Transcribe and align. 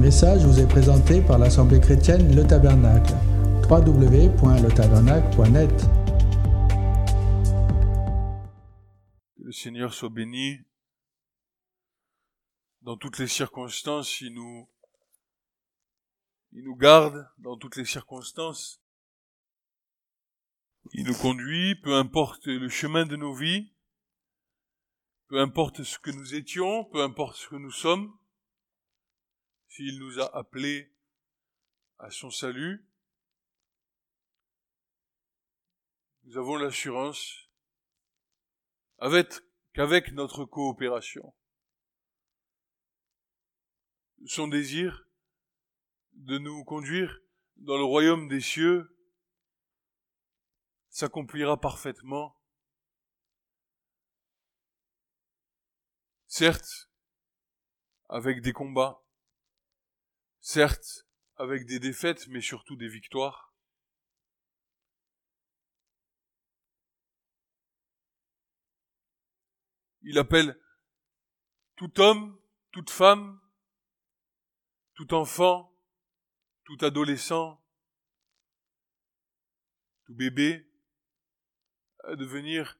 message 0.00 0.44
vous 0.46 0.58
est 0.58 0.66
présenté 0.66 1.20
par 1.20 1.38
l'Assemblée 1.38 1.78
chrétienne 1.78 2.34
Le 2.34 2.46
Tabernacle. 2.46 3.12
www.letabernacle.net 3.68 5.76
Que 9.36 9.42
le 9.42 9.52
Seigneur 9.52 9.92
soit 9.92 10.08
béni. 10.08 10.56
Dans 12.80 12.96
toutes 12.96 13.18
les 13.18 13.26
circonstances, 13.26 14.22
il 14.22 14.32
nous, 14.32 14.70
il 16.52 16.64
nous 16.64 16.76
garde 16.76 17.28
dans 17.36 17.58
toutes 17.58 17.76
les 17.76 17.84
circonstances. 17.84 18.80
Il 20.94 21.04
nous 21.04 21.14
conduit, 21.14 21.74
peu 21.82 21.96
importe 21.96 22.46
le 22.46 22.70
chemin 22.70 23.04
de 23.04 23.16
nos 23.16 23.34
vies, 23.34 23.70
peu 25.28 25.40
importe 25.40 25.82
ce 25.82 25.98
que 25.98 26.10
nous 26.10 26.34
étions, 26.34 26.86
peu 26.86 27.02
importe 27.02 27.36
ce 27.36 27.48
que 27.48 27.56
nous 27.56 27.70
sommes, 27.70 28.16
s'il 29.70 30.00
nous 30.00 30.18
a 30.18 30.36
appelés 30.36 30.92
à 31.98 32.10
son 32.10 32.30
salut, 32.30 32.84
nous 36.24 36.36
avons 36.36 36.56
l'assurance 36.56 37.48
avec, 38.98 39.32
qu'avec 39.72 40.10
notre 40.12 40.44
coopération, 40.44 41.34
son 44.26 44.48
désir 44.48 45.06
de 46.14 46.38
nous 46.38 46.64
conduire 46.64 47.20
dans 47.56 47.78
le 47.78 47.84
royaume 47.84 48.26
des 48.26 48.40
cieux 48.40 48.98
s'accomplira 50.88 51.60
parfaitement. 51.60 52.36
Certes, 56.26 56.90
avec 58.08 58.42
des 58.42 58.52
combats, 58.52 59.00
certes, 60.40 61.06
avec 61.36 61.66
des 61.66 61.78
défaites, 61.78 62.28
mais 62.28 62.40
surtout 62.40 62.76
des 62.76 62.88
victoires. 62.88 63.54
Il 70.02 70.18
appelle 70.18 70.58
tout 71.76 72.00
homme, 72.00 72.40
toute 72.72 72.90
femme, 72.90 73.40
tout 74.94 75.14
enfant, 75.14 75.74
tout 76.64 76.78
adolescent, 76.82 77.62
tout 80.04 80.14
bébé, 80.14 80.66
à 82.04 82.16
devenir 82.16 82.78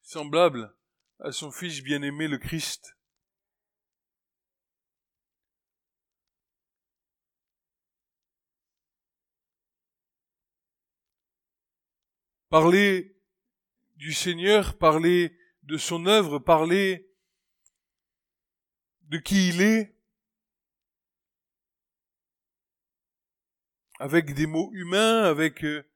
semblable 0.00 0.76
à 1.20 1.32
son 1.32 1.50
Fils 1.50 1.82
bien-aimé 1.82 2.28
le 2.28 2.38
Christ. 2.38 2.95
Parler 12.48 13.16
du 13.96 14.12
Seigneur, 14.12 14.78
parler 14.78 15.36
de 15.64 15.76
son 15.76 16.06
œuvre, 16.06 16.38
parler 16.38 17.10
de 19.02 19.18
qui 19.18 19.48
il 19.48 19.60
est, 19.62 19.96
avec 23.98 24.34
des 24.34 24.46
mots 24.46 24.70
humains, 24.74 25.24
avec 25.24 25.64
euh, 25.64 25.90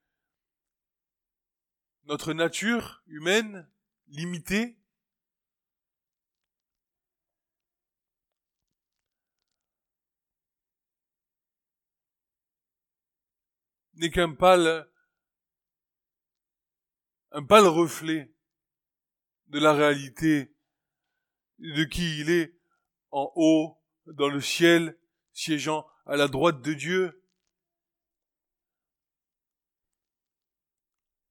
notre 2.05 2.33
nature 2.33 3.03
humaine 3.07 3.71
limitée, 4.09 4.77
n'est 13.95 14.11
qu'un 14.11 14.35
pâle, 14.35 14.91
un 17.33 17.45
pâle 17.45 17.67
reflet 17.67 18.33
de 19.49 19.59
la 19.59 19.73
réalité 19.73 20.55
de 21.59 21.85
qui 21.85 22.21
il 22.21 22.31
est 22.31 22.59
en 23.11 23.31
haut, 23.35 23.77
dans 24.07 24.29
le 24.29 24.41
ciel, 24.41 24.99
siégeant 25.33 25.87
à 26.07 26.17
la 26.17 26.29
droite 26.29 26.63
de 26.63 26.75
Dieu, 26.75 27.25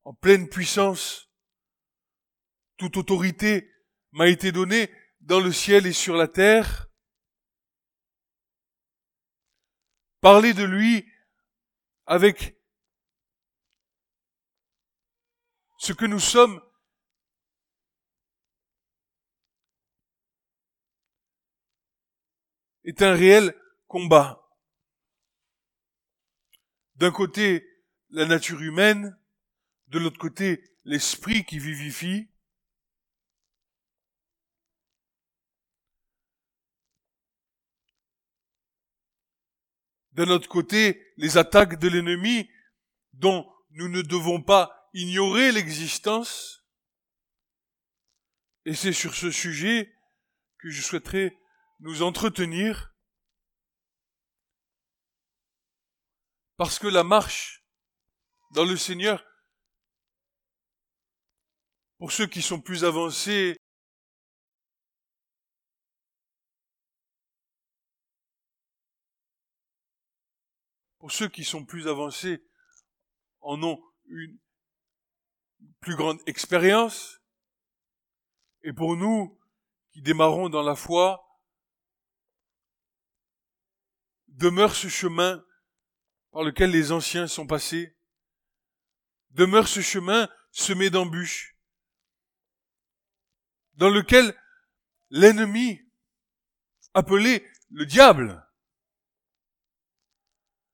en 0.03 0.13
pleine 0.13 0.47
puissance. 0.47 1.29
Toute 2.77 2.97
autorité 2.97 3.69
m'a 4.11 4.27
été 4.27 4.51
donnée 4.51 4.89
dans 5.19 5.39
le 5.39 5.51
ciel 5.51 5.85
et 5.85 5.93
sur 5.93 6.15
la 6.15 6.27
terre. 6.27 6.87
Parler 10.21 10.53
de 10.53 10.63
lui 10.63 11.05
avec 12.05 12.58
ce 15.79 15.93
que 15.93 16.05
nous 16.05 16.19
sommes 16.19 16.61
est 22.83 23.01
un 23.01 23.13
réel 23.13 23.55
combat. 23.87 24.45
D'un 26.95 27.11
côté, 27.11 27.65
la 28.09 28.25
nature 28.25 28.61
humaine, 28.61 29.17
de 29.87 29.99
l'autre 29.99 30.19
côté, 30.19 30.61
l'esprit 30.83 31.45
qui 31.45 31.59
vivifie. 31.59 32.29
D'un 40.11 40.29
autre 40.29 40.49
côté, 40.49 41.13
les 41.15 41.37
attaques 41.37 41.79
de 41.79 41.87
l'ennemi 41.87 42.49
dont 43.13 43.49
nous 43.69 43.87
ne 43.87 44.01
devons 44.01 44.41
pas 44.41 44.78
ignorer 44.93 45.51
l'existence. 45.51 46.63
Et 48.65 48.73
c'est 48.73 48.93
sur 48.93 49.15
ce 49.15 49.31
sujet 49.31 49.93
que 50.59 50.69
je 50.69 50.81
souhaiterais 50.81 51.37
nous 51.79 52.01
entretenir 52.01 52.93
parce 56.57 56.77
que 56.77 56.87
la 56.87 57.05
marche 57.05 57.63
dans 58.51 58.65
le 58.65 58.75
Seigneur, 58.75 59.23
pour 61.97 62.11
ceux 62.11 62.27
qui 62.27 62.41
sont 62.41 62.59
plus 62.59 62.83
avancés, 62.83 63.57
pour 70.97 71.11
ceux 71.11 71.29
qui 71.29 71.45
sont 71.45 71.65
plus 71.65 71.87
avancés 71.87 72.43
en 73.39 73.63
ont 73.63 73.81
une 74.07 74.37
plus 75.81 75.95
grande 75.95 76.19
expérience, 76.25 77.21
et 78.63 78.73
pour 78.73 78.95
nous 78.97 79.39
qui 79.91 80.01
démarrons 80.01 80.49
dans 80.49 80.61
la 80.61 80.75
foi, 80.75 81.25
demeure 84.27 84.75
ce 84.75 84.87
chemin 84.87 85.43
par 86.31 86.43
lequel 86.43 86.71
les 86.71 86.91
anciens 86.91 87.27
sont 87.27 87.47
passés, 87.47 87.97
demeure 89.31 89.67
ce 89.67 89.81
chemin 89.81 90.29
semé 90.51 90.89
d'embûches, 90.89 91.57
dans 93.73 93.89
lequel 93.89 94.35
l'ennemi, 95.09 95.81
appelé 96.93 97.45
le 97.69 97.85
diable, 97.85 98.45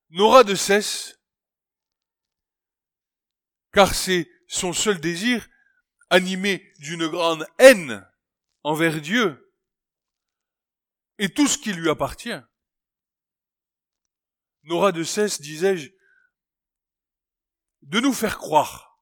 n'aura 0.10 0.44
de 0.44 0.56
cesse, 0.56 1.20
car 3.72 3.94
c'est 3.94 4.30
son 4.48 4.74
seul 4.74 5.00
désir, 5.00 5.48
animé 6.10 6.74
d'une 6.80 7.08
grande 7.08 7.48
haine 7.58 8.08
envers 8.64 9.02
Dieu 9.02 9.54
et 11.18 11.30
tout 11.30 11.48
ce 11.48 11.58
qui 11.58 11.74
lui 11.74 11.90
appartient, 11.90 12.42
n'aura 14.64 14.92
de 14.92 15.04
cesse, 15.04 15.42
disais-je, 15.42 15.90
de 17.84 18.00
nous 18.00 18.14
faire 18.14 18.38
croire 18.38 19.00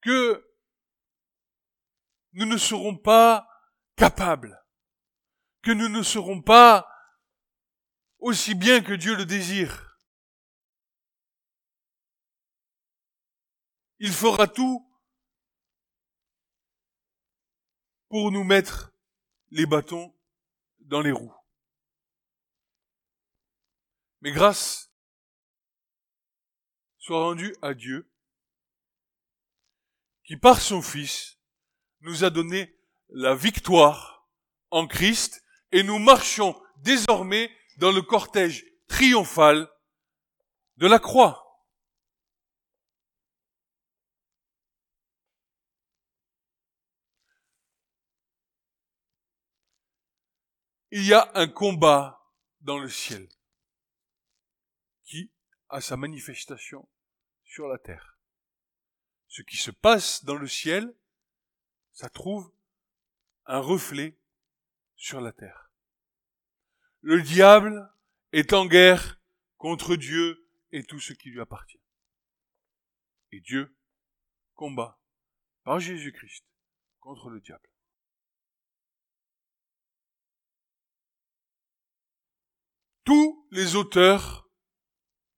que 0.00 0.48
nous 2.32 2.46
ne 2.46 2.56
serons 2.56 2.96
pas 2.96 3.46
capables, 3.96 4.64
que 5.62 5.70
nous 5.70 5.88
ne 5.88 6.02
serons 6.02 6.40
pas 6.40 6.88
aussi 8.18 8.54
bien 8.54 8.82
que 8.82 8.92
Dieu 8.92 9.16
le 9.16 9.26
désire. 9.26 9.91
Il 14.04 14.12
fera 14.12 14.48
tout 14.48 14.84
pour 18.08 18.32
nous 18.32 18.42
mettre 18.42 18.92
les 19.52 19.64
bâtons 19.64 20.12
dans 20.80 21.00
les 21.02 21.12
roues. 21.12 21.32
Mais 24.20 24.32
grâce 24.32 24.92
soit 26.98 27.22
rendue 27.22 27.54
à 27.62 27.74
Dieu, 27.74 28.12
qui 30.24 30.36
par 30.36 30.60
son 30.60 30.82
Fils 30.82 31.38
nous 32.00 32.24
a 32.24 32.30
donné 32.30 32.76
la 33.10 33.36
victoire 33.36 34.28
en 34.72 34.88
Christ 34.88 35.44
et 35.70 35.84
nous 35.84 36.00
marchons 36.00 36.60
désormais 36.78 37.56
dans 37.76 37.92
le 37.92 38.02
cortège 38.02 38.66
triomphal 38.88 39.70
de 40.78 40.88
la 40.88 40.98
croix. 40.98 41.41
Il 50.94 51.06
y 51.06 51.14
a 51.14 51.32
un 51.34 51.48
combat 51.48 52.22
dans 52.60 52.78
le 52.78 52.90
ciel 52.90 53.26
qui 55.04 55.32
a 55.70 55.80
sa 55.80 55.96
manifestation 55.96 56.86
sur 57.44 57.66
la 57.66 57.78
terre. 57.78 58.18
Ce 59.26 59.40
qui 59.40 59.56
se 59.56 59.70
passe 59.70 60.22
dans 60.26 60.34
le 60.34 60.46
ciel, 60.46 60.94
ça 61.92 62.10
trouve 62.10 62.52
un 63.46 63.58
reflet 63.58 64.20
sur 64.94 65.22
la 65.22 65.32
terre. 65.32 65.72
Le 67.00 67.22
diable 67.22 67.90
est 68.32 68.52
en 68.52 68.66
guerre 68.66 69.18
contre 69.56 69.96
Dieu 69.96 70.46
et 70.72 70.84
tout 70.84 71.00
ce 71.00 71.14
qui 71.14 71.30
lui 71.30 71.40
appartient. 71.40 71.80
Et 73.30 73.40
Dieu 73.40 73.74
combat 74.52 75.00
par 75.62 75.80
Jésus-Christ 75.80 76.44
contre 77.00 77.30
le 77.30 77.40
diable. 77.40 77.71
Tous 83.04 83.46
les 83.50 83.74
auteurs 83.74 84.48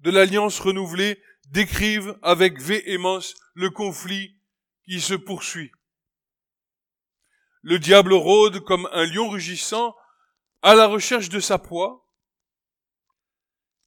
de 0.01 0.11
l'Alliance 0.11 0.61
renouvelée 0.61 1.23
décrivent 1.47 2.19
avec 2.23 2.61
véhémence 2.61 3.35
le 3.55 3.71
conflit 3.71 4.39
qui 4.85 5.01
se 5.01 5.15
poursuit. 5.15 5.73
Le 7.63 7.79
diable 7.79 8.13
rôde 8.13 8.61
comme 8.61 8.87
un 8.93 9.07
lion 9.07 9.31
rugissant 9.31 9.97
à 10.61 10.75
la 10.75 10.87
recherche 10.87 11.31
de 11.31 11.41
sa 11.41 11.59
proie. 11.59 12.07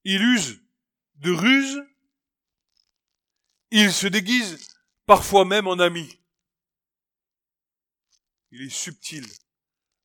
Il 0.04 0.24
use 0.24 0.60
de 1.16 1.32
ruse. 1.32 1.84
Il 3.70 3.92
se 3.92 4.08
déguise 4.08 4.76
parfois 5.06 5.46
même 5.46 5.68
en 5.68 5.78
ami. 5.78 6.20
Il 8.52 8.64
est 8.64 8.70
subtil, 8.70 9.28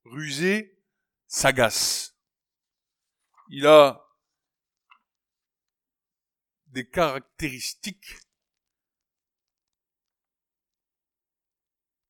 rusé, 0.05 0.79
sagace 1.29 2.12
il 3.55 3.67
a 3.67 4.03
des 6.69 6.89
caractéristiques 6.89 8.17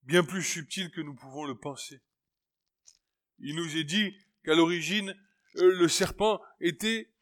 bien 0.03 0.23
plus 0.23 0.45
subtiles 0.45 0.93
que 0.93 1.01
nous 1.01 1.17
pouvons 1.17 1.45
le 1.45 1.59
penser. 1.59 2.01
Il 3.41 3.57
nous 3.57 3.77
est 3.77 3.83
dit 3.83 4.17
qu'à 4.45 4.55
l'origine, 4.55 5.11
euh, 5.57 5.77
le 5.81 5.89
serpent 5.89 6.41
était 6.61 7.13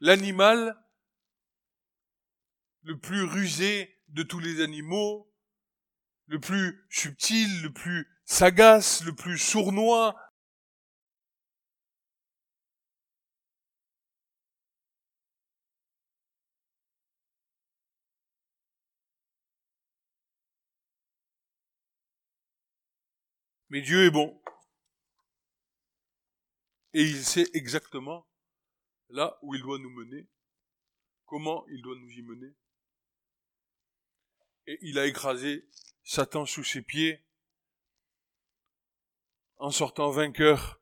l'animal 0.00 0.82
le 2.80 2.98
plus 2.98 3.24
rusé 3.24 4.00
de 4.08 4.22
tous 4.22 4.40
les 4.40 4.62
animaux, 4.62 5.30
le 6.28 6.40
plus 6.40 6.86
subtil, 6.88 7.60
le 7.60 7.74
plus 7.74 8.08
sagace, 8.24 9.04
le 9.04 9.14
plus 9.14 9.36
sournois, 9.36 10.18
Mais 23.68 23.80
Dieu 23.80 24.06
est 24.06 24.10
bon. 24.10 24.40
Et 26.92 27.02
il 27.02 27.24
sait 27.24 27.50
exactement 27.52 28.26
là 29.08 29.38
où 29.42 29.54
il 29.54 29.62
doit 29.62 29.78
nous 29.78 29.90
mener, 29.90 30.28
comment 31.26 31.66
il 31.68 31.82
doit 31.82 31.96
nous 31.96 32.10
y 32.10 32.22
mener. 32.22 32.54
Et 34.66 34.78
il 34.82 34.98
a 34.98 35.06
écrasé 35.06 35.68
Satan 36.02 36.46
sous 36.46 36.64
ses 36.64 36.82
pieds 36.82 37.24
en 39.58 39.70
sortant 39.70 40.10
vainqueur 40.10 40.80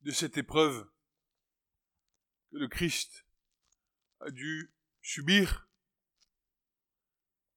de 0.00 0.10
cette 0.10 0.36
épreuve 0.36 0.88
que 2.50 2.56
le 2.56 2.68
Christ 2.68 3.26
a 4.20 4.30
dû 4.30 4.72
subir, 5.02 5.68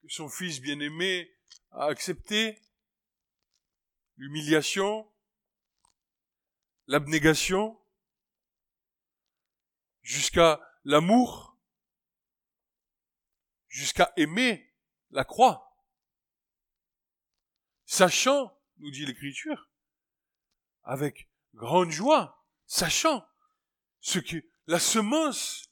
que 0.02 0.08
son 0.08 0.28
Fils 0.28 0.60
bien-aimé 0.60 1.32
a 1.70 1.86
accepté, 1.86 2.60
l'humiliation, 4.20 5.10
l'abnégation, 6.88 7.80
jusqu'à 10.02 10.60
l'amour, 10.84 11.58
jusqu'à 13.68 14.12
aimer 14.18 14.76
la 15.08 15.24
croix, 15.24 15.74
sachant, 17.86 18.54
nous 18.76 18.90
dit 18.90 19.06
l'Écriture, 19.06 19.70
avec 20.82 21.30
grande 21.54 21.90
joie, 21.90 22.46
sachant 22.66 23.26
ce 24.00 24.18
que 24.18 24.36
la 24.66 24.78
semence 24.78 25.64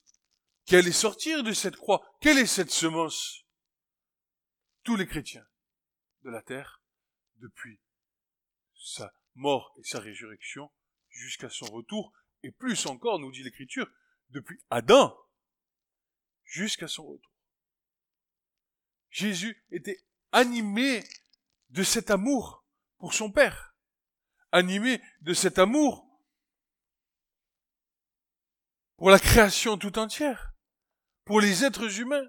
qui 0.65 0.75
allait 0.75 0.91
sortir 0.91 1.43
de 1.43 1.53
cette 1.53 1.77
croix, 1.77 2.03
quelle 2.23 2.39
est 2.39 2.47
cette 2.47 2.71
semence? 2.71 3.44
Tous 4.85 4.97
les 4.97 5.06
chrétiens 5.06 5.47
de 6.23 6.31
la 6.31 6.41
terre, 6.41 6.83
depuis 7.37 7.79
sa 8.79 9.13
mort 9.35 9.75
et 9.79 9.83
sa 9.85 10.01
résurrection 10.01 10.71
jusqu'à 11.09 11.51
son 11.51 11.67
retour, 11.67 12.13
et 12.43 12.53
plus 12.53 12.87
encore, 12.87 13.19
nous 13.19 13.33
dit 13.33 13.43
l'Écriture, 13.43 13.91
depuis 14.31 14.61
Adam 14.71 15.17
jusqu'à 16.45 16.89
son 16.89 17.07
retour. 17.07 17.33
Jésus 19.11 19.65
était 19.71 20.05
animé 20.33 21.03
de 21.71 21.83
cet 21.83 22.11
amour 22.11 22.65
pour 22.99 23.15
son 23.15 23.31
Père, 23.31 23.75
animé 24.53 25.03
de 25.21 25.35
cet 25.35 25.59
amour 25.59 26.09
pour 28.97 29.11
la 29.11 29.19
création 29.19 29.79
tout 29.79 29.99
entière, 29.99 30.53
pour 31.25 31.41
les 31.41 31.65
êtres 31.65 32.01
humains. 32.01 32.29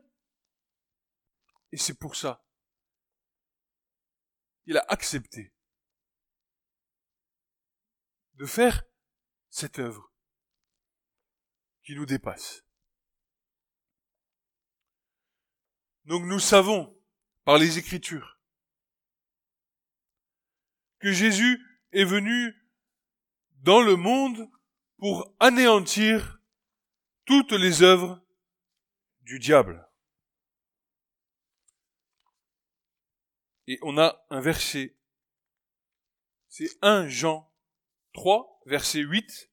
Et 1.72 1.78
c'est 1.78 1.98
pour 1.98 2.16
ça 2.16 2.46
qu'il 4.64 4.78
a 4.78 4.86
accepté 4.88 5.54
de 8.40 8.46
faire 8.46 8.84
cette 9.50 9.80
œuvre 9.80 10.14
qui 11.84 11.94
nous 11.94 12.06
dépasse. 12.06 12.66
Donc 16.06 16.24
nous 16.24 16.40
savons 16.40 16.98
par 17.44 17.58
les 17.58 17.78
Écritures 17.78 18.40
que 21.00 21.12
Jésus 21.12 21.60
est 21.92 22.06
venu 22.06 22.56
dans 23.58 23.82
le 23.82 23.98
monde 23.98 24.50
pour 24.98 25.36
anéantir 25.40 26.42
toutes 27.26 27.52
les 27.52 27.82
œuvres 27.82 28.26
du 29.22 29.40
diable. 29.40 29.86
Et 33.68 33.80
on 33.82 33.98
a 33.98 34.26
un 34.30 34.40
verset, 34.40 34.98
c'est 36.48 36.70
1 36.82 37.10
Jean 37.10 37.49
3, 38.14 38.62
verset 38.66 39.02
8. 39.02 39.50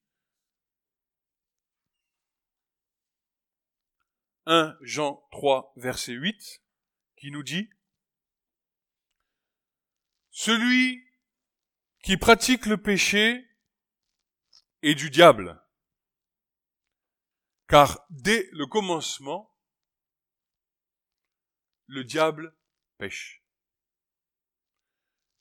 1 4.47 4.77
Jean 4.81 5.27
3, 5.33 5.73
verset 5.77 6.13
8, 6.13 6.63
qui 7.17 7.31
nous 7.31 7.43
dit, 7.43 7.69
Celui 10.31 11.05
qui 12.05 12.17
pratique 12.17 12.67
le 12.67 12.81
péché 12.81 13.45
est 14.83 14.95
du 14.95 15.11
diable, 15.11 15.61
car 17.69 18.07
dès 18.11 18.49
le 18.53 18.67
commencement, 18.67 19.53
le 21.87 22.05
diable 22.05 22.57
pêche. 22.99 23.43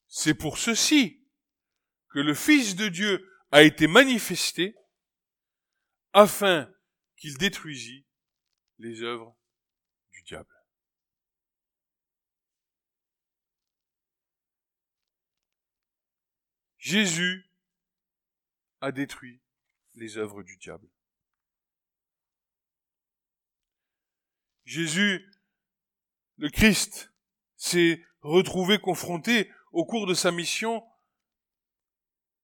C'est 0.08 0.34
pour 0.34 0.58
ceci 0.58 1.25
que 2.16 2.22
le 2.22 2.34
Fils 2.34 2.78
de 2.78 2.88
Dieu 2.88 3.30
a 3.52 3.62
été 3.62 3.88
manifesté 3.88 4.74
afin 6.14 6.74
qu'il 7.18 7.38
détruisit 7.38 8.06
les 8.78 9.02
œuvres 9.02 9.38
du 10.14 10.24
diable. 10.24 10.56
Jésus 16.78 17.52
a 18.80 18.94
détruit 18.94 19.42
les 19.96 20.16
œuvres 20.16 20.42
du 20.42 20.56
diable. 20.56 20.88
Jésus, 24.64 25.30
le 26.38 26.50
Christ, 26.50 27.12
s'est 27.58 28.02
retrouvé 28.22 28.80
confronté 28.80 29.52
au 29.74 29.86
cours 29.86 30.08
de 30.08 30.14
sa 30.14 30.32
mission 30.32 30.82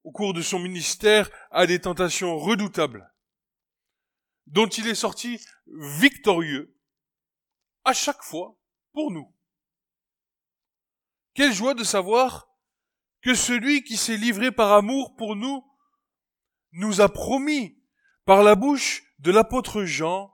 au 0.04 0.12
cours 0.12 0.34
de 0.34 0.42
son 0.42 0.60
ministère, 0.60 1.30
à 1.52 1.68
des 1.68 1.80
tentations 1.80 2.38
redoutables, 2.38 3.14
dont 4.48 4.68
il 4.68 4.88
est 4.88 4.96
sorti 4.96 5.40
victorieux 5.68 6.76
à 7.84 7.94
chaque 7.94 8.24
fois 8.24 8.58
pour 8.94 9.12
nous. 9.12 9.34
Quelle 11.34 11.54
joie 11.54 11.74
de 11.74 11.84
savoir 11.84 12.50
que 13.22 13.34
celui 13.34 13.84
qui 13.84 13.98
s'est 13.98 14.18
livré 14.18 14.52
par 14.52 14.74
amour 14.74 15.16
pour 15.16 15.36
nous 15.36 15.64
nous 16.74 17.02
a 17.02 17.10
promis 17.10 17.78
par 18.26 18.44
la 18.44 18.56
bouche 18.56 19.04
de 19.20 19.32
l'apôtre 19.32 19.84
Jean 19.84 20.34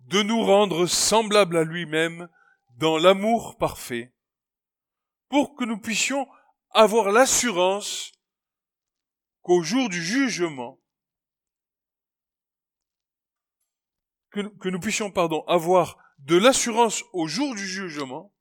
de 0.00 0.22
nous 0.22 0.42
rendre 0.42 0.86
semblables 0.86 1.56
à 1.56 1.64
lui-même 1.64 2.28
dans 2.76 2.98
l'amour 2.98 3.56
parfait, 3.58 4.12
pour 5.28 5.54
que 5.54 5.64
nous 5.64 5.78
puissions 5.78 6.26
avoir 6.70 7.10
l'assurance 7.12 8.12
qu'au 9.42 9.62
jour 9.62 9.88
du 9.88 10.02
jugement, 10.02 10.80
que, 14.30 14.68
nous 14.68 14.80
puissions, 14.80 15.10
pardon, 15.10 15.44
avoir 15.46 15.98
de 16.18 16.36
l'assurance 16.36 17.04
au 17.12 17.26
jour 17.26 17.54
du 17.54 17.66
jugement, 17.66 18.34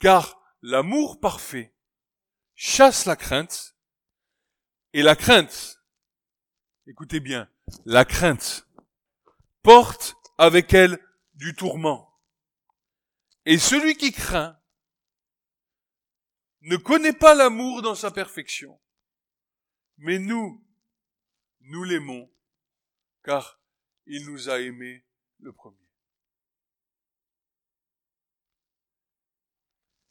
car 0.00 0.40
l'amour 0.62 1.20
parfait 1.20 1.74
chasse 2.54 3.06
la 3.06 3.14
crainte, 3.14 3.76
et 4.92 5.02
la 5.02 5.14
crainte, 5.14 5.80
écoutez 6.86 7.20
bien, 7.20 7.48
la 7.84 8.04
crainte 8.04 8.66
porte 9.62 10.16
avec 10.38 10.74
elle 10.74 10.98
du 11.34 11.54
tourment. 11.54 12.18
Et 13.44 13.58
celui 13.58 13.96
qui 13.96 14.12
craint 14.12 14.58
ne 16.62 16.76
connaît 16.76 17.12
pas 17.12 17.34
l'amour 17.34 17.82
dans 17.82 17.94
sa 17.94 18.10
perfection. 18.10 18.80
Mais 19.98 20.18
nous, 20.18 20.64
nous 21.60 21.84
l'aimons, 21.84 22.30
car 23.24 23.60
il 24.06 24.24
nous 24.26 24.48
a 24.48 24.60
aimés 24.60 25.04
le 25.38 25.52
premier. 25.52 25.76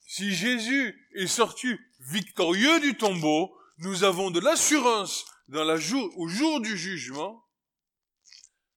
Si 0.02 0.34
Jésus 0.34 1.10
est 1.16 1.28
sorti 1.28 1.68
victorieux 2.00 2.80
du 2.80 2.98
tombeau, 2.98 3.58
nous 3.78 4.04
avons 4.04 4.32
de 4.32 4.40
l'assurance 4.40 5.26
au 5.50 6.28
jour 6.28 6.60
du 6.62 6.78
jugement, 6.78 7.48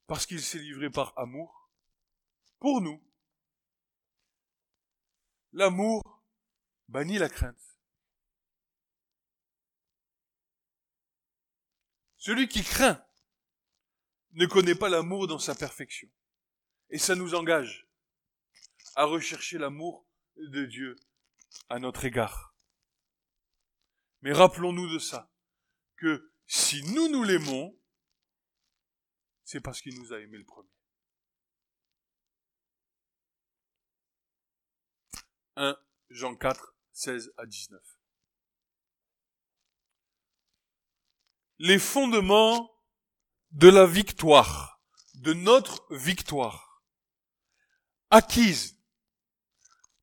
parce 0.06 0.26
qu'il 0.26 0.40
s'est 0.40 0.58
livré 0.58 0.90
par 0.90 1.12
amour, 1.16 1.70
pour 2.58 2.80
nous. 2.80 3.02
L'amour 5.52 6.22
bannit 6.88 7.18
la 7.18 7.28
crainte. 7.28 7.69
Celui 12.20 12.48
qui 12.48 12.62
craint 12.62 13.02
ne 14.32 14.44
connaît 14.44 14.74
pas 14.74 14.90
l'amour 14.90 15.26
dans 15.26 15.38
sa 15.38 15.54
perfection. 15.54 16.08
Et 16.90 16.98
ça 16.98 17.14
nous 17.14 17.34
engage 17.34 17.88
à 18.94 19.04
rechercher 19.04 19.56
l'amour 19.56 20.06
de 20.36 20.66
Dieu 20.66 20.96
à 21.70 21.78
notre 21.78 22.04
égard. 22.04 22.54
Mais 24.20 24.32
rappelons-nous 24.32 24.92
de 24.92 24.98
ça, 24.98 25.32
que 25.96 26.30
si 26.46 26.82
nous 26.92 27.08
nous 27.08 27.24
l'aimons, 27.24 27.80
c'est 29.44 29.60
parce 29.60 29.80
qu'il 29.80 29.98
nous 29.98 30.12
a 30.12 30.20
aimé 30.20 30.36
le 30.36 30.44
premier. 30.44 30.68
1 35.56 35.74
Jean 36.10 36.36
4, 36.36 36.76
16 36.92 37.32
à 37.38 37.46
19. 37.46 37.99
Les 41.62 41.78
fondements 41.78 42.70
de 43.50 43.68
la 43.68 43.84
victoire, 43.84 44.80
de 45.16 45.34
notre 45.34 45.84
victoire, 45.94 46.82
acquise 48.08 48.78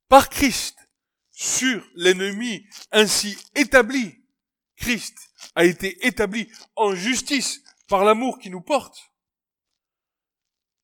par 0.08 0.30
Christ 0.30 0.78
sur 1.32 1.84
l'ennemi 1.96 2.64
ainsi 2.92 3.40
établi. 3.56 4.24
Christ 4.76 5.18
a 5.56 5.66
été 5.66 6.06
établi 6.06 6.48
en 6.76 6.94
justice 6.94 7.64
par 7.88 8.06
l'amour 8.06 8.38
qui 8.38 8.52
nous 8.52 8.62
porte. 8.62 9.12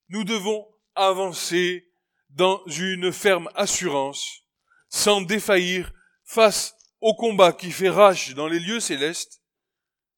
Nous 0.08 0.24
devons 0.24 0.68
avancer 0.96 1.88
dans 2.30 2.66
une 2.66 3.14
ferme 3.14 3.48
assurance, 3.54 4.42
sans 4.90 5.22
défaillir 5.22 5.94
face 6.24 6.74
au 7.00 7.14
combat 7.14 7.54
qui 7.54 7.72
fait 7.72 7.92
rage 7.92 8.34
dans 8.34 8.48
les 8.48 8.60
lieux 8.60 8.80
célestes, 8.80 9.44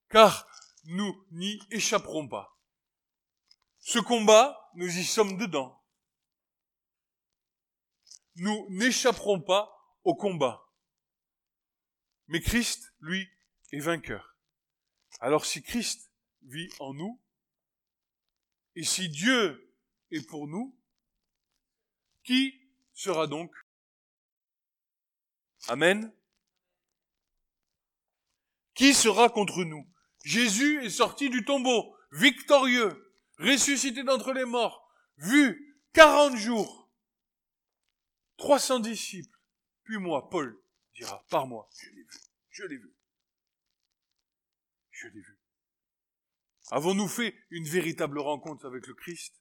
car 0.10 0.45
nous 0.86 1.26
n'y 1.32 1.60
échapperons 1.72 2.28
pas. 2.28 2.58
Ce 3.80 4.00
combat, 4.00 4.72
nous 4.76 4.98
y 4.98 5.04
sommes 5.04 5.38
dedans. 5.38 5.84
Nous 8.36 8.68
n'échapperons 8.70 9.42
pas 9.42 9.72
au 10.04 10.16
combat. 10.16 10.62
Mais 12.28 12.42
Christ, 12.42 12.94
lui, 13.00 13.30
est 13.72 13.80
vainqueur. 13.80 14.36
Alors 15.20 15.46
si 15.46 15.62
Christ 15.62 16.12
vit 16.42 16.70
en 16.80 16.94
nous, 16.94 17.22
et 18.76 18.84
si 18.84 19.10
Dieu 19.10 19.74
est 20.12 20.28
pour 20.28 20.48
nous, 20.48 20.78
qui 22.24 22.60
sera 22.94 23.28
donc? 23.28 23.54
Amen. 25.68 26.14
Qui 28.74 28.94
sera 28.94 29.30
contre 29.30 29.64
nous? 29.64 29.88
Jésus 30.26 30.84
est 30.84 30.90
sorti 30.90 31.30
du 31.30 31.46
tombeau, 31.46 31.96
victorieux, 32.12 33.16
ressuscité 33.38 34.02
d'entre 34.02 34.34
les 34.34 34.44
morts, 34.44 34.92
vu 35.18 35.80
40 35.94 36.36
jours, 36.36 36.92
300 38.38 38.80
disciples, 38.80 39.40
puis 39.84 40.00
moi, 40.00 40.28
Paul, 40.32 40.60
dira, 40.96 41.24
par 41.30 41.46
moi, 41.46 41.70
je 41.78 41.90
l'ai 41.92 42.02
vu, 42.02 42.20
je 42.50 42.64
l'ai 42.64 42.78
vu. 42.78 42.92
Je 44.90 45.08
l'ai 45.10 45.22
vu. 45.22 45.40
Avons-nous 46.72 47.08
fait 47.08 47.36
une 47.52 47.68
véritable 47.68 48.18
rencontre 48.18 48.66
avec 48.66 48.88
le 48.88 48.96
Christ? 48.96 49.40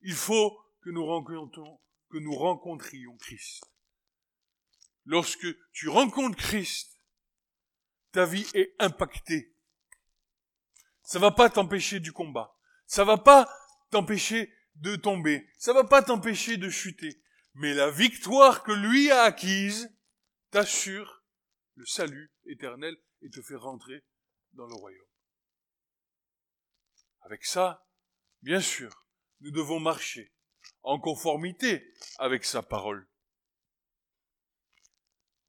Il 0.00 0.14
faut 0.14 0.58
que 0.80 0.90
nous 0.90 1.06
rencontrions, 1.06 1.80
que 2.10 2.18
nous 2.18 2.34
rencontrions 2.34 3.16
Christ. 3.18 3.62
Lorsque 5.04 5.46
tu 5.72 5.88
rencontres 5.88 6.36
Christ, 6.36 6.98
ta 8.12 8.24
vie 8.24 8.46
est 8.54 8.74
impactée. 8.78 9.54
Ça 11.02 11.18
va 11.18 11.30
pas 11.30 11.50
t'empêcher 11.50 12.00
du 12.00 12.12
combat. 12.12 12.56
Ça 12.86 13.04
va 13.04 13.18
pas 13.18 13.48
t'empêcher 13.90 14.52
de 14.76 14.96
tomber. 14.96 15.46
Ça 15.58 15.72
va 15.72 15.84
pas 15.84 16.02
t'empêcher 16.02 16.56
de 16.56 16.70
chuter. 16.70 17.22
Mais 17.54 17.74
la 17.74 17.90
victoire 17.90 18.62
que 18.62 18.72
lui 18.72 19.10
a 19.10 19.22
acquise 19.22 19.94
t'assure 20.50 21.24
le 21.74 21.84
salut 21.86 22.32
éternel 22.46 22.96
et 23.22 23.30
te 23.30 23.42
fait 23.42 23.56
rentrer 23.56 24.04
dans 24.52 24.66
le 24.66 24.74
royaume. 24.74 25.06
Avec 27.22 27.44
ça, 27.44 27.86
bien 28.42 28.60
sûr, 28.60 29.06
nous 29.40 29.50
devons 29.50 29.80
marcher 29.80 30.32
en 30.82 30.98
conformité 30.98 31.92
avec 32.18 32.44
sa 32.44 32.62
parole. 32.62 33.08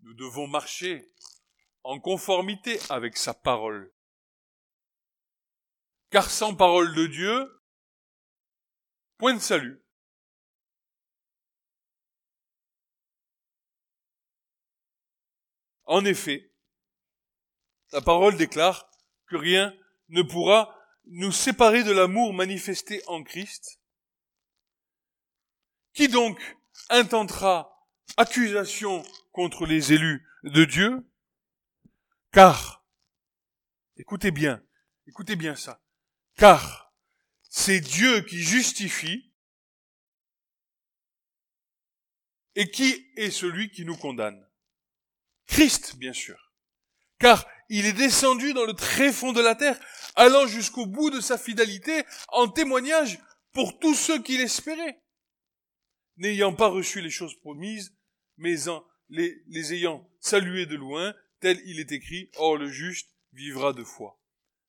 Nous 0.05 0.13
devons 0.13 0.45
marcher 0.45 1.11
en 1.83 1.99
conformité 1.99 2.79
avec 2.91 3.17
sa 3.17 3.33
parole. 3.33 3.91
Car 6.11 6.29
sans 6.29 6.53
parole 6.53 6.93
de 6.93 7.07
Dieu, 7.07 7.51
Point 9.17 9.33
de 9.33 9.39
salut. 9.39 9.81
En 15.85 16.05
effet, 16.05 16.51
la 17.91 18.01
parole 18.01 18.37
déclare 18.37 18.87
que 19.27 19.37
rien 19.37 19.73
ne 20.09 20.21
pourra 20.21 20.77
nous 21.05 21.31
séparer 21.31 21.83
de 21.83 21.91
l'amour 21.91 22.31
manifesté 22.31 23.01
en 23.07 23.23
Christ. 23.23 23.81
Qui 25.93 26.09
donc 26.09 26.39
intentera 26.89 27.89
accusation 28.17 29.03
contre 29.35 29.65
les 29.65 29.91
élus 29.91 30.25
de 30.43 30.63
Dieu? 30.63 31.05
Car, 32.31 32.85
écoutez 33.97 34.31
bien, 34.31 34.63
écoutez 35.07 35.35
bien 35.35 35.57
ça, 35.57 35.83
car 36.37 36.93
c'est 37.43 37.81
Dieu 37.81 38.21
qui 38.21 38.41
justifie 38.41 39.33
et 42.55 42.71
qui 42.71 43.11
est 43.17 43.29
celui 43.29 43.69
qui 43.71 43.83
nous 43.83 43.97
condamne. 43.97 44.41
Christ, 45.47 45.97
bien 45.97 46.13
sûr. 46.13 46.53
Car 47.19 47.45
il 47.67 47.85
est 47.85 47.93
descendu 47.93 48.53
dans 48.53 48.65
le 48.65 48.73
tréfonds 48.73 49.33
de 49.33 49.41
la 49.41 49.55
terre, 49.55 49.77
allant 50.15 50.47
jusqu'au 50.47 50.85
bout 50.85 51.09
de 51.09 51.19
sa 51.19 51.37
fidélité 51.37 52.05
en 52.29 52.47
témoignage 52.47 53.19
pour 53.51 53.79
tous 53.79 53.95
ceux 53.95 54.23
qui 54.23 54.37
l'espéraient, 54.37 55.03
n'ayant 56.15 56.55
pas 56.55 56.67
reçu 56.67 57.01
les 57.01 57.09
choses 57.09 57.37
promises, 57.41 57.93
mais 58.37 58.69
en 58.69 58.85
les, 59.09 59.73
ayant 59.73 60.09
salués 60.19 60.65
de 60.65 60.75
loin, 60.75 61.13
tel 61.39 61.61
il 61.65 61.79
est 61.79 61.91
écrit, 61.91 62.29
Or 62.37 62.57
le 62.57 62.67
juste 62.67 63.09
vivra 63.33 63.73
de 63.73 63.83
foi. 63.83 64.19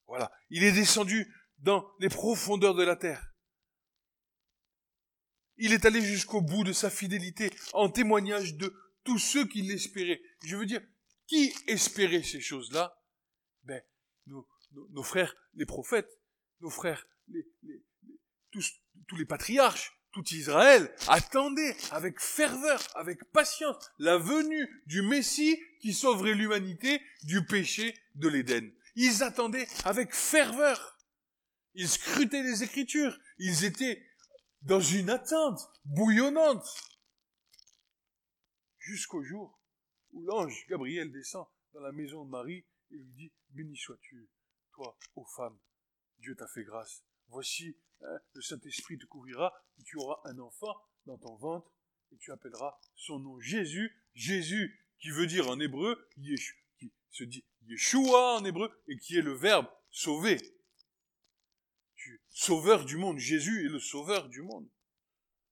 Voilà. 0.06 0.30
Il 0.50 0.64
est 0.64 0.72
descendu 0.72 1.32
dans 1.58 1.90
les 2.00 2.08
profondeurs 2.08 2.74
de 2.74 2.84
la 2.84 2.96
terre. 2.96 3.32
Il 5.56 5.72
est 5.72 5.86
allé 5.86 6.02
jusqu'au 6.02 6.42
bout 6.42 6.64
de 6.64 6.72
sa 6.72 6.90
fidélité 6.90 7.50
en 7.72 7.88
témoignage 7.88 8.56
de 8.56 8.74
tous 9.04 9.18
ceux 9.18 9.46
qui 9.46 9.62
l'espéraient. 9.62 10.20
Je 10.44 10.56
veux 10.56 10.66
dire, 10.66 10.82
qui 11.26 11.54
espérait 11.66 12.22
ces 12.22 12.40
choses-là? 12.40 13.02
Ben, 13.64 13.82
nos, 14.26 15.02
frères, 15.02 15.34
les 15.54 15.66
prophètes, 15.66 16.20
nos 16.60 16.70
frères, 16.70 17.06
les, 17.28 17.46
tous 18.50 19.16
les 19.16 19.24
patriarches, 19.24 19.92
tout 20.16 20.34
Israël 20.34 20.90
attendait 21.08 21.76
avec 21.90 22.18
ferveur, 22.20 22.80
avec 22.94 23.22
patience, 23.32 23.76
la 23.98 24.16
venue 24.16 24.82
du 24.86 25.02
Messie 25.02 25.60
qui 25.80 25.92
sauverait 25.92 26.32
l'humanité 26.32 27.02
du 27.24 27.44
péché 27.44 27.94
de 28.14 28.28
l'Éden. 28.28 28.72
Ils 28.94 29.22
attendaient 29.22 29.68
avec 29.84 30.14
ferveur. 30.14 30.96
Ils 31.74 31.90
scrutaient 31.90 32.42
les 32.42 32.62
Écritures. 32.62 33.14
Ils 33.36 33.66
étaient 33.66 34.02
dans 34.62 34.80
une 34.80 35.10
attente 35.10 35.60
bouillonnante. 35.84 36.66
Jusqu'au 38.78 39.22
jour 39.22 39.60
où 40.12 40.24
l'ange 40.24 40.64
Gabriel 40.70 41.12
descend 41.12 41.46
dans 41.74 41.80
la 41.80 41.92
maison 41.92 42.24
de 42.24 42.30
Marie 42.30 42.64
et 42.90 42.96
lui 42.96 43.12
dit, 43.12 43.32
Béni 43.50 43.76
sois-tu, 43.76 44.30
toi, 44.72 44.96
ô 45.14 45.26
femme, 45.36 45.58
Dieu 46.20 46.34
t'a 46.34 46.46
fait 46.46 46.64
grâce. 46.64 47.04
Voici, 47.28 47.76
hein, 48.02 48.18
le 48.32 48.42
Saint-Esprit 48.42 48.98
te 48.98 49.06
couvrira, 49.06 49.52
et 49.78 49.82
tu 49.82 49.96
auras 49.98 50.20
un 50.24 50.38
enfant 50.38 50.76
dans 51.06 51.18
ton 51.18 51.36
ventre, 51.36 51.72
et 52.12 52.16
tu 52.18 52.32
appelleras 52.32 52.78
son 52.94 53.18
nom 53.18 53.40
Jésus, 53.40 53.96
Jésus 54.14 54.80
qui 54.98 55.10
veut 55.10 55.26
dire 55.26 55.48
en 55.48 55.60
hébreu, 55.60 56.08
qui 56.14 56.92
se 57.10 57.24
dit 57.24 57.44
Yeshua 57.66 58.38
en 58.38 58.44
hébreu, 58.44 58.70
et 58.88 58.96
qui 58.98 59.16
est 59.16 59.22
le 59.22 59.32
verbe 59.32 59.66
sauver. 59.90 60.38
Tu, 61.94 62.20
sauveur 62.28 62.84
du 62.84 62.96
monde, 62.96 63.18
Jésus 63.18 63.66
est 63.66 63.68
le 63.68 63.80
sauveur 63.80 64.28
du 64.28 64.42
monde. 64.42 64.68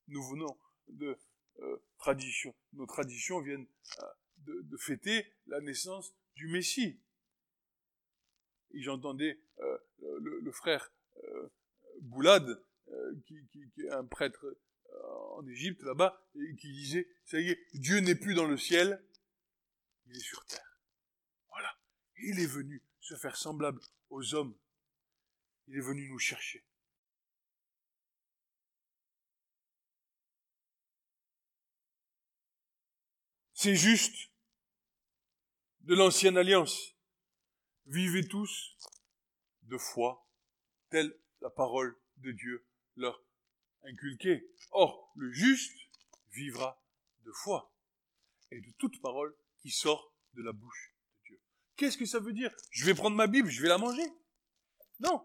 Nous 0.09 0.23
venons 0.23 0.59
de 0.89 1.19
euh, 1.61 1.83
tradition, 1.99 2.55
nos 2.73 2.87
traditions 2.87 3.41
viennent 3.41 3.67
euh, 4.01 4.63
de, 4.63 4.77
fêter 4.77 5.25
la 5.47 5.61
naissance 5.61 6.15
du 6.35 6.49
Messie. 6.49 7.01
Et 8.73 8.83
j'entendais 8.83 9.41
euh, 9.61 9.79
le, 10.01 10.53
frère 10.53 10.93
Boulade, 12.05 12.63
qui, 13.27 13.35
qui, 13.53 13.83
est 13.83 13.91
un 13.91 14.05
prêtre 14.05 14.57
en 15.33 15.47
Égypte 15.47 15.83
là-bas, 15.83 16.23
qui 16.61 16.73
disait, 16.73 17.09
ça 17.25 17.41
y 17.41 17.51
est, 17.51 17.59
Dieu 17.75 17.99
n'est 17.99 18.15
plus 18.15 18.35
dans 18.35 18.47
le 18.47 18.57
ciel, 18.57 19.03
il 20.07 20.17
est 20.17 20.21
sur 20.21 20.45
terre. 20.47 20.79
Voilà. 21.49 21.77
Il 22.17 22.39
est 22.41 22.47
venu 22.47 22.83
se 23.01 23.17
faire 23.17 23.37
semblable 23.37 23.81
aux 24.11 24.35
hommes. 24.35 24.57
Il 25.67 25.77
est 25.77 25.81
venu 25.81 26.09
nous 26.09 26.19
chercher. 26.19 26.65
C'est 33.55 33.77
juste 33.77 34.31
de 35.81 35.95
l'ancienne 35.95 36.37
alliance. 36.37 36.95
Vivez 37.87 38.27
tous 38.27 38.77
de 39.63 39.79
foi, 39.79 40.29
telle 40.91 41.19
la 41.45 41.51
parole 41.51 41.95
de 42.17 42.33
Dieu 42.33 42.67
leur 42.97 43.23
inculquée. 43.85 44.49
Or, 44.73 45.13
le 45.15 45.31
juste 45.31 45.77
vivra 46.33 46.83
de 47.25 47.31
foi 47.31 47.71
et 48.51 48.61
de 48.61 48.71
toute 48.79 49.01
parole 49.03 49.37
qui 49.59 49.71
sort 49.71 50.15
de 50.33 50.43
la 50.43 50.53
bouche 50.53 50.95
de 51.19 51.29
Dieu. 51.29 51.41
Qu'est-ce 51.77 51.99
que 51.99 52.07
ça 52.07 52.19
veut 52.19 52.33
dire? 52.33 52.51
Je 52.71 52.87
vais 52.87 52.95
prendre 52.95 53.15
ma 53.15 53.27
Bible, 53.27 53.51
je 53.51 53.61
vais 53.61 53.69
la 53.69 53.77
manger 53.77 54.03
Non. 55.01 55.23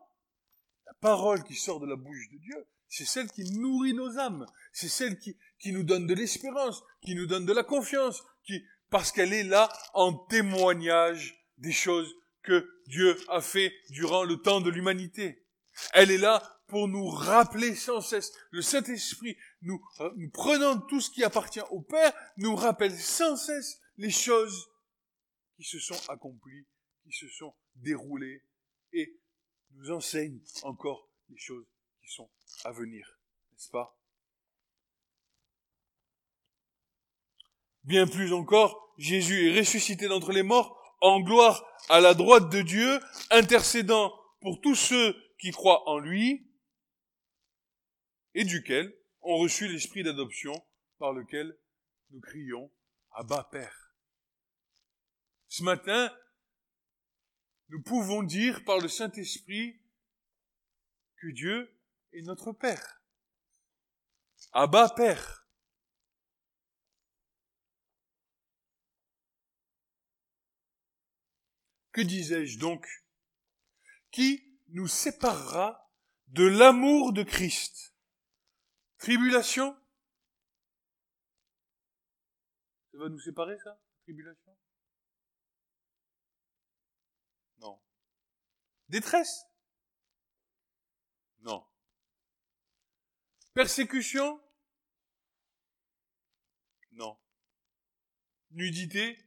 La 0.85 0.93
parole 0.95 1.41
qui 1.43 1.55
sort 1.55 1.79
de 1.79 1.87
la 1.87 1.95
bouche 1.95 2.29
de 2.31 2.37
Dieu, 2.37 2.67
c'est 2.89 3.05
celle 3.05 3.31
qui 3.31 3.49
nourrit 3.51 3.93
nos 3.93 4.17
âmes, 4.19 4.45
c'est 4.73 4.89
celle 4.89 5.17
qui, 5.19 5.37
qui 5.57 5.71
nous 5.71 5.83
donne 5.83 6.05
de 6.05 6.13
l'espérance, 6.13 6.83
qui 7.01 7.15
nous 7.15 7.27
donne 7.27 7.45
de 7.45 7.53
la 7.53 7.63
confiance, 7.63 8.23
qui, 8.43 8.65
parce 8.89 9.13
qu'elle 9.13 9.31
est 9.31 9.43
là 9.43 9.69
en 9.93 10.13
témoignage 10.13 11.47
des 11.59 11.71
choses 11.71 12.13
que 12.41 12.69
Dieu 12.87 13.15
a 13.29 13.39
fait 13.39 13.73
durant 13.91 14.25
le 14.25 14.37
temps 14.41 14.59
de 14.59 14.69
l'humanité. 14.69 15.45
Elle 15.93 16.11
est 16.11 16.17
là 16.17 16.41
pour 16.67 16.87
nous 16.87 17.07
rappeler 17.07 17.75
sans 17.75 18.01
cesse. 18.01 18.31
Le 18.51 18.61
Saint-Esprit, 18.61 19.37
nous, 19.61 19.83
euh, 19.99 20.11
nous 20.17 20.29
prenant 20.29 20.79
tout 20.79 21.01
ce 21.01 21.09
qui 21.09 21.23
appartient 21.23 21.61
au 21.71 21.81
Père, 21.81 22.13
nous 22.37 22.55
rappelle 22.55 22.97
sans 22.97 23.35
cesse 23.35 23.81
les 23.97 24.11
choses 24.11 24.69
qui 25.55 25.63
se 25.63 25.79
sont 25.79 26.09
accomplies, 26.09 26.67
qui 27.03 27.11
se 27.11 27.27
sont 27.27 27.53
déroulées, 27.75 28.45
et 28.93 29.19
nous 29.71 29.91
enseigne 29.91 30.39
encore 30.63 31.09
les 31.29 31.37
choses 31.37 31.67
qui 32.01 32.09
sont 32.09 32.29
à 32.63 32.71
venir, 32.71 33.19
n'est-ce 33.51 33.69
pas? 33.69 33.95
Bien 37.83 38.07
plus 38.07 38.33
encore, 38.33 38.93
Jésus 38.97 39.49
est 39.49 39.59
ressuscité 39.59 40.07
d'entre 40.07 40.31
les 40.31 40.43
morts 40.43 40.75
en 41.01 41.21
gloire 41.21 41.65
à 41.89 41.99
la 42.01 42.13
droite 42.13 42.49
de 42.49 42.61
Dieu, 42.61 42.99
intercédant 43.31 44.13
pour 44.41 44.59
tous 44.61 44.75
ceux 44.75 45.15
qui 45.39 45.51
croient 45.51 45.89
en 45.89 45.97
lui, 45.97 46.45
et 48.35 48.43
duquel 48.43 48.95
ont 49.21 49.37
reçu 49.37 49.67
l'esprit 49.67 50.03
d'adoption 50.03 50.53
par 50.97 51.13
lequel 51.13 51.57
nous 52.11 52.19
crions 52.19 52.71
Abba 53.11 53.45
Père. 53.51 53.95
Ce 55.47 55.63
matin, 55.63 56.15
nous 57.69 57.81
pouvons 57.81 58.21
dire 58.21 58.63
par 58.65 58.79
le 58.79 58.87
Saint-Esprit 58.87 59.81
que 61.17 61.27
Dieu 61.31 61.75
est 62.13 62.21
notre 62.21 62.51
Père. 62.51 63.01
Abba 64.51 64.89
Père. 64.89 65.47
Que 71.91 72.01
disais-je 72.01 72.59
donc? 72.59 72.87
Qui 74.11 74.48
nous 74.71 74.87
séparera 74.87 75.89
de 76.27 76.45
l'amour 76.45 77.13
de 77.13 77.23
Christ 77.23 77.95
Tribulation 78.97 79.75
Ça 82.91 82.97
va 82.97 83.09
nous 83.09 83.19
séparer 83.19 83.57
ça? 83.63 83.79
Tribulation? 84.03 84.57
Non. 87.59 87.81
Détresse? 88.89 89.45
Non. 91.39 91.65
Persécution? 93.53 94.41
Non. 96.91 97.17
Nudité? 98.51 99.17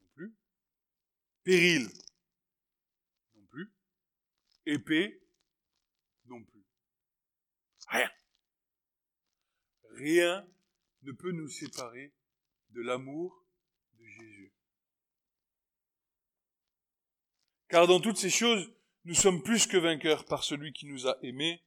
Non 0.00 0.08
plus. 0.14 0.36
Péril? 1.44 2.05
Épée 4.66 5.22
Non 6.26 6.42
plus. 6.42 6.66
Rien. 7.88 8.10
Rien 9.92 10.48
ne 11.02 11.12
peut 11.12 11.32
nous 11.32 11.48
séparer 11.48 12.12
de 12.70 12.82
l'amour 12.82 13.46
de 13.94 14.06
Jésus. 14.06 14.52
Car 17.68 17.86
dans 17.86 18.00
toutes 18.00 18.18
ces 18.18 18.30
choses, 18.30 18.72
nous 19.04 19.14
sommes 19.14 19.42
plus 19.42 19.66
que 19.66 19.76
vainqueurs 19.76 20.24
par 20.24 20.42
celui 20.42 20.72
qui 20.72 20.86
nous 20.86 21.06
a 21.06 21.16
aimés. 21.22 21.62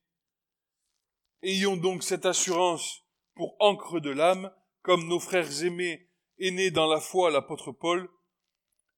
Ayons 1.42 1.78
donc 1.78 2.04
cette 2.04 2.26
assurance 2.26 3.06
pour 3.34 3.56
encre 3.60 4.02
de 4.02 4.10
l'âme, 4.10 4.54
comme 4.82 5.08
nos 5.08 5.20
frères 5.20 5.64
aimés 5.64 6.10
aînés 6.40 6.72
dans 6.72 6.88
la 6.88 7.00
foi 7.00 7.32
l'apôtre 7.32 7.72
Paul, 7.72 8.10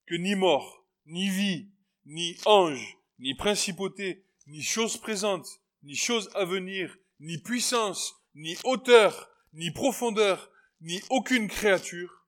que 0.05 0.15
ni 0.15 0.35
mort, 0.35 0.85
ni 1.05 1.29
vie, 1.29 1.71
ni 2.05 2.37
ange, 2.45 2.97
ni 3.21 3.35
principauté, 3.35 4.25
ni 4.47 4.63
chose 4.63 4.97
présente, 4.97 5.47
ni 5.83 5.95
chose 5.95 6.29
à 6.33 6.43
venir, 6.43 6.97
ni 7.19 7.37
puissance, 7.37 8.15
ni 8.33 8.57
hauteur, 8.63 9.29
ni 9.53 9.69
profondeur, 9.69 10.51
ni 10.81 10.99
aucune 11.11 11.47
créature, 11.47 12.27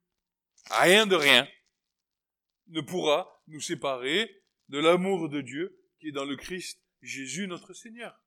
rien 0.69 1.07
de 1.07 1.15
rien, 1.15 1.47
ne 2.67 2.79
pourra 2.79 3.41
nous 3.47 3.59
séparer 3.59 4.43
de 4.69 4.77
l'amour 4.77 5.29
de 5.29 5.41
Dieu 5.41 5.83
qui 5.99 6.09
est 6.09 6.11
dans 6.11 6.25
le 6.25 6.37
Christ 6.37 6.79
Jésus 7.01 7.47
notre 7.47 7.73
Seigneur. 7.73 8.23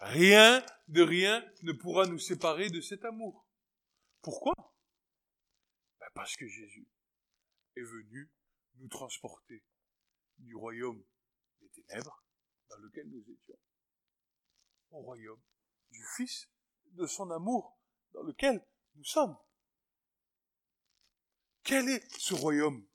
Rien 0.00 0.64
de 0.88 1.02
rien 1.02 1.44
ne 1.62 1.72
pourra 1.72 2.06
nous 2.06 2.18
séparer 2.18 2.70
de 2.70 2.80
cet 2.80 3.04
amour. 3.04 3.46
Pourquoi? 4.22 4.54
Ben 6.00 6.08
Parce 6.14 6.36
que 6.36 6.46
Jésus 6.46 6.88
est 7.76 7.82
venu 7.82 8.30
nous 8.76 8.88
transporter 8.88 9.62
du 10.38 10.54
royaume 10.54 11.02
dans 12.68 12.76
lequel 12.78 13.08
nous 13.08 13.20
étions. 13.20 13.58
Au 14.90 15.00
royaume 15.00 15.40
du 15.90 16.04
Fils 16.16 16.48
de 16.92 17.06
son 17.06 17.30
amour 17.30 17.78
dans 18.12 18.22
lequel 18.22 18.64
nous 18.96 19.04
sommes. 19.04 19.36
Quel 21.62 21.88
est 21.88 22.02
ce 22.18 22.34
royaume? 22.34 22.86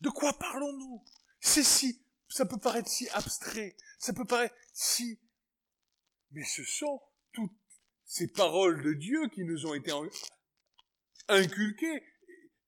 De 0.00 0.10
quoi 0.10 0.32
parlons-nous? 0.34 1.04
C'est 1.40 1.62
si, 1.62 2.04
ça 2.28 2.44
peut 2.44 2.58
paraître 2.58 2.88
si 2.88 3.08
abstrait, 3.10 3.76
ça 3.98 4.12
peut 4.12 4.24
paraître 4.24 4.54
si... 4.72 5.20
Mais 6.30 6.44
ce 6.44 6.62
sont 6.62 7.02
toutes 7.32 7.56
ces 8.04 8.28
paroles 8.28 8.82
de 8.82 8.92
Dieu 8.92 9.28
qui 9.28 9.44
nous 9.44 9.64
ont 9.64 9.72
été 9.72 9.92
inculquées, 11.28 12.04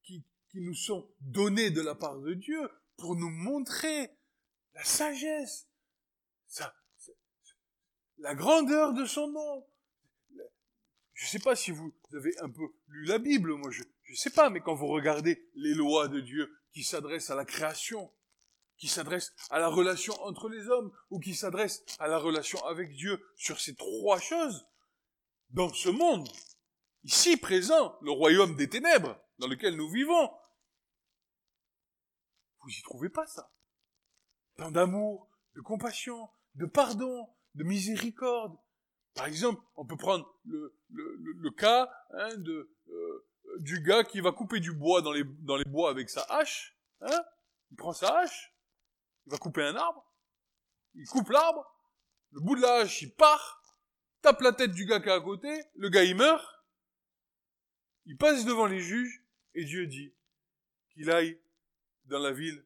qui, 0.02 0.24
qui 0.48 0.60
nous 0.60 0.74
sont 0.74 1.14
données 1.20 1.70
de 1.70 1.82
la 1.82 1.94
part 1.94 2.18
de 2.20 2.32
Dieu 2.32 2.70
pour 2.96 3.16
nous 3.16 3.28
montrer 3.28 4.10
la 4.80 4.86
sagesse, 4.86 5.68
la 8.16 8.34
grandeur 8.34 8.94
de 8.94 9.04
son 9.04 9.28
nom. 9.28 9.66
Je 11.12 11.26
ne 11.26 11.28
sais 11.28 11.38
pas 11.38 11.54
si 11.54 11.70
vous 11.70 11.94
avez 12.14 12.32
un 12.38 12.48
peu 12.48 12.62
lu 12.88 13.04
la 13.04 13.18
Bible, 13.18 13.52
moi 13.56 13.70
je 13.70 13.82
ne 13.82 14.16
sais 14.16 14.30
pas, 14.30 14.48
mais 14.48 14.62
quand 14.62 14.74
vous 14.74 14.86
regardez 14.86 15.50
les 15.54 15.74
lois 15.74 16.08
de 16.08 16.20
Dieu 16.20 16.50
qui 16.72 16.82
s'adressent 16.82 17.28
à 17.28 17.34
la 17.34 17.44
création, 17.44 18.10
qui 18.78 18.88
s'adressent 18.88 19.34
à 19.50 19.58
la 19.58 19.68
relation 19.68 20.14
entre 20.22 20.48
les 20.48 20.66
hommes, 20.68 20.90
ou 21.10 21.20
qui 21.20 21.34
s'adressent 21.34 21.84
à 21.98 22.08
la 22.08 22.16
relation 22.16 22.64
avec 22.64 22.94
Dieu 22.94 23.22
sur 23.36 23.60
ces 23.60 23.74
trois 23.74 24.18
choses, 24.18 24.66
dans 25.50 25.70
ce 25.74 25.90
monde, 25.90 26.26
ici 27.04 27.36
présent, 27.36 27.98
le 28.00 28.12
royaume 28.12 28.56
des 28.56 28.70
ténèbres 28.70 29.22
dans 29.38 29.46
lequel 29.46 29.76
nous 29.76 29.90
vivons, 29.90 30.30
vous 32.62 32.68
n'y 32.70 32.80
trouvez 32.82 33.10
pas 33.10 33.26
ça. 33.26 33.52
D'amour, 34.70 35.28
de 35.54 35.60
compassion, 35.62 36.28
de 36.54 36.66
pardon, 36.66 37.28
de 37.54 37.64
miséricorde. 37.64 38.56
Par 39.14 39.26
exemple, 39.26 39.62
on 39.76 39.86
peut 39.86 39.96
prendre 39.96 40.38
le, 40.44 40.78
le, 40.90 41.16
le, 41.16 41.50
cas 41.50 41.90
hein, 42.10 42.36
de, 42.36 42.70
euh, 42.88 43.26
du 43.58 43.80
gars 43.80 44.04
qui 44.04 44.20
va 44.20 44.32
couper 44.32 44.60
du 44.60 44.72
bois 44.72 45.02
dans 45.02 45.12
les, 45.12 45.24
dans 45.24 45.56
les 45.56 45.64
bois 45.64 45.90
avec 45.90 46.10
sa 46.10 46.22
hache. 46.28 46.76
Hein 47.00 47.24
il 47.70 47.76
prend 47.76 47.92
sa 47.92 48.18
hache, 48.18 48.54
il 49.26 49.32
va 49.32 49.38
couper 49.38 49.62
un 49.62 49.76
arbre, 49.76 50.04
il 50.94 51.06
coupe 51.06 51.30
l'arbre, 51.30 51.64
le 52.32 52.40
bout 52.40 52.56
de 52.56 52.62
la 52.62 52.80
hache 52.80 53.02
il 53.02 53.14
part, 53.14 53.62
tape 54.22 54.40
la 54.40 54.52
tête 54.52 54.72
du 54.72 54.86
gars 54.86 55.00
qui 55.00 55.08
est 55.08 55.12
à 55.12 55.20
côté, 55.20 55.64
le 55.74 55.88
gars 55.88 56.04
il 56.04 56.16
meurt, 56.16 56.64
il 58.06 58.16
passe 58.16 58.44
devant 58.44 58.66
les 58.66 58.80
juges, 58.80 59.24
et 59.54 59.64
Dieu 59.64 59.86
dit 59.86 60.12
qu'il 60.90 61.10
aille 61.10 61.40
dans 62.06 62.18
la 62.18 62.32
ville 62.32 62.64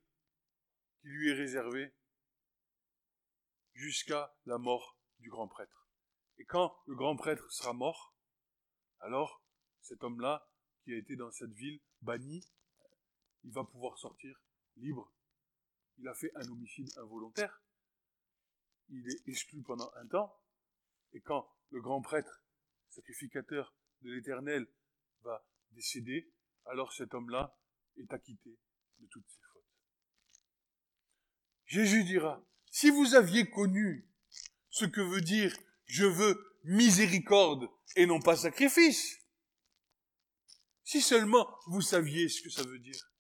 qui 1.05 1.11
lui 1.11 1.29
est 1.29 1.35
réservée 1.35 1.93
jusqu'à 3.75 4.35
la 4.47 4.57
mort 4.57 4.99
du 5.19 5.29
grand 5.29 5.47
prêtre. 5.47 5.87
Et 6.39 6.47
quand 6.47 6.75
le 6.87 6.95
grand 6.95 7.15
prêtre 7.15 7.53
sera 7.53 7.75
mort, 7.75 8.17
alors 9.01 9.45
cet 9.83 10.03
homme-là, 10.03 10.49
qui 10.83 10.95
a 10.95 10.97
été 10.97 11.15
dans 11.15 11.31
cette 11.31 11.53
ville 11.53 11.83
banni, 12.01 12.49
il 13.43 13.53
va 13.53 13.65
pouvoir 13.65 13.99
sortir 13.99 14.43
libre. 14.77 15.13
Il 15.99 16.09
a 16.09 16.15
fait 16.15 16.35
un 16.37 16.49
homicide 16.49 16.91
involontaire. 16.97 17.63
Il 18.89 19.07
est 19.07 19.29
exclu 19.29 19.63
pendant 19.63 19.93
un 19.97 20.07
temps. 20.07 20.35
Et 21.13 21.21
quand 21.21 21.55
le 21.69 21.83
grand 21.83 22.01
prêtre, 22.01 22.43
sacrificateur 22.89 23.77
de 24.01 24.11
l'Éternel, 24.11 24.67
va 25.21 25.47
décéder, 25.73 26.33
alors 26.65 26.95
cet 26.95 27.13
homme-là 27.13 27.55
est 27.99 28.11
acquitté 28.11 28.59
de 29.01 29.07
toutes 29.09 29.29
ses 29.29 29.43
fautes. 29.53 29.54
Jésus 31.67 32.05
dira, 32.05 32.45
si 32.71 32.91
vous 32.91 33.15
aviez 33.15 33.49
connu 33.51 34.09
ce 34.71 34.85
que 34.85 35.01
veut 35.01 35.21
dire 35.21 35.57
je 35.87 36.05
veux 36.05 36.59
miséricorde 36.65 37.69
et 37.97 38.07
non 38.07 38.21
pas 38.21 38.37
sacrifice, 38.37 39.21
si 40.83 41.01
seulement 41.01 41.49
vous 41.67 41.81
saviez 41.81 42.29
ce 42.29 42.43
que 42.43 42.51
ça 42.51 42.63
veut 42.63 42.79
dire. 42.79 43.11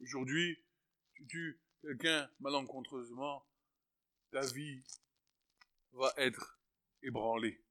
Aujourd'hui, 0.00 0.64
tu 1.14 1.26
tues 1.26 1.60
quelqu'un 1.82 2.30
malencontreusement, 2.40 3.46
ta 4.30 4.40
vie 4.40 4.82
va 5.92 6.12
être 6.16 6.58
ébranlée. 7.02 7.62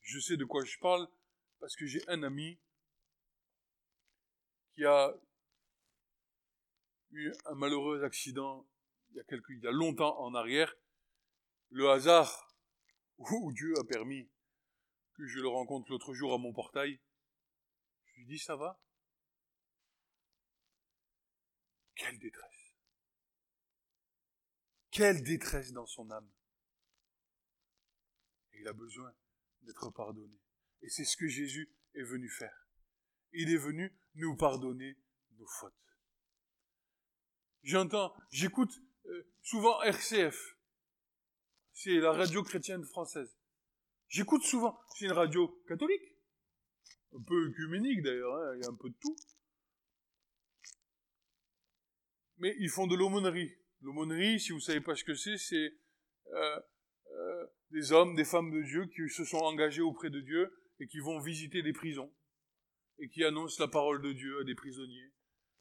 Je 0.00 0.18
sais 0.18 0.36
de 0.36 0.44
quoi 0.44 0.64
je 0.64 0.78
parle 0.78 1.08
parce 1.60 1.76
que 1.76 1.86
j'ai 1.86 2.02
un 2.08 2.22
ami 2.22 2.58
qui 4.72 4.84
a 4.84 5.14
eu 7.12 7.32
un 7.46 7.54
malheureux 7.54 8.04
accident 8.04 8.66
il 9.10 9.16
y 9.16 9.20
a, 9.20 9.24
quelques, 9.24 9.50
il 9.50 9.60
y 9.60 9.66
a 9.66 9.72
longtemps 9.72 10.20
en 10.20 10.34
arrière. 10.34 10.74
Le 11.70 11.88
hasard 11.88 12.54
ou 13.18 13.52
Dieu 13.54 13.74
a 13.78 13.84
permis 13.84 14.30
que 15.14 15.26
je 15.26 15.40
le 15.40 15.48
rencontre 15.48 15.90
l'autre 15.90 16.14
jour 16.14 16.32
à 16.32 16.38
mon 16.38 16.52
portail. 16.52 17.00
Je 18.04 18.20
lui 18.20 18.26
dis 18.26 18.38
ça 18.38 18.56
va? 18.56 18.80
Quelle 21.94 22.18
détresse 22.18 22.76
Quelle 24.90 25.22
détresse 25.22 25.72
dans 25.72 25.86
son 25.86 26.10
âme 26.10 26.30
il 28.60 28.68
a 28.68 28.72
besoin 28.74 29.12
d'être 29.62 29.90
pardonné. 29.90 30.38
Et 30.82 30.88
c'est 30.90 31.04
ce 31.04 31.16
que 31.16 31.26
Jésus 31.26 31.72
est 31.94 32.02
venu 32.02 32.28
faire. 32.28 32.68
Il 33.32 33.50
est 33.50 33.56
venu 33.56 33.96
nous 34.14 34.36
pardonner 34.36 34.98
nos 35.38 35.46
fautes. 35.46 35.89
J'entends, 37.62 38.14
j'écoute 38.30 38.80
euh, 39.06 39.26
souvent 39.42 39.82
RCF. 39.82 40.56
C'est 41.72 41.96
la 41.96 42.12
radio 42.12 42.42
chrétienne 42.42 42.84
française. 42.84 43.36
J'écoute 44.08 44.42
souvent. 44.42 44.78
C'est 44.96 45.06
une 45.06 45.12
radio 45.12 45.62
catholique. 45.68 46.16
Un 47.12 47.22
peu 47.22 47.48
œcuménique 47.48 48.02
d'ailleurs, 48.02 48.34
hein, 48.34 48.54
il 48.56 48.62
y 48.62 48.66
a 48.66 48.70
un 48.70 48.76
peu 48.76 48.88
de 48.88 48.96
tout. 49.00 49.16
Mais 52.38 52.54
ils 52.58 52.70
font 52.70 52.86
de 52.86 52.96
l'aumônerie. 52.96 53.54
L'aumônerie, 53.82 54.40
si 54.40 54.52
vous 54.52 54.60
savez 54.60 54.80
pas 54.80 54.94
ce 54.94 55.04
que 55.04 55.14
c'est, 55.14 55.36
c'est 55.36 55.74
euh, 56.32 56.60
euh, 57.12 57.46
des 57.70 57.92
hommes, 57.92 58.14
des 58.14 58.24
femmes 58.24 58.50
de 58.50 58.62
Dieu 58.62 58.86
qui 58.86 59.08
se 59.08 59.24
sont 59.24 59.38
engagés 59.38 59.82
auprès 59.82 60.10
de 60.10 60.20
Dieu 60.20 60.52
et 60.78 60.86
qui 60.86 60.98
vont 60.98 61.18
visiter 61.18 61.62
des 61.62 61.72
prisons 61.72 62.12
et 62.98 63.08
qui 63.08 63.24
annoncent 63.24 63.62
la 63.62 63.68
parole 63.68 64.02
de 64.02 64.12
Dieu 64.12 64.40
à 64.40 64.44
des 64.44 64.54
prisonniers. 64.54 65.12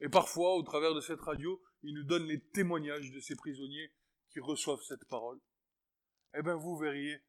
Et 0.02 0.10
parfois, 0.10 0.56
au 0.56 0.64
travers 0.64 0.94
de 0.94 1.02
cette 1.02 1.22
radio, 1.22 1.62
ils 1.84 1.94
nous 1.94 2.04
donnent 2.04 2.28
les 2.28 2.40
témoignages 2.40 3.12
de 3.12 3.20
ces 3.20 3.36
prisonniers 3.36 3.92
qui 4.30 4.40
reçoivent 4.40 4.84
cette 4.84 5.06
parole. 5.06 5.40
Eh 6.38 6.42
bien, 6.42 6.56
vous 6.56 6.78
verriez 6.78 7.22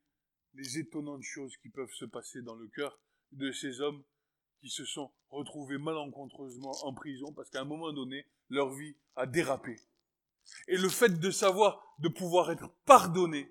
les 0.54 0.78
étonnantes 0.78 1.22
choses 1.22 1.56
qui 1.58 1.70
peuvent 1.70 1.92
se 1.92 2.04
passer 2.04 2.42
dans 2.42 2.56
le 2.56 2.68
cœur 2.68 3.00
de 3.32 3.52
ces 3.52 3.80
hommes 3.80 4.04
qui 4.60 4.68
se 4.68 4.84
sont 4.84 5.12
retrouvés 5.30 5.78
malencontreusement 5.78 6.72
en 6.84 6.92
prison 6.92 7.32
parce 7.32 7.50
qu'à 7.50 7.60
un 7.60 7.64
moment 7.64 7.92
donné, 7.92 8.26
leur 8.48 8.74
vie 8.74 8.96
a 9.16 9.26
dérapé. 9.26 9.80
Et 10.68 10.76
le 10.76 10.88
fait 10.88 11.20
de 11.20 11.30
savoir, 11.30 11.94
de 11.98 12.08
pouvoir 12.08 12.50
être 12.50 12.68
pardonné, 12.84 13.50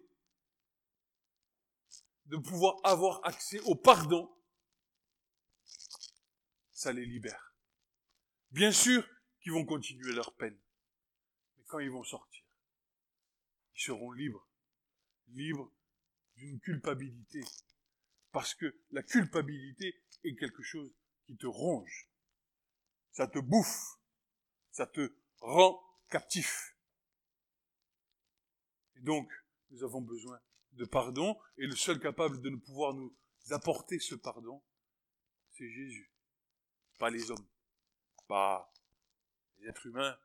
de 2.25 2.38
pouvoir 2.38 2.75
avoir 2.83 3.25
accès 3.25 3.59
au 3.62 3.75
pardon, 3.75 4.29
ça 6.71 6.93
les 6.93 7.05
libère. 7.05 7.55
Bien 8.51 8.71
sûr 8.71 9.07
qu'ils 9.41 9.53
vont 9.53 9.65
continuer 9.65 10.13
leur 10.13 10.33
peine, 10.35 10.57
quand 11.69 11.79
ils 11.79 11.91
vont 11.91 12.03
sortir, 12.03 12.43
ils 13.75 13.82
seront 13.82 14.12
libres, 14.12 14.45
libres 15.27 15.71
d'une 16.36 16.60
culpabilité, 16.60 17.41
parce 18.32 18.53
que 18.55 18.75
la 18.91 19.03
culpabilité 19.03 19.95
est 20.23 20.36
quelque 20.36 20.63
chose 20.63 20.91
qui 21.25 21.38
te 21.38 21.45
ronge, 21.45 22.10
ça 23.12 23.27
te 23.27 23.39
bouffe, 23.39 23.99
ça 24.71 24.88
te 24.88 25.13
rend 25.39 25.82
captif. 26.10 26.75
Et 28.95 29.01
donc, 29.01 29.32
nous 29.69 29.84
avons 29.84 30.01
besoin 30.01 30.41
de 30.71 30.86
pardon, 30.86 31.39
et 31.58 31.67
le 31.67 31.75
seul 31.75 31.99
capable 31.99 32.41
de 32.41 32.49
ne 32.49 32.58
pouvoir 32.58 32.93
nous 32.93 33.15
apporter 33.51 33.99
ce 33.99 34.15
pardon, 34.15 34.63
c'est 35.51 35.69
Jésus, 35.69 36.12
pas 36.97 37.10
les 37.10 37.29
hommes, 37.29 37.47
pas 38.27 38.73
les 39.58 39.67
êtres 39.67 39.86
humains, 39.86 40.17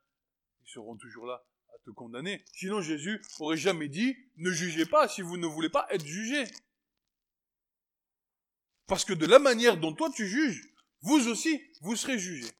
ils 0.65 0.71
seront 0.71 0.97
toujours 0.97 1.25
là 1.25 1.45
à 1.73 1.79
te 1.79 1.89
condamner. 1.91 2.43
Sinon 2.53 2.81
Jésus 2.81 3.21
aurait 3.39 3.57
jamais 3.57 3.87
dit, 3.87 4.15
ne 4.37 4.51
jugez 4.51 4.85
pas 4.85 5.07
si 5.07 5.21
vous 5.21 5.37
ne 5.37 5.47
voulez 5.47 5.69
pas 5.69 5.87
être 5.91 6.05
jugé. 6.05 6.45
Parce 8.87 9.05
que 9.05 9.13
de 9.13 9.25
la 9.25 9.39
manière 9.39 9.77
dont 9.77 9.93
toi 9.93 10.09
tu 10.11 10.27
juges, 10.27 10.69
vous 11.01 11.27
aussi, 11.27 11.61
vous 11.81 11.95
serez 11.95 12.19
jugés. 12.19 12.51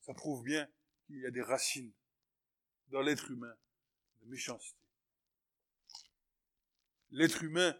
Ça 0.00 0.14
prouve 0.14 0.42
bien 0.42 0.68
qu'il 1.06 1.20
y 1.20 1.26
a 1.26 1.30
des 1.30 1.42
racines 1.42 1.92
dans 2.88 3.00
l'être 3.00 3.30
humain 3.30 3.54
de 4.22 4.26
méchanceté 4.28 4.76
l'être 7.10 7.42
humain 7.42 7.74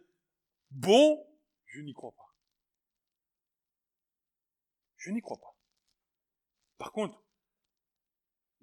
bon, 0.70 1.25
je 1.66 1.81
n'y 1.81 1.92
crois 1.92 2.12
pas. 2.12 2.35
Je 4.96 5.11
n'y 5.11 5.20
crois 5.20 5.38
pas. 5.38 5.57
Par 6.79 6.92
contre, 6.92 7.22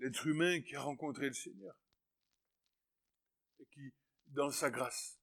l'être 0.03 0.27
humain 0.27 0.61
qui 0.61 0.75
a 0.75 0.81
rencontré 0.81 1.27
le 1.27 1.33
Seigneur 1.33 1.73
et 3.59 3.65
qui, 3.67 3.93
dans 4.27 4.51
sa 4.51 4.69
grâce, 4.69 5.17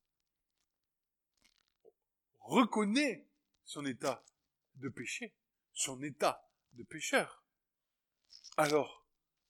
reconnaît 2.39 3.29
son 3.65 3.85
état 3.85 4.25
de 4.77 4.89
péché, 4.89 5.37
son 5.75 6.03
état 6.03 6.51
de 6.73 6.83
pécheur, 6.83 7.45
alors, 8.57 9.07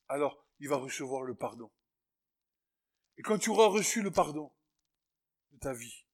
alors, 0.09 0.45
il 0.59 0.67
va 0.67 0.75
recevoir 0.75 1.23
le 1.23 1.33
pardon. 1.33 1.71
Et 3.17 3.21
quand 3.21 3.37
tu 3.37 3.49
auras 3.51 3.67
reçu 3.67 4.01
le 4.01 4.11
pardon 4.11 4.53
de 5.51 5.59
ta 5.59 5.71
vie, 5.71 6.05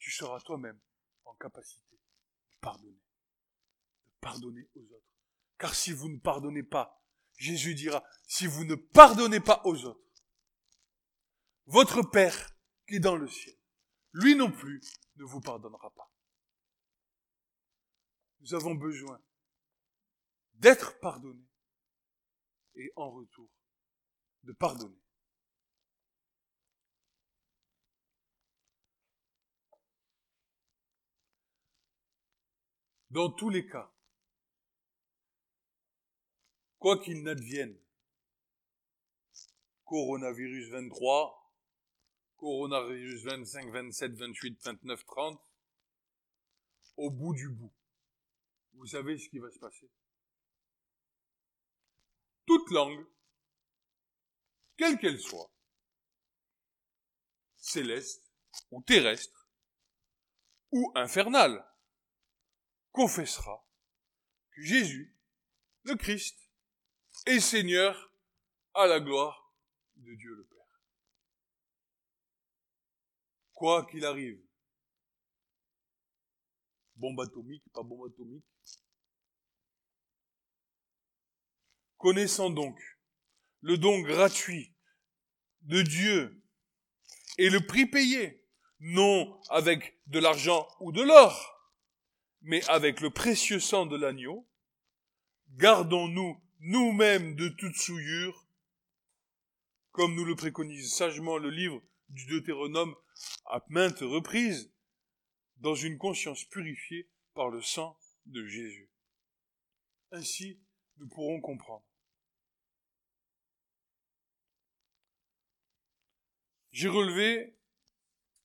tu 0.00 0.10
seras 0.10 0.40
toi-même 0.40 0.80
en 1.24 1.34
capacité 1.34 1.94
de 1.94 2.56
pardonner, 2.60 3.00
de 4.08 4.14
pardonner 4.20 4.68
aux 4.74 4.92
autres. 4.92 5.06
Car 5.56 5.76
si 5.76 5.92
vous 5.92 6.08
ne 6.08 6.18
pardonnez 6.18 6.64
pas, 6.64 6.98
Jésus 7.38 7.74
dira, 7.74 8.04
si 8.26 8.46
vous 8.46 8.64
ne 8.64 8.74
pardonnez 8.74 9.40
pas 9.40 9.62
aux 9.64 9.84
autres, 9.84 10.04
votre 11.66 12.02
Père 12.02 12.50
qui 12.86 12.96
est 12.96 13.00
dans 13.00 13.16
le 13.16 13.28
ciel, 13.28 13.56
lui 14.12 14.34
non 14.34 14.50
plus 14.50 14.82
ne 15.16 15.24
vous 15.24 15.40
pardonnera 15.40 15.90
pas. 15.94 16.12
Nous 18.40 18.54
avons 18.54 18.74
besoin 18.74 19.20
d'être 20.54 20.98
pardonnés 21.00 21.48
et 22.74 22.92
en 22.96 23.10
retour 23.10 23.50
de 24.42 24.52
pardonner. 24.52 25.00
Dans 33.10 33.30
tous 33.30 33.48
les 33.48 33.66
cas, 33.66 33.90
quoi 36.78 36.98
qu'il 36.98 37.22
n'advienne, 37.22 37.76
coronavirus 39.84 40.70
23, 40.70 41.54
coronavirus 42.36 43.24
25, 43.24 43.72
27, 43.72 44.12
28, 44.12 44.62
29, 44.64 45.04
30, 45.04 45.40
au 46.96 47.10
bout 47.10 47.34
du 47.34 47.48
bout, 47.48 47.72
vous 48.74 48.86
savez 48.86 49.18
ce 49.18 49.28
qui 49.28 49.38
va 49.38 49.50
se 49.50 49.58
passer. 49.58 49.90
Toute 52.46 52.70
langue, 52.70 53.06
quelle 54.76 54.98
qu'elle 54.98 55.20
soit, 55.20 55.50
céleste 57.56 58.32
ou 58.70 58.82
terrestre, 58.82 59.48
ou 60.70 60.92
infernale, 60.94 61.66
confessera 62.92 63.66
que 64.50 64.62
Jésus, 64.62 65.16
le 65.82 65.94
Christ, 65.96 66.47
est 67.28 67.40
Seigneur 67.40 68.10
à 68.72 68.86
la 68.86 69.00
gloire 69.00 69.54
de 69.96 70.14
Dieu 70.14 70.34
le 70.34 70.44
Père. 70.44 70.82
Quoi 73.52 73.84
qu'il 73.86 74.04
arrive, 74.04 74.40
bombe 76.96 77.20
atomique, 77.20 77.64
pas 77.72 77.82
bombe 77.82 78.10
atomique, 78.10 78.46
connaissant 81.98 82.48
donc 82.48 82.80
le 83.60 83.76
don 83.76 84.00
gratuit 84.00 84.74
de 85.62 85.82
Dieu 85.82 86.42
et 87.36 87.50
le 87.50 87.60
prix 87.60 87.84
payé, 87.84 88.42
non 88.80 89.38
avec 89.50 90.00
de 90.06 90.18
l'argent 90.18 90.66
ou 90.80 90.92
de 90.92 91.02
l'or, 91.02 91.74
mais 92.40 92.66
avec 92.70 93.00
le 93.00 93.10
précieux 93.10 93.60
sang 93.60 93.84
de 93.84 93.96
l'agneau, 93.96 94.48
gardons-nous 95.50 96.40
nous-mêmes 96.60 97.34
de 97.34 97.48
toute 97.48 97.76
souillure, 97.76 98.46
comme 99.92 100.14
nous 100.14 100.24
le 100.24 100.36
préconise 100.36 100.92
sagement 100.92 101.38
le 101.38 101.50
livre 101.50 101.82
du 102.08 102.26
Deutéronome 102.26 102.94
à 103.46 103.64
maintes 103.68 104.00
reprises, 104.00 104.72
dans 105.56 105.74
une 105.74 105.98
conscience 105.98 106.44
purifiée 106.44 107.08
par 107.34 107.48
le 107.48 107.60
sang 107.60 107.98
de 108.26 108.46
Jésus. 108.46 108.90
Ainsi, 110.12 110.60
nous 110.98 111.08
pourrons 111.08 111.40
comprendre. 111.40 111.84
J'ai 116.70 116.88
relevé, 116.88 117.56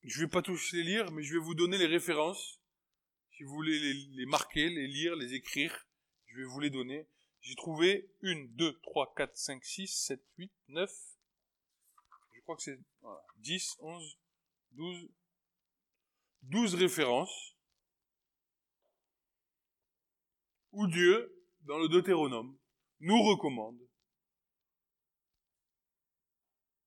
je 0.01 0.19
ne 0.19 0.25
vais 0.25 0.29
pas 0.29 0.41
tous 0.41 0.71
les 0.73 0.83
lire, 0.83 1.11
mais 1.11 1.23
je 1.23 1.33
vais 1.33 1.43
vous 1.43 1.53
donner 1.53 1.77
les 1.77 1.85
références 1.85 2.63
si 3.35 3.43
vous 3.43 3.53
voulez 3.53 3.79
les, 3.79 4.25
marquer, 4.25 4.69
les 4.69 4.87
lire, 4.87 5.15
les 5.15 5.33
écrire, 5.33 5.87
je 6.27 6.37
vais 6.37 6.43
vous 6.43 6.59
les 6.59 6.69
donner. 6.69 7.07
J'ai 7.43 7.55
trouvé 7.55 8.09
une, 8.21 8.47
deux, 8.55 8.79
trois, 8.79 9.13
quatre, 9.15 9.35
cinq, 9.37 9.63
six, 9.65 9.87
sept, 9.87 10.23
huit, 10.37 10.53
neuf. 10.69 10.91
Je 12.31 12.41
crois 12.41 12.55
que 12.55 12.63
c'est 12.63 12.79
voilà, 13.01 13.21
10, 13.37 13.75
11, 13.79 14.17
12, 14.71 15.09
12 16.43 16.75
références. 16.75 17.55
Où 20.71 20.87
Dieu, 20.87 21.45
dans 21.61 21.77
le 21.77 21.89
Deutéronome, 21.89 22.57
nous 23.01 23.21
recommande 23.21 23.79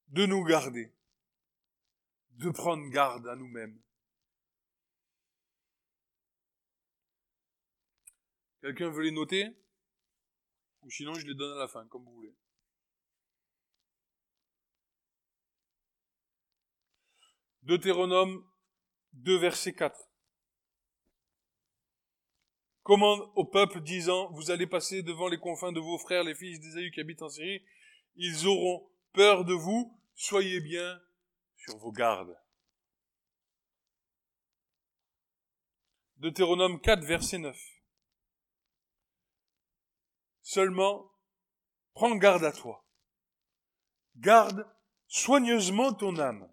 de 0.09 0.25
nous 0.25 0.43
garder, 0.43 0.93
de 2.31 2.51
prendre 2.51 2.89
garde 2.89 3.27
à 3.29 3.37
nous-mêmes, 3.37 3.81
Quelqu'un 8.63 8.91
veut 8.91 9.05
les 9.05 9.13
noter? 9.13 9.55
Ou 10.87 10.91
sinon, 10.91 11.15
je 11.15 11.27
les 11.27 11.35
donne 11.35 11.57
à 11.57 11.61
la 11.61 11.67
fin, 11.67 11.85
comme 11.89 12.05
vous 12.05 12.15
voulez. 12.15 12.35
Deutéronome 17.63 18.47
2, 19.15 19.37
verset 19.37 19.75
4. 19.75 19.99
Commande 22.85 23.29
au 23.35 23.45
peuple 23.45 23.81
disant, 23.81 24.31
vous 24.31 24.53
allez 24.53 24.69
passer 24.69 25.03
devant 25.03 25.27
les 25.27 25.39
confins 25.39 25.73
de 25.73 25.81
vos 25.81 25.99
frères, 25.99 26.23
les 26.23 26.37
fils 26.37 26.61
d'Ésaü 26.61 26.93
qui 26.93 27.01
habitent 27.01 27.23
en 27.23 27.29
Syrie, 27.29 27.65
ils 28.15 28.47
auront 28.47 28.89
peur 29.13 29.45
de 29.45 29.55
vous, 29.55 30.01
soyez 30.15 30.61
bien 30.61 31.03
sur 31.57 31.77
vos 31.79 31.91
gardes. 31.91 32.39
Deutéronome 36.19 36.81
4, 36.81 37.03
verset 37.03 37.39
9. 37.39 37.76
Seulement, 40.49 41.13
prends 41.93 42.15
garde 42.15 42.45
à 42.45 42.53
toi. 42.53 42.89
Garde 44.15 44.65
soigneusement 45.09 45.93
ton 45.93 46.21
âme, 46.21 46.49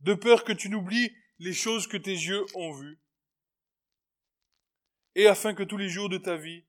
de 0.00 0.12
peur 0.12 0.44
que 0.44 0.52
tu 0.52 0.68
n'oublies 0.68 1.16
les 1.38 1.54
choses 1.54 1.86
que 1.86 1.96
tes 1.96 2.12
yeux 2.12 2.44
ont 2.54 2.72
vues, 2.72 3.00
et 5.14 5.26
afin 5.26 5.54
que 5.54 5.62
tous 5.62 5.78
les 5.78 5.88
jours 5.88 6.10
de 6.10 6.18
ta 6.18 6.36
vie, 6.36 6.66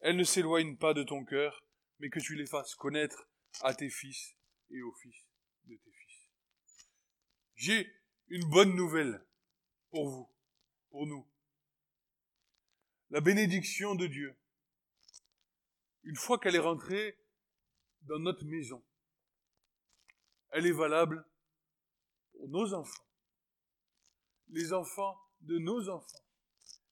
elles 0.00 0.18
ne 0.18 0.22
s'éloignent 0.22 0.76
pas 0.76 0.92
de 0.92 1.02
ton 1.02 1.24
cœur, 1.24 1.64
mais 1.98 2.10
que 2.10 2.20
tu 2.20 2.36
les 2.36 2.46
fasses 2.46 2.74
connaître 2.74 3.26
à 3.62 3.72
tes 3.72 3.88
fils 3.88 4.36
et 4.68 4.82
aux 4.82 4.92
fils 4.92 5.26
de 5.64 5.76
tes 5.76 5.92
fils. 5.92 6.28
J'ai 7.54 7.90
une 8.28 8.46
bonne 8.50 8.76
nouvelle 8.76 9.26
pour 9.88 10.10
vous, 10.10 10.30
pour 10.90 11.06
nous. 11.06 11.26
La 13.08 13.22
bénédiction 13.22 13.94
de 13.94 14.06
Dieu 14.06 14.36
une 16.04 16.16
fois 16.16 16.38
qu'elle 16.38 16.56
est 16.56 16.58
rentrée 16.58 17.18
dans 18.02 18.18
notre 18.18 18.44
maison, 18.44 18.84
elle 20.50 20.66
est 20.66 20.72
valable 20.72 21.24
pour 22.32 22.48
nos 22.48 22.74
enfants, 22.74 23.06
les 24.48 24.72
enfants 24.72 25.20
de 25.40 25.58
nos 25.58 25.88
enfants 25.88 26.24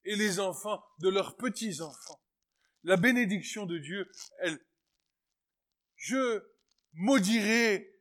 et 0.04 0.16
les 0.16 0.40
enfants 0.40 0.84
de 1.00 1.08
leurs 1.08 1.36
petits-enfants. 1.36 2.22
La 2.84 2.96
bénédiction 2.96 3.66
de 3.66 3.78
Dieu, 3.78 4.10
elle, 4.38 4.58
je 5.96 6.42
maudirai 6.92 8.00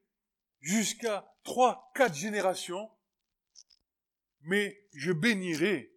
jusqu'à 0.60 1.34
trois, 1.43 1.91
quatre 1.96 2.15
générations, 2.15 2.91
mais 4.41 4.88
je 4.93 5.12
bénirai 5.12 5.93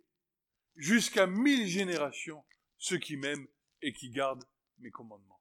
jusqu'à 0.77 1.27
mille 1.27 1.69
générations 1.69 2.45
ceux 2.79 2.99
qui 2.99 3.17
m'aiment 3.17 3.47
et 3.83 3.93
qui 3.93 4.11
gardent 4.11 4.45
mes 4.81 4.91
commandements. 4.91 5.41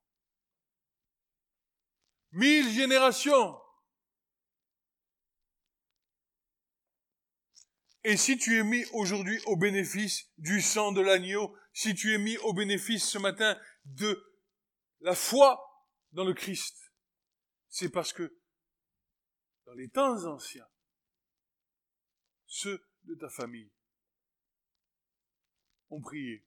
Mille 2.31 2.69
générations. 2.69 3.59
Et 8.03 8.15
si 8.15 8.37
tu 8.37 8.57
es 8.57 8.63
mis 8.63 8.85
aujourd'hui 8.93 9.39
au 9.45 9.57
bénéfice 9.57 10.31
du 10.37 10.61
sang 10.61 10.91
de 10.91 11.01
l'agneau, 11.01 11.55
si 11.73 11.95
tu 11.95 12.13
es 12.13 12.17
mis 12.17 12.37
au 12.37 12.53
bénéfice 12.53 13.07
ce 13.07 13.17
matin 13.17 13.59
de 13.85 14.23
la 15.01 15.15
foi 15.15 15.59
dans 16.11 16.23
le 16.23 16.33
Christ, 16.33 16.93
c'est 17.67 17.89
parce 17.89 18.13
que 18.13 18.39
dans 19.65 19.73
les 19.73 19.89
temps 19.89 20.25
anciens, 20.25 20.67
ceux 22.47 22.83
de 23.03 23.15
ta 23.15 23.29
famille 23.29 23.71
ont 25.89 26.01
prié, 26.01 26.45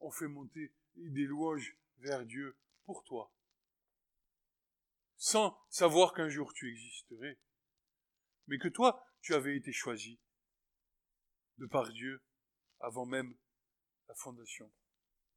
ont 0.00 0.10
fait 0.10 0.28
monter 0.28 0.72
des 0.94 1.24
louanges 1.24 1.76
vers 2.00 2.24
Dieu 2.24 2.56
pour 2.84 3.04
toi, 3.04 3.32
sans 5.16 5.58
savoir 5.68 6.14
qu'un 6.14 6.28
jour 6.28 6.52
tu 6.54 6.70
existerais, 6.70 7.38
mais 8.46 8.58
que 8.58 8.68
toi, 8.68 9.06
tu 9.20 9.34
avais 9.34 9.56
été 9.56 9.72
choisi 9.72 10.18
de 11.58 11.66
par 11.66 11.92
Dieu 11.92 12.22
avant 12.80 13.06
même 13.06 13.36
la 14.08 14.14
fondation 14.14 14.72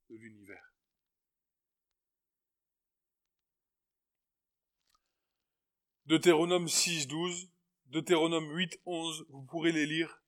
de 0.09 0.15
l'univers. 0.15 0.73
Deutéronome 6.05 6.67
6, 6.67 7.07
12, 7.07 7.49
Deutéronome 7.85 8.51
8, 8.55 8.81
11, 8.85 9.25
vous 9.29 9.43
pourrez 9.43 9.71
les 9.71 9.85
lire. 9.85 10.21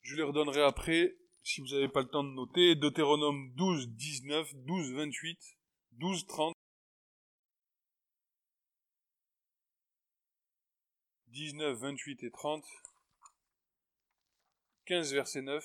Je 0.00 0.16
les 0.16 0.22
redonnerai 0.22 0.62
après, 0.62 1.16
si 1.42 1.60
vous 1.60 1.68
n'avez 1.68 1.88
pas 1.88 2.02
le 2.02 2.08
temps 2.08 2.24
de 2.24 2.30
noter. 2.30 2.74
Deutéronome 2.74 3.52
12, 3.54 3.88
19, 3.90 4.54
12, 4.54 4.92
28, 4.92 5.58
12, 5.92 6.26
30. 6.26 6.54
19, 11.28 11.78
28 11.78 12.22
et 12.24 12.30
30. 12.30 12.64
15, 14.86 15.12
verset 15.12 15.42
9. 15.42 15.64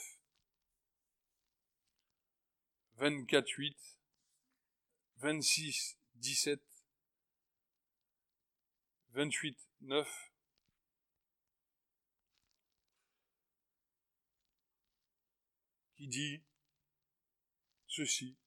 24, 2.97 3.47
8. 3.49 3.77
26, 5.17 5.97
17. 6.15 6.61
28, 9.13 9.57
9. 9.81 10.31
Qui 15.97 16.07
dit 16.07 16.43
ceci, 17.87 18.37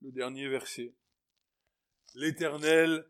le 0.00 0.10
dernier 0.10 0.48
verset. 0.48 0.96
L'Éternel 2.14 3.08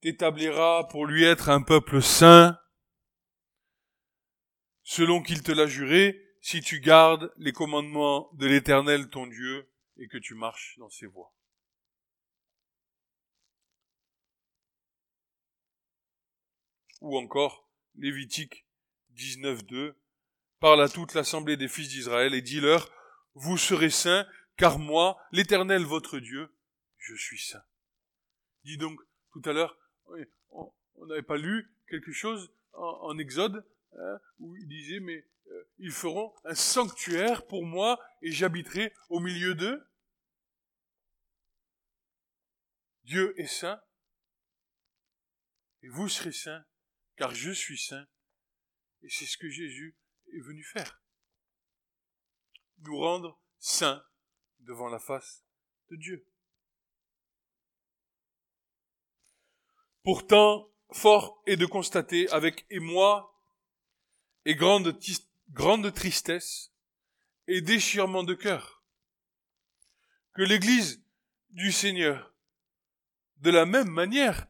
t'établira 0.00 0.88
pour 0.88 1.04
lui 1.04 1.22
être 1.24 1.50
un 1.50 1.60
peuple 1.60 2.00
saint, 2.00 2.58
selon 4.84 5.22
qu'il 5.22 5.42
te 5.42 5.52
l'a 5.52 5.66
juré, 5.66 6.18
si 6.40 6.62
tu 6.62 6.80
gardes 6.80 7.30
les 7.36 7.52
commandements 7.52 8.30
de 8.32 8.46
l'Éternel 8.46 9.10
ton 9.10 9.26
Dieu 9.26 9.70
et 9.98 10.08
que 10.08 10.16
tu 10.16 10.34
marches 10.34 10.78
dans 10.78 10.88
ses 10.88 11.06
voies. 11.06 11.34
Ou 17.02 17.18
encore, 17.18 17.68
Lévitique 17.96 18.66
19.2, 19.14 19.94
parle 20.58 20.80
à 20.80 20.88
toute 20.88 21.12
l'assemblée 21.12 21.58
des 21.58 21.68
fils 21.68 21.90
d'Israël 21.90 22.32
et 22.32 22.40
dis-leur, 22.40 22.95
vous 23.36 23.58
serez 23.58 23.90
saints, 23.90 24.26
car 24.56 24.78
moi, 24.78 25.22
l'Éternel 25.30 25.84
votre 25.84 26.18
Dieu, 26.18 26.50
je 26.96 27.14
suis 27.14 27.38
saint. 27.38 27.62
Dis 28.64 28.78
donc, 28.78 28.98
tout 29.30 29.42
à 29.44 29.52
l'heure, 29.52 29.78
on 30.50 31.06
n'avait 31.06 31.22
pas 31.22 31.36
lu 31.36 31.70
quelque 31.86 32.12
chose 32.12 32.50
en, 32.72 33.18
Exode, 33.18 33.64
hein, 33.98 34.20
où 34.38 34.56
il 34.56 34.66
disait, 34.66 35.00
mais 35.00 35.26
euh, 35.48 35.68
ils 35.78 35.92
feront 35.92 36.34
un 36.44 36.54
sanctuaire 36.54 37.46
pour 37.46 37.64
moi 37.64 38.02
et 38.22 38.32
j'habiterai 38.32 38.94
au 39.10 39.20
milieu 39.20 39.54
d'eux. 39.54 39.86
Dieu 43.04 43.38
est 43.38 43.46
saint 43.46 43.80
et 45.82 45.88
vous 45.88 46.08
serez 46.08 46.32
saints 46.32 46.64
car 47.16 47.34
je 47.34 47.50
suis 47.50 47.78
saint 47.78 48.06
et 49.02 49.10
c'est 49.10 49.26
ce 49.26 49.36
que 49.36 49.48
Jésus 49.48 49.94
est 50.32 50.40
venu 50.40 50.64
faire. 50.64 51.00
Nous 52.78 52.98
rendre 52.98 53.38
saints 53.58 54.04
devant 54.60 54.88
la 54.88 54.98
face 54.98 55.44
de 55.90 55.96
Dieu. 55.96 56.26
Pourtant, 60.02 60.68
fort 60.92 61.42
est 61.46 61.56
de 61.56 61.66
constater 61.66 62.28
avec 62.30 62.64
émoi 62.70 63.34
et 64.44 64.54
grande 64.54 65.92
tristesse 65.94 66.72
et 67.48 67.60
déchirement 67.60 68.22
de 68.22 68.34
cœur. 68.34 68.82
Que 70.34 70.42
l'Église 70.42 71.02
du 71.50 71.72
Seigneur, 71.72 72.32
de 73.38 73.50
la 73.50 73.66
même 73.66 73.88
manière 73.88 74.46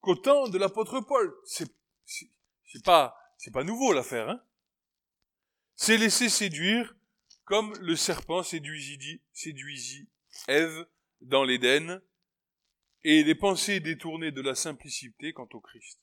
qu'au 0.00 0.14
temps 0.14 0.48
de 0.48 0.58
l'apôtre 0.58 1.00
Paul, 1.00 1.34
c'est, 1.44 1.72
c'est 2.04 2.84
pas, 2.84 3.16
c'est 3.36 3.50
pas 3.50 3.64
nouveau 3.64 3.92
l'affaire, 3.92 4.28
hein, 4.28 4.42
s'est 5.74 5.96
laissé 5.96 6.28
séduire 6.28 6.94
comme 7.48 7.74
le 7.78 7.96
serpent 7.96 8.42
séduisit, 8.42 9.22
séduisit 9.32 10.06
Ève 10.48 10.86
dans 11.22 11.44
l'Éden 11.44 12.02
et 13.04 13.24
les 13.24 13.34
pensées 13.34 13.80
détournées 13.80 14.32
de 14.32 14.42
la 14.42 14.54
simplicité 14.54 15.32
quant 15.32 15.48
au 15.54 15.60
Christ. 15.62 15.98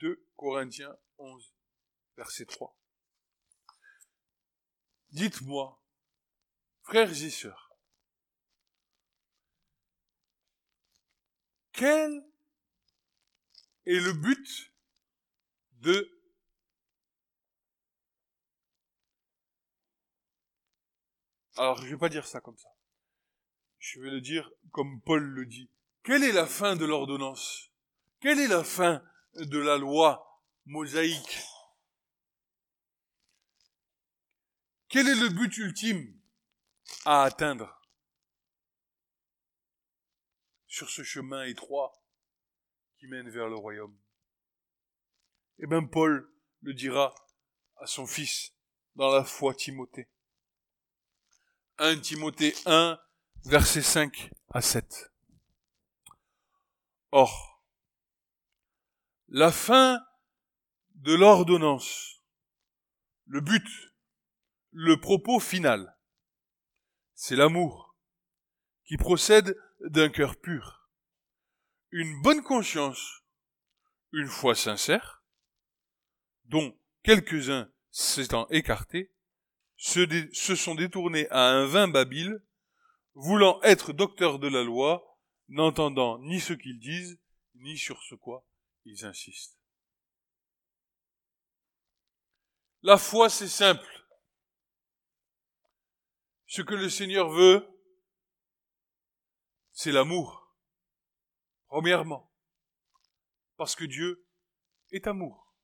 2 0.00 0.26
Corinthiens 0.36 0.94
11, 1.16 1.54
verset 2.18 2.44
3. 2.44 2.78
Dites-moi, 5.08 5.82
frères 6.82 7.10
et 7.10 7.30
sœurs, 7.30 7.74
quel 11.72 12.30
est 13.86 14.00
le 14.00 14.12
but 14.12 14.74
de 15.78 16.19
Alors, 21.60 21.76
je 21.76 21.88
vais 21.88 21.98
pas 21.98 22.08
dire 22.08 22.26
ça 22.26 22.40
comme 22.40 22.56
ça. 22.56 22.70
Je 23.78 24.00
vais 24.00 24.08
le 24.08 24.22
dire 24.22 24.50
comme 24.72 25.02
Paul 25.02 25.22
le 25.22 25.44
dit. 25.44 25.70
Quelle 26.02 26.24
est 26.24 26.32
la 26.32 26.46
fin 26.46 26.74
de 26.74 26.86
l'ordonnance? 26.86 27.70
Quelle 28.18 28.40
est 28.40 28.48
la 28.48 28.64
fin 28.64 29.04
de 29.34 29.58
la 29.58 29.76
loi 29.76 30.42
mosaïque? 30.64 31.38
Quel 34.88 35.06
est 35.06 35.20
le 35.20 35.28
but 35.28 35.54
ultime 35.58 36.18
à 37.04 37.24
atteindre? 37.24 37.78
Sur 40.66 40.88
ce 40.88 41.02
chemin 41.02 41.44
étroit 41.44 41.92
qui 42.98 43.06
mène 43.06 43.28
vers 43.28 43.50
le 43.50 43.56
royaume 43.56 44.00
Eh 45.58 45.66
bien, 45.66 45.84
Paul 45.84 46.26
le 46.62 46.72
dira 46.72 47.14
à 47.76 47.86
son 47.86 48.06
fils 48.06 48.54
dans 48.94 49.10
la 49.10 49.24
foi 49.24 49.54
Timothée. 49.54 50.08
1 51.82 51.96
Timothée 52.00 52.54
1, 52.66 53.00
versets 53.46 53.80
5 53.80 54.30
à 54.50 54.60
7. 54.60 55.10
Or, 57.10 57.64
la 59.28 59.50
fin 59.50 60.04
de 60.96 61.14
l'ordonnance. 61.14 62.20
Le 63.24 63.40
but, 63.40 63.66
le 64.72 65.00
propos 65.00 65.40
final, 65.40 65.96
c'est 67.14 67.34
l'amour 67.34 67.96
qui 68.84 68.98
procède 68.98 69.56
d'un 69.80 70.10
cœur 70.10 70.36
pur, 70.36 70.90
une 71.92 72.20
bonne 72.20 72.42
conscience, 72.42 73.22
une 74.12 74.28
foi 74.28 74.54
sincère, 74.54 75.24
dont 76.44 76.78
quelques-uns 77.02 77.72
s'étant 77.90 78.46
écartés, 78.50 79.10
se, 79.80 80.54
sont 80.54 80.74
détournés 80.74 81.26
à 81.30 81.48
un 81.48 81.64
vain 81.64 81.88
babil, 81.88 82.44
voulant 83.14 83.60
être 83.62 83.92
docteurs 83.94 84.38
de 84.38 84.46
la 84.46 84.62
loi, 84.62 85.18
n'entendant 85.48 86.18
ni 86.18 86.38
ce 86.38 86.52
qu'ils 86.52 86.78
disent, 86.78 87.18
ni 87.54 87.78
sur 87.78 88.02
ce 88.02 88.14
quoi 88.14 88.46
ils 88.84 89.04
insistent. 89.04 89.58
La 92.82 92.98
foi, 92.98 93.28
c'est 93.28 93.48
simple. 93.48 94.06
Ce 96.46 96.62
que 96.62 96.74
le 96.74 96.88
Seigneur 96.88 97.30
veut, 97.30 97.66
c'est 99.72 99.92
l'amour. 99.92 100.54
Premièrement. 101.68 102.30
Parce 103.56 103.74
que 103.74 103.84
Dieu 103.84 104.26
est 104.92 105.06
amour. 105.06 105.54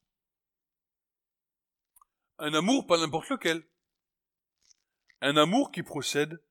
Un 2.38 2.52
amour 2.54 2.86
pas 2.86 2.98
n'importe 2.98 3.28
lequel. 3.30 3.66
Un 5.20 5.36
amour 5.36 5.70
qui 5.72 5.82
procède 5.82 6.42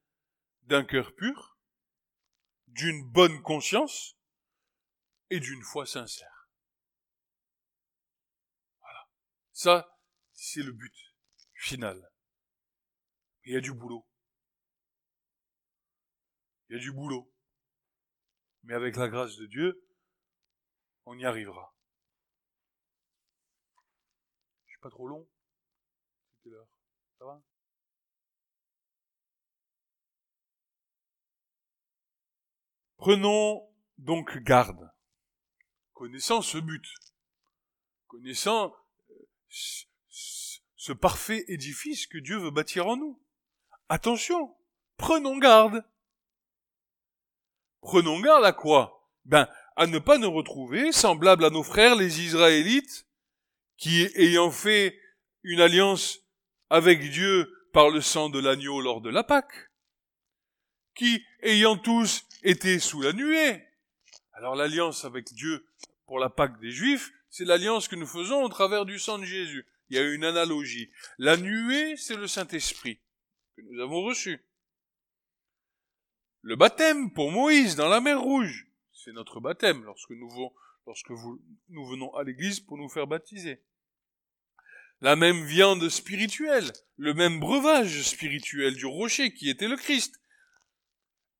d'un 0.64 0.84
cœur 0.84 1.14
pur, 1.16 1.60
d'une 2.68 3.04
bonne 3.12 3.42
conscience 3.42 4.18
et 5.30 5.40
d'une 5.40 5.62
foi 5.64 5.86
sincère. 5.86 6.50
Voilà. 8.80 9.10
Ça, 9.52 10.00
c'est 10.34 10.64
le 10.64 10.72
but 10.72 10.96
final. 11.54 12.12
Il 13.44 13.54
y 13.54 13.58
a 13.58 13.62
du 13.62 13.74
boulot. 13.74 14.08
Il 16.70 16.76
y 16.76 16.80
a 16.80 16.82
du 16.82 16.92
boulot. 16.92 17.32
Mais 18.64 18.74
avec 18.74 18.96
la 18.96 19.08
grâce 19.08 19.36
de 19.36 19.46
Dieu, 19.46 19.88
on 21.06 21.18
y 21.20 21.26
arrivera. 21.26 21.76
Je 24.66 24.72
suis 24.72 24.80
pas 24.80 24.90
trop 24.90 25.08
long. 25.08 25.30
Ça 27.20 27.26
va? 27.26 27.42
Prenons 32.98 33.68
donc 33.98 34.38
garde, 34.40 34.92
connaissant 35.94 36.42
ce 36.42 36.58
but, 36.58 36.86
connaissant 38.08 38.74
ce 39.50 40.94
parfait 40.94 41.44
édifice 41.48 42.08
que 42.08 42.18
Dieu 42.18 42.38
veut 42.38 42.52
bâtir 42.52 42.88
en 42.88 42.98
nous. 42.98 43.20
Attention, 43.90 44.56
prenons 44.98 45.38
garde. 45.38 45.84
Prenons 47.82 48.20
garde 48.20 48.46
à 48.46 48.54
quoi? 48.54 49.10
Ben, 49.26 49.48
à 49.76 49.88
ne 49.88 50.00
pas 50.00 50.18
nous 50.18 50.32
retrouver 50.32 50.92
semblables 50.92 51.46
à 51.46 51.50
nos 51.50 51.64
frères 51.64 51.96
les 51.96 52.22
Israélites, 52.22 53.08
qui, 53.78 54.08
ayant 54.16 54.52
fait 54.52 55.00
une 55.44 55.60
alliance 55.60 56.20
avec 56.70 57.10
Dieu 57.10 57.52
par 57.74 57.90
le 57.90 58.02
sang 58.02 58.30
de 58.30 58.40
l'agneau 58.40 58.80
lors 58.80 59.02
de 59.02 59.10
la 59.10 59.24
Pâque, 59.24 59.72
qui, 60.96 61.24
ayant 61.46 61.78
tous 61.78 62.26
été 62.44 62.80
sous 62.80 63.02
la 63.02 63.14
nuée, 63.14 63.64
alors 64.34 64.56
l'alliance 64.56 65.06
avec 65.06 65.34
Dieu 65.34 65.66
pour 66.08 66.20
la 66.20 66.30
Pâque 66.30 66.60
des 66.60 66.72
Juifs, 66.72 67.12
c'est 67.30 67.46
l'alliance 67.46 67.88
que 67.88 67.96
nous 67.96 68.08
faisons 68.08 68.44
au 68.44 68.50
travers 68.50 68.86
du 68.86 69.00
sang 69.00 69.20
de 69.20 69.26
Jésus. 69.26 69.66
Il 69.90 69.96
y 69.96 70.00
a 70.00 70.04
une 70.04 70.24
analogie. 70.24 70.90
La 71.18 71.38
nuée, 71.38 71.96
c'est 71.98 72.16
le 72.16 72.28
Saint-Esprit 72.28 73.00
que 73.56 73.62
nous 73.62 73.82
avons 73.82 74.02
reçu. 74.02 74.44
Le 76.42 76.56
baptême 76.56 77.12
pour 77.14 77.32
Moïse 77.32 77.76
dans 77.76 77.90
la 77.90 78.02
mer 78.02 78.20
Rouge, 78.20 78.68
c'est 78.92 79.14
notre 79.14 79.40
baptême 79.40 79.84
lorsque 79.84 80.12
nous, 80.12 80.52
lorsque 80.88 81.12
nous 81.70 81.86
venons 81.86 82.14
à 82.16 82.24
l'église 82.24 82.60
pour 82.60 82.78
nous 82.78 82.90
faire 82.90 83.08
baptiser. 83.08 83.62
La 85.02 85.16
même 85.16 85.46
viande 85.46 85.90
spirituelle, 85.90 86.72
le 86.98 87.14
même 87.14 87.40
breuvage 87.40 88.02
spirituel 88.02 88.76
du 88.76 88.86
rocher 88.86 89.34
qui 89.34 89.50
était 89.50 89.68
le 89.68 89.78
Christ. 89.78 90.20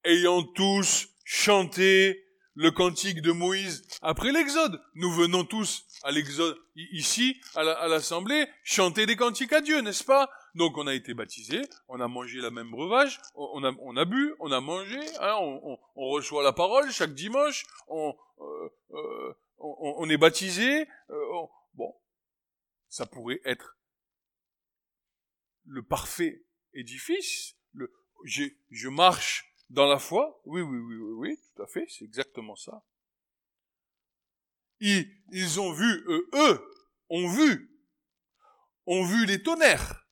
Ayant 0.06 0.44
tous 0.44 1.10
chanté 1.24 2.28
le 2.54 2.70
cantique 2.70 3.24
de 3.24 3.32
Moïse 3.32 3.88
après 4.04 4.32
l'Exode. 4.32 4.80
Nous 4.94 5.12
venons 5.12 5.44
tous 5.46 5.84
à 6.04 6.12
l'Exode, 6.12 6.56
ici, 6.76 7.42
à 7.56 7.88
l'Assemblée, 7.88 8.48
chanter 8.64 9.08
des 9.08 9.16
cantiques 9.16 9.52
à 9.52 9.62
Dieu, 9.62 9.82
n'est-ce 9.82 10.04
pas? 10.04 10.30
Donc 10.54 10.78
on 10.78 10.86
a 10.86 10.94
été 10.94 11.16
baptisés, 11.16 11.64
on 11.88 12.00
a 12.00 12.08
mangé 12.08 12.40
la 12.40 12.52
même 12.52 12.70
breuvage, 12.70 13.20
on 13.34 13.64
a, 13.64 14.06
bu, 14.06 14.36
on 14.40 14.52
a 14.52 14.62
mangé, 14.62 15.00
hein, 15.22 15.38
on, 15.40 15.78
reçoit 15.96 16.44
la 16.44 16.54
parole 16.54 16.92
chaque 16.92 17.16
dimanche, 17.16 17.66
on, 17.88 18.16
euh, 18.42 19.34
euh, 19.60 20.10
est 20.10 20.18
baptisé. 20.18 20.88
Euh, 21.10 21.48
bon, 21.74 21.96
ça 22.90 23.08
pourrait 23.08 23.42
être 23.44 23.76
le 25.66 25.82
parfait 25.82 26.46
édifice. 26.76 27.56
Je 28.24 28.88
marche 28.88 29.55
dans 29.70 29.88
la 29.88 30.00
foi, 30.00 30.42
oui, 30.46 30.62
oui, 30.62 30.78
oui, 30.78 30.96
oui, 30.96 31.14
oui, 31.14 31.40
tout 31.56 31.64
à 31.64 31.68
fait, 31.68 31.86
c'est 31.90 32.06
exactement 32.06 32.56
ça. 32.56 32.84
Ils, 34.80 35.10
ils 35.32 35.60
ont 35.60 35.72
vu, 35.72 36.04
eux, 36.08 36.30
eux, 36.34 36.72
ont 37.10 37.28
vu, 37.28 37.72
ont 38.86 39.04
vu 39.04 39.26
les 39.26 39.42
tonnerres. 39.42 40.08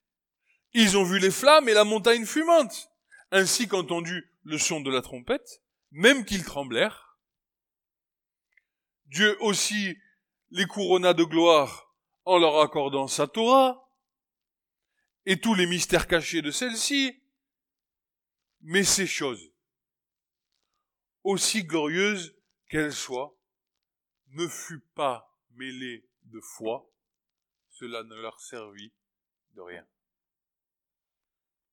Ils 0.74 0.98
ont 0.98 1.04
vu 1.04 1.20
les 1.20 1.32
flammes 1.32 1.70
et 1.70 1.74
la 1.74 1.84
montagne 1.84 2.26
fumante, 2.26 2.90
ainsi 3.32 3.68
qu'entendu 3.68 4.32
le 4.44 4.58
son 4.58 4.82
de 4.82 4.92
la 4.92 5.02
trompette, 5.02 5.62
même 5.92 6.26
qu'ils 6.26 6.44
tremblèrent. 6.44 7.20
Dieu 9.06 9.38
aussi 9.42 9.96
les 10.50 10.66
couronna 10.66 11.14
de 11.14 11.24
gloire 11.24 11.94
en 12.26 12.40
leur 12.40 12.60
accordant 12.62 13.08
sa 13.08 13.28
Torah 13.28 13.88
et 15.26 15.40
tous 15.40 15.54
les 15.54 15.68
mystères 15.68 16.08
cachés 16.08 16.42
de 16.42 16.52
celle-ci, 16.52 17.23
mais 18.64 18.84
ces 18.84 19.08
choses, 19.08 19.52
aussi 21.24 21.64
glorieuses 21.64 22.36
qu'elles 22.70 22.94
soient, 22.94 23.38
ne 24.28 24.48
fut 24.48 24.80
pas 24.96 25.38
mêlées 25.52 26.10
de 26.24 26.40
foi, 26.40 26.90
cela 27.70 28.04
ne 28.04 28.16
leur 28.16 28.40
servit 28.40 28.94
de 29.52 29.62
rien. 29.62 29.88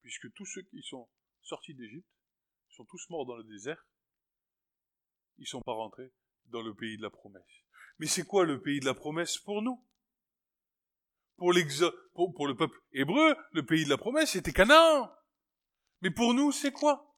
Puisque 0.02 0.32
tous 0.34 0.46
ceux 0.46 0.62
qui 0.62 0.82
sont 0.82 1.08
sortis 1.42 1.74
d'Égypte 1.74 2.08
sont 2.70 2.84
tous 2.84 3.08
morts 3.08 3.26
dans 3.26 3.36
le 3.36 3.44
désert, 3.44 3.86
ils 5.38 5.42
ne 5.42 5.46
sont 5.46 5.62
pas 5.62 5.72
rentrés 5.72 6.12
dans 6.46 6.62
le 6.62 6.74
pays 6.74 6.96
de 6.96 7.02
la 7.02 7.10
promesse. 7.10 7.64
Mais 7.98 8.06
c'est 8.06 8.24
quoi 8.26 8.44
le 8.44 8.60
pays 8.60 8.80
de 8.80 8.84
la 8.84 8.94
promesse 8.94 9.38
pour 9.38 9.62
nous? 9.62 9.86
Pour, 11.36 11.54
pour, 12.14 12.34
pour 12.34 12.46
le 12.46 12.56
peuple 12.56 12.78
hébreu, 12.92 13.34
le 13.52 13.64
pays 13.64 13.84
de 13.84 13.90
la 13.90 13.96
promesse, 13.96 14.32
c'était 14.32 14.52
Canaan. 14.52 15.10
Mais 16.02 16.10
pour 16.10 16.34
nous, 16.34 16.52
c'est 16.52 16.72
quoi? 16.72 17.16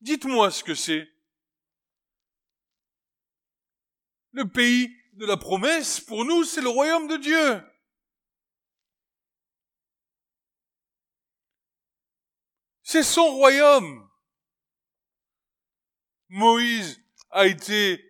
Dites-moi 0.00 0.50
ce 0.50 0.64
que 0.64 0.74
c'est. 0.74 1.08
Le 4.32 4.48
pays 4.48 4.94
de 5.14 5.26
la 5.26 5.36
promesse, 5.36 6.00
pour 6.00 6.24
nous, 6.24 6.44
c'est 6.44 6.60
le 6.60 6.68
royaume 6.68 7.08
de 7.08 7.16
Dieu. 7.16 7.62
C'est 12.82 13.02
son 13.02 13.26
royaume. 13.34 14.08
Moïse 16.28 17.02
a 17.30 17.46
été 17.46 18.04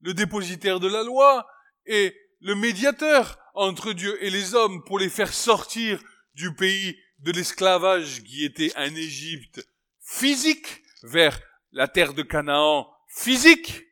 le 0.00 0.14
dépositaire 0.14 0.80
de 0.80 0.88
la 0.88 1.02
loi 1.02 1.46
et 1.86 2.16
le 2.40 2.54
médiateur 2.54 3.38
entre 3.54 3.92
Dieu 3.92 4.22
et 4.22 4.30
les 4.30 4.54
hommes 4.54 4.82
pour 4.84 4.98
les 4.98 5.08
faire 5.08 5.32
sortir 5.32 6.02
du 6.34 6.54
pays 6.54 6.96
de 7.22 7.32
l'esclavage 7.32 8.22
qui 8.24 8.44
était 8.44 8.74
un 8.76 8.94
Égypte 8.94 9.66
physique 10.00 10.82
vers 11.02 11.40
la 11.70 11.88
terre 11.88 12.14
de 12.14 12.22
Canaan 12.22 12.92
physique. 13.08 13.82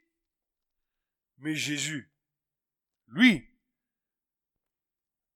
Mais 1.39 1.55
Jésus, 1.55 2.13
lui, 3.07 3.49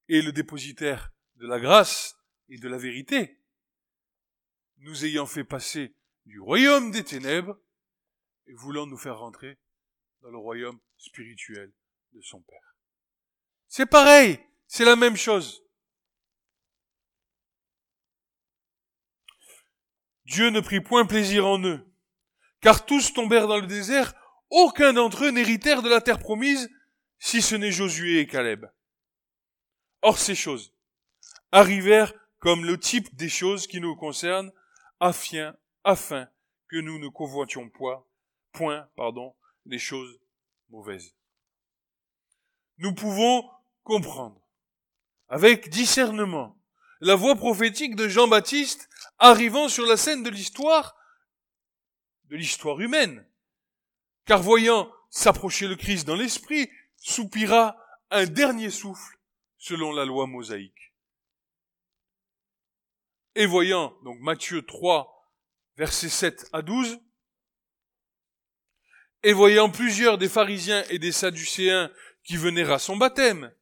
est 0.09 0.21
le 0.21 0.31
dépositaire 0.31 1.11
de 1.35 1.47
la 1.47 1.59
grâce 1.59 2.15
et 2.49 2.57
de 2.57 2.67
la 2.67 2.77
vérité, 2.77 3.41
nous 4.77 5.05
ayant 5.05 5.25
fait 5.25 5.43
passer 5.43 5.95
du 6.25 6.39
royaume 6.39 6.91
des 6.91 7.03
ténèbres 7.03 7.57
et 8.45 8.53
voulant 8.53 8.85
nous 8.85 8.97
faire 8.97 9.17
rentrer 9.17 9.57
dans 10.21 10.29
le 10.29 10.37
royaume 10.37 10.79
spirituel 10.97 11.73
de 12.13 12.21
son 12.21 12.41
Père. 12.41 12.75
C'est 13.67 13.85
pareil, 13.85 14.39
c'est 14.67 14.85
la 14.85 14.95
même 14.95 15.17
chose. 15.17 15.64
Dieu 20.25 20.49
ne 20.49 20.59
prit 20.59 20.81
point 20.81 21.05
plaisir 21.05 21.45
en 21.45 21.63
eux, 21.63 21.85
car 22.61 22.85
tous 22.85 23.13
tombèrent 23.13 23.47
dans 23.47 23.59
le 23.59 23.67
désert, 23.67 24.13
aucun 24.49 24.93
d'entre 24.93 25.25
eux 25.25 25.31
n'héritèrent 25.31 25.81
de 25.81 25.89
la 25.89 26.01
terre 26.01 26.19
promise, 26.19 26.69
si 27.19 27.41
ce 27.41 27.55
n'est 27.55 27.71
Josué 27.71 28.19
et 28.19 28.27
Caleb. 28.27 28.65
Or 30.01 30.17
ces 30.17 30.35
choses 30.35 30.73
arrivèrent 31.51 32.13
comme 32.39 32.65
le 32.65 32.79
type 32.79 33.15
des 33.15 33.29
choses 33.29 33.67
qui 33.67 33.79
nous 33.79 33.95
concernent, 33.95 34.51
afin, 34.99 36.27
que 36.67 36.77
nous 36.77 36.99
ne 36.99 37.07
convoitions 37.07 37.69
point, 37.69 38.03
point, 38.51 38.87
pardon, 38.95 39.35
des 39.65 39.79
choses 39.79 40.19
mauvaises. 40.69 41.15
Nous 42.77 42.93
pouvons 42.93 43.49
comprendre, 43.83 44.41
avec 45.29 45.69
discernement, 45.69 46.57
la 47.05 47.13
voix 47.13 47.35
prophétique 47.35 47.95
de 47.95 48.07
Jean-Baptiste 48.07 48.89
arrivant 49.19 49.69
sur 49.69 49.85
la 49.85 49.95
scène 49.95 50.23
de 50.23 50.29
l'histoire, 50.31 50.97
de 52.23 52.35
l'histoire 52.35 52.81
humaine. 52.81 53.23
Car 54.25 54.41
voyant 54.41 54.91
s'approcher 55.11 55.67
le 55.67 55.75
Christ 55.75 56.07
dans 56.07 56.15
l'esprit, 56.15 56.67
soupira 56.97 57.77
un 58.09 58.25
dernier 58.25 58.71
souffle 58.71 59.19
selon 59.59 59.91
la 59.91 60.03
loi 60.03 60.25
mosaïque. 60.25 60.95
Et 63.35 63.45
voyant, 63.45 63.95
donc 64.03 64.19
Matthieu 64.21 64.65
3, 64.65 65.31
versets 65.77 66.09
7 66.09 66.49
à 66.53 66.63
12, 66.63 66.99
et 69.21 69.33
voyant 69.33 69.69
plusieurs 69.69 70.17
des 70.17 70.29
pharisiens 70.29 70.83
et 70.89 70.97
des 70.97 71.11
sadducéens 71.11 71.91
qui 72.23 72.35
venaient 72.35 72.71
à 72.71 72.79
son 72.79 72.97
baptême, 72.97 73.53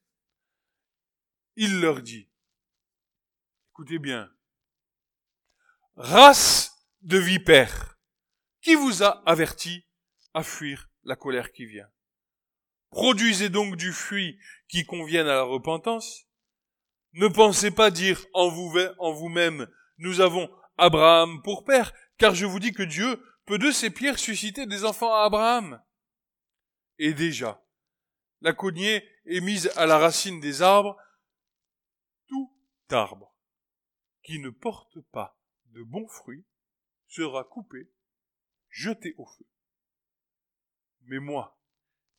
il 1.58 1.82
leur 1.82 2.02
dit, 2.02 2.30
écoutez 3.74 3.98
bien, 3.98 4.32
race 5.96 6.88
de 7.02 7.18
vipères, 7.18 7.98
qui 8.62 8.76
vous 8.76 9.02
a 9.02 9.28
averti 9.28 9.84
à 10.36 10.44
fuir 10.44 10.92
la 11.02 11.16
colère 11.16 11.52
qui 11.52 11.66
vient? 11.66 11.90
Produisez 12.92 13.50
donc 13.50 13.76
du 13.76 13.92
fruit 13.92 14.38
qui 14.68 14.86
convienne 14.86 15.26
à 15.26 15.34
la 15.34 15.42
repentance. 15.42 16.28
Ne 17.14 17.28
pensez 17.28 17.72
pas 17.72 17.90
dire 17.90 18.24
en 18.36 18.48
vous-même, 18.48 19.68
nous 19.98 20.22
avons 20.22 20.56
Abraham 20.78 21.42
pour 21.42 21.66
père, 21.66 21.94
car 22.20 22.36
je 22.36 22.46
vous 22.46 22.60
dis 22.60 22.74
que 22.74 22.84
Dieu 22.84 23.26
peut 23.48 23.58
de 23.58 23.72
ces 23.72 23.90
pierres 23.90 24.20
susciter 24.20 24.68
des 24.68 24.86
enfants 24.86 25.16
à 25.16 25.24
Abraham. 25.24 25.82
Et 27.00 27.16
déjà, 27.16 27.66
la 28.42 28.54
cognée 28.54 29.04
est 29.26 29.42
mise 29.42 29.72
à 29.76 29.88
la 29.88 29.98
racine 29.98 30.40
des 30.40 30.62
arbres, 30.62 30.96
tout 32.28 32.56
arbre 32.92 33.33
qui 34.24 34.40
ne 34.40 34.50
porte 34.50 35.00
pas 35.12 35.38
de 35.74 35.84
bons 35.84 36.08
fruits 36.08 36.46
sera 37.08 37.44
coupé, 37.44 37.90
jeté 38.70 39.14
au 39.18 39.26
feu. 39.26 39.46
Mais 41.06 41.20
moi, 41.20 41.60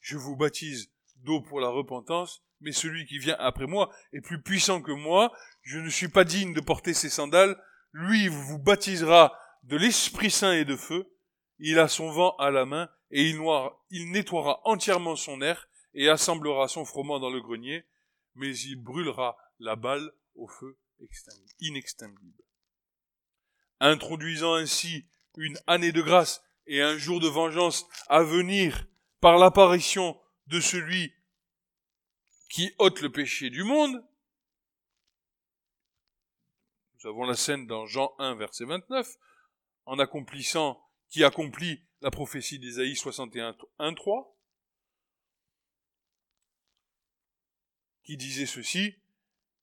je 0.00 0.16
vous 0.16 0.36
baptise 0.36 0.92
d'eau 1.16 1.40
pour 1.40 1.60
la 1.60 1.68
repentance, 1.68 2.44
mais 2.60 2.72
celui 2.72 3.06
qui 3.06 3.18
vient 3.18 3.36
après 3.38 3.66
moi 3.66 3.94
est 4.12 4.20
plus 4.20 4.42
puissant 4.42 4.82
que 4.82 4.92
moi, 4.92 5.32
je 5.62 5.78
ne 5.78 5.88
suis 5.88 6.08
pas 6.08 6.24
digne 6.24 6.52
de 6.52 6.60
porter 6.60 6.94
ses 6.94 7.08
sandales, 7.08 7.60
lui 7.92 8.28
vous 8.28 8.58
baptisera 8.58 9.38
de 9.62 9.76
l'Esprit 9.76 10.30
Saint 10.30 10.52
et 10.52 10.64
de 10.64 10.76
feu, 10.76 11.10
il 11.58 11.78
a 11.78 11.88
son 11.88 12.10
vent 12.10 12.36
à 12.36 12.50
la 12.50 12.66
main, 12.66 12.90
et 13.10 13.30
il, 13.30 14.10
nettoiera 14.10 14.60
entièrement 14.64 15.16
son 15.16 15.40
air, 15.40 15.68
et 15.94 16.08
assemblera 16.08 16.68
son 16.68 16.84
froment 16.84 17.20
dans 17.20 17.30
le 17.30 17.40
grenier, 17.40 17.84
mais 18.34 18.56
il 18.58 18.76
brûlera 18.76 19.36
la 19.60 19.76
balle 19.76 20.12
au 20.34 20.48
feu 20.48 20.76
inextinguible. 21.60 22.42
Introduisant 23.80 24.54
ainsi 24.54 25.06
une 25.36 25.58
année 25.66 25.92
de 25.92 26.02
grâce 26.02 26.42
et 26.66 26.80
un 26.80 26.96
jour 26.96 27.20
de 27.20 27.28
vengeance 27.28 27.86
à 28.08 28.22
venir 28.22 28.86
par 29.20 29.38
l'apparition 29.38 30.18
de 30.46 30.60
celui 30.60 31.12
qui 32.48 32.72
ôte 32.78 33.00
le 33.00 33.10
péché 33.10 33.50
du 33.50 33.64
monde, 33.64 34.04
nous 37.04 37.10
avons 37.10 37.24
la 37.24 37.36
scène 37.36 37.66
dans 37.66 37.84
Jean 37.84 38.14
1, 38.18 38.36
verset 38.36 38.64
29, 38.64 39.16
en 39.86 39.98
accomplissant, 39.98 40.80
qui 41.08 41.22
accomplit 41.22 41.82
la 42.00 42.10
prophétie 42.10 42.58
d'Ésaïe 42.58 42.96
61, 42.96 43.56
1, 43.78 43.94
3, 43.94 44.38
qui 48.04 48.16
disait 48.16 48.46
ceci, 48.46 48.94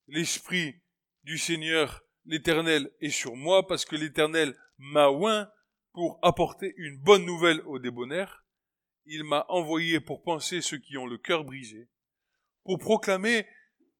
l'Esprit 0.07 0.81
du 1.23 1.37
Seigneur 1.37 2.03
l'Éternel 2.25 2.91
est 2.99 3.09
sur 3.09 3.35
moi 3.35 3.67
parce 3.67 3.85
que 3.85 3.95
l'Éternel 3.95 4.55
m'a 4.77 5.09
oint 5.09 5.49
pour 5.93 6.19
apporter 6.21 6.73
une 6.77 6.97
bonne 6.97 7.25
nouvelle 7.25 7.61
aux 7.65 7.79
débonnaires. 7.79 8.45
Il 9.05 9.23
m'a 9.23 9.45
envoyé 9.49 9.99
pour 9.99 10.21
penser 10.23 10.61
ceux 10.61 10.77
qui 10.77 10.97
ont 10.97 11.07
le 11.07 11.17
cœur 11.17 11.43
brisé, 11.43 11.89
pour 12.63 12.77
proclamer 12.77 13.47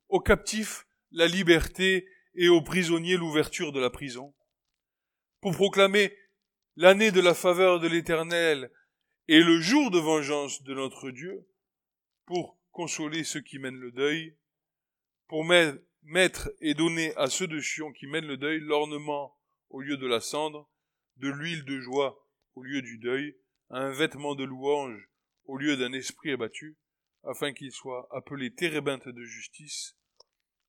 aux 0.09 0.19
captifs 0.19 0.85
la 1.11 1.27
liberté 1.27 2.07
et 2.35 2.47
aux 2.47 2.61
prisonniers 2.61 3.17
l'ouverture 3.17 3.71
de 3.71 3.79
la 3.79 3.89
prison, 3.89 4.33
pour 5.41 5.53
proclamer 5.53 6.15
l'année 6.75 7.11
de 7.11 7.19
la 7.19 7.33
faveur 7.33 7.79
de 7.79 7.87
l'Éternel 7.87 8.71
et 9.27 9.41
le 9.41 9.59
jour 9.59 9.91
de 9.91 9.99
vengeance 9.99 10.63
de 10.63 10.73
notre 10.73 11.09
Dieu, 11.09 11.47
pour 12.25 12.57
consoler 12.71 13.23
ceux 13.23 13.41
qui 13.41 13.59
mènent 13.59 13.79
le 13.79 13.91
deuil, 13.91 14.37
pour 15.27 15.43
mettre 15.43 15.79
et 16.59 16.73
donner 16.73 17.15
à 17.15 17.27
ceux 17.27 17.47
de 17.47 17.59
Sion 17.59 17.91
qui 17.91 18.07
mènent 18.07 18.27
le 18.27 18.37
deuil 18.37 18.59
l'ornement 18.59 19.37
au 19.69 19.81
lieu 19.81 19.97
de 19.97 20.07
la 20.07 20.19
cendre, 20.19 20.69
de 21.17 21.29
l'huile 21.29 21.63
de 21.65 21.79
joie 21.79 22.27
au 22.55 22.63
lieu 22.63 22.81
du 22.81 22.97
deuil, 22.97 23.37
un 23.69 23.91
vêtement 23.91 24.35
de 24.35 24.43
louange 24.43 25.09
au 25.45 25.57
lieu 25.57 25.77
d'un 25.77 25.93
esprit 25.93 26.31
abattu, 26.31 26.77
afin 27.23 27.53
qu'il 27.53 27.71
soit 27.71 28.07
appelé 28.11 28.53
térébinthe 28.53 29.07
de 29.07 29.23
justice, 29.23 29.95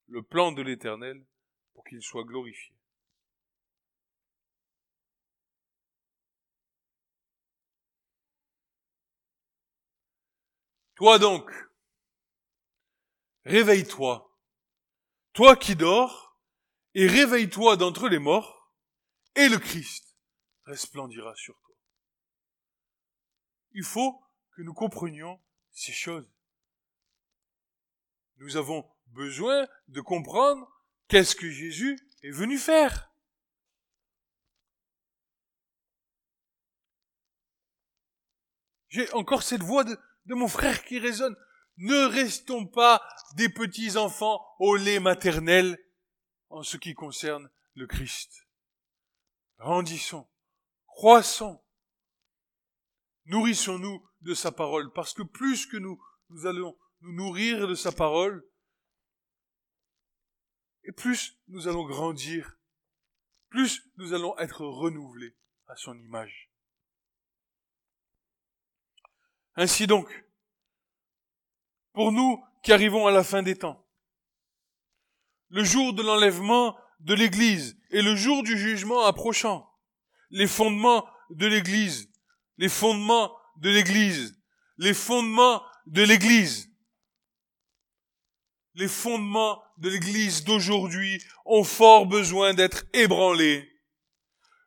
le 0.07 0.22
plan 0.22 0.53
de 0.53 0.62
l'Éternel, 0.62 1.24
pour 1.74 1.85
qu'il 1.85 2.03
soit 2.03 2.24
glorifié. 2.24 2.74
Toi 10.95 11.18
donc, 11.18 11.51
réveille-toi, 13.45 14.32
toi 15.33 15.57
qui 15.57 15.76
dors, 15.76 16.39
et 16.95 17.07
réveille-toi 17.07 17.76
d'entre 17.76 18.09
les 18.09 18.18
morts, 18.18 18.72
et 19.35 19.49
le 19.49 19.59
Christ 19.59 20.16
resplendira 20.64 21.35
sur 21.37 21.59
toi. 21.61 21.74
Il 23.72 23.85
faut 23.85 24.22
que 24.53 24.62
nous 24.62 24.74
comprenions 24.74 25.41
ces 25.70 25.93
choses. 25.93 26.30
Nous 28.37 28.57
avons 28.57 28.87
besoin 29.07 29.66
de 29.89 30.01
comprendre 30.01 30.68
qu'est-ce 31.09 31.35
que 31.35 31.51
Jésus 31.51 31.99
est 32.22 32.30
venu 32.30 32.59
faire. 32.59 33.11
J'ai 38.89 39.11
encore 39.12 39.43
cette 39.43 39.62
voix 39.62 39.85
de, 39.85 39.99
de 40.26 40.35
mon 40.35 40.49
frère 40.49 40.85
qui 40.85 40.99
résonne. 40.99 41.37
Ne 41.83 42.07
restons 42.07 42.64
pas 42.64 43.03
des 43.35 43.49
petits 43.49 43.97
enfants 43.97 44.41
au 44.61 44.76
lait 44.76 45.01
maternel 45.01 45.76
en 46.49 46.62
ce 46.62 46.76
qui 46.76 46.95
concerne 46.95 47.51
le 47.74 47.89
Christ. 47.89 48.47
Grandissons, 49.59 50.28
croissons, 50.87 51.61
nourrissons-nous 53.24 54.09
de 54.20 54.33
sa 54.33 54.53
parole, 54.53 54.93
parce 54.93 55.12
que 55.12 55.24
plus 55.24 55.66
que 55.66 55.76
nous, 55.76 56.01
nous 56.30 56.47
allons 56.47 56.78
nous 57.01 57.14
nourrir 57.14 57.66
de 57.66 57.74
sa 57.74 57.91
parole, 57.91 58.47
et 60.85 60.93
plus 60.93 61.37
nous 61.49 61.66
allons 61.66 61.85
grandir, 61.85 62.59
plus 63.49 63.83
nous 63.97 64.12
allons 64.12 64.39
être 64.39 64.64
renouvelés 64.64 65.35
à 65.66 65.74
son 65.74 65.99
image. 65.99 66.49
Ainsi 69.57 69.89
donc, 69.89 70.24
pour 71.93 72.12
nous 72.12 72.43
qui 72.62 72.72
arrivons 72.72 73.07
à 73.07 73.11
la 73.11 73.24
fin 73.24 73.43
des 73.43 73.57
temps. 73.57 73.84
Le 75.49 75.64
jour 75.64 75.93
de 75.93 76.03
l'enlèvement 76.03 76.76
de 77.01 77.14
l'Église 77.14 77.76
et 77.90 78.03
le 78.03 78.16
jour 78.16 78.43
du 78.43 78.57
jugement 78.57 79.05
approchant. 79.05 79.68
Les 80.30 80.47
fondements 80.47 81.07
de 81.30 81.47
l'Église. 81.47 82.09
Les 82.57 82.68
fondements 82.68 83.36
de 83.57 83.70
l'Église. 83.70 84.40
Les 84.78 84.95
fondements 84.95 85.62
de 85.86 86.03
l'Église. 86.03 86.70
Les 88.74 88.88
fondements 88.88 89.62
de 89.76 89.90
l'Église 89.90 90.45
d'aujourd'hui 90.45 91.22
ont 91.45 91.64
fort 91.64 92.07
besoin 92.07 92.55
d'être 92.55 92.84
ébranlés, 92.95 93.68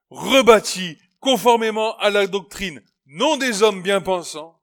rebâtis 0.09 0.99
conformément 1.19 1.97
à 1.97 2.11
la 2.11 2.27
doctrine, 2.27 2.83
non 3.07 3.37
des 3.37 3.63
hommes 3.63 3.81
bien 3.81 4.01
pensants, 4.01 4.61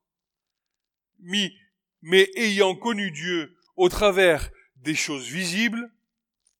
mis 1.18 1.52
mais 2.02 2.30
ayant 2.34 2.74
connu 2.74 3.10
Dieu 3.10 3.56
au 3.76 3.88
travers 3.88 4.50
des 4.76 4.94
choses 4.94 5.26
visibles, 5.26 5.90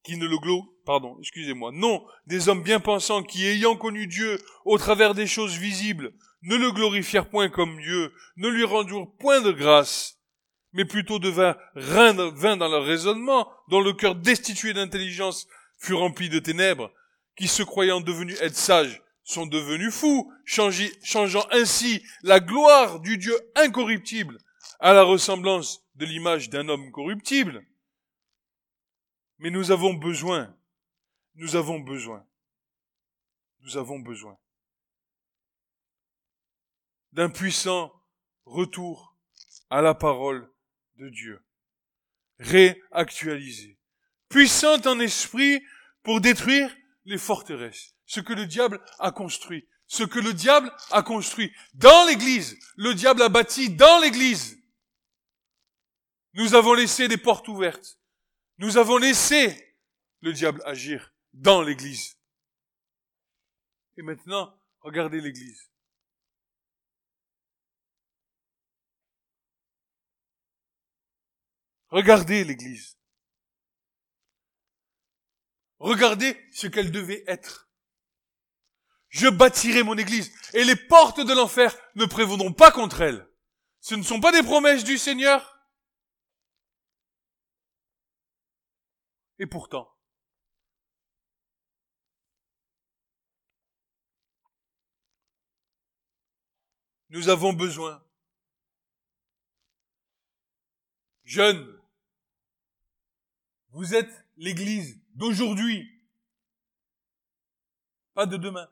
qui 0.04 0.16
ne 0.16 0.26
le 0.26 0.38
glo, 0.38 0.74
pardon, 0.84 1.16
excusez-moi, 1.20 1.70
non, 1.72 2.04
des 2.26 2.48
hommes 2.48 2.62
bien 2.62 2.80
pensants 2.80 3.22
qui 3.22 3.46
ayant 3.46 3.76
connu 3.76 4.06
Dieu 4.06 4.40
au 4.64 4.78
travers 4.78 5.14
des 5.14 5.26
choses 5.26 5.56
visibles, 5.56 6.12
ne 6.42 6.56
le 6.56 6.72
glorifièrent 6.72 7.28
point 7.28 7.48
comme 7.48 7.80
Dieu, 7.80 8.12
ne 8.36 8.48
lui 8.48 8.64
rendirent 8.64 9.06
point 9.18 9.40
de 9.40 9.52
grâce, 9.52 10.18
mais 10.72 10.84
plutôt 10.84 11.18
devinrent 11.18 11.56
vain 11.74 12.56
dans 12.56 12.68
leur 12.68 12.84
raisonnement, 12.84 13.48
dont 13.68 13.80
le 13.80 13.92
cœur 13.92 14.14
destitué 14.14 14.72
d'intelligence 14.72 15.46
fut 15.78 15.94
rempli 15.94 16.28
de 16.28 16.38
ténèbres, 16.38 16.92
qui 17.36 17.48
se 17.48 17.62
croyant 17.62 18.00
devenus 18.00 18.40
être 18.40 18.56
sages, 18.56 19.02
sont 19.24 19.46
devenus 19.46 19.94
fous, 19.94 20.32
changeant 20.44 21.46
ainsi 21.52 22.02
la 22.22 22.40
gloire 22.40 23.00
du 23.00 23.18
Dieu 23.18 23.36
incorruptible 23.54 24.38
à 24.82 24.92
la 24.92 25.04
ressemblance 25.04 25.86
de 25.94 26.04
l'image 26.04 26.50
d'un 26.50 26.68
homme 26.68 26.90
corruptible. 26.90 27.64
Mais 29.38 29.50
nous 29.50 29.70
avons 29.70 29.94
besoin, 29.94 30.54
nous 31.36 31.54
avons 31.54 31.78
besoin, 31.78 32.26
nous 33.60 33.76
avons 33.76 34.00
besoin 34.00 34.36
d'un 37.12 37.30
puissant 37.30 37.92
retour 38.44 39.16
à 39.70 39.82
la 39.82 39.94
parole 39.94 40.50
de 40.96 41.08
Dieu, 41.10 41.40
réactualisé, 42.40 43.78
puissant 44.28 44.84
en 44.86 44.98
esprit 44.98 45.62
pour 46.02 46.20
détruire 46.20 46.76
les 47.04 47.18
forteresses, 47.18 47.94
ce 48.04 48.18
que 48.18 48.32
le 48.32 48.46
diable 48.46 48.80
a 48.98 49.12
construit, 49.12 49.68
ce 49.86 50.02
que 50.02 50.18
le 50.18 50.34
diable 50.34 50.72
a 50.90 51.04
construit 51.04 51.52
dans 51.74 52.04
l'église, 52.08 52.58
le 52.76 52.94
diable 52.94 53.22
a 53.22 53.28
bâti 53.28 53.70
dans 53.70 54.00
l'église. 54.00 54.61
Nous 56.34 56.54
avons 56.54 56.74
laissé 56.74 57.08
des 57.08 57.16
portes 57.16 57.48
ouvertes. 57.48 57.98
Nous 58.58 58.76
avons 58.76 58.96
laissé 58.96 59.76
le 60.20 60.32
diable 60.32 60.62
agir 60.64 61.12
dans 61.32 61.62
l'église. 61.62 62.16
Et 63.96 64.02
maintenant, 64.02 64.56
regardez 64.80 65.20
l'église. 65.20 65.70
Regardez 71.88 72.44
l'église. 72.44 72.96
Regardez 75.78 76.40
ce 76.52 76.66
qu'elle 76.66 76.90
devait 76.90 77.24
être. 77.26 77.68
Je 79.08 79.28
bâtirai 79.28 79.82
mon 79.82 79.98
église 79.98 80.32
et 80.54 80.64
les 80.64 80.76
portes 80.76 81.20
de 81.20 81.34
l'enfer 81.34 81.76
ne 81.96 82.06
prévaudront 82.06 82.54
pas 82.54 82.72
contre 82.72 83.02
elle. 83.02 83.28
Ce 83.80 83.94
ne 83.94 84.02
sont 84.02 84.20
pas 84.20 84.32
des 84.32 84.42
promesses 84.42 84.84
du 84.84 84.96
Seigneur. 84.96 85.51
Et 89.42 89.46
pourtant, 89.46 89.92
nous 97.08 97.28
avons 97.28 97.52
besoin. 97.52 98.00
Jeunes, 101.24 101.76
vous 103.70 103.96
êtes 103.96 104.24
l'église 104.36 105.00
d'aujourd'hui, 105.16 105.90
pas 108.14 108.26
de 108.26 108.36
demain. 108.36 108.71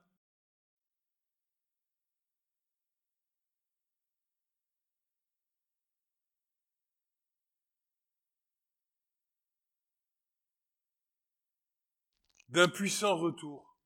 D'un 12.50 12.68
puissant 12.68 13.16
retour 13.16 13.78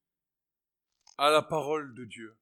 à 1.18 1.30
la 1.30 1.42
parole 1.42 1.94
de 1.94 2.06
Dieu, 2.06 2.38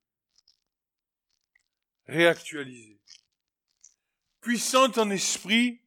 réactualisée, 2.06 3.00
puissante 4.40 4.98
en 4.98 5.10
esprit 5.10 5.82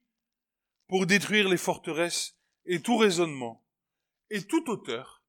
pour 0.88 1.06
détruire 1.06 1.48
les 1.48 1.58
forteresses 1.58 2.38
et 2.66 2.82
tout 2.82 2.98
raisonnement 2.98 3.66
et 4.30 4.46
toute 4.46 4.68
hauteur 4.68 5.24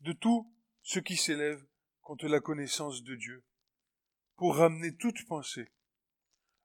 de 0.00 0.12
tout 0.12 0.54
ce 0.82 1.00
qui 1.00 1.16
s'élève 1.16 1.66
contre 2.00 2.28
la 2.28 2.40
connaissance 2.40 3.02
de 3.02 3.16
Dieu, 3.16 3.44
pour 4.36 4.56
ramener 4.56 4.96
toute 4.96 5.26
pensée 5.26 5.72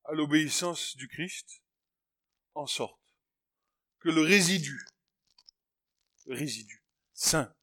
à 0.06 0.14
l'obéissance 0.14 0.96
du 0.96 1.08
Christ, 1.08 1.64
en 2.54 2.68
sorte 2.68 3.02
que 4.00 4.10
le 4.10 4.22
résidu 4.22 4.80
résidu, 6.28 6.84
saint, 7.14 7.54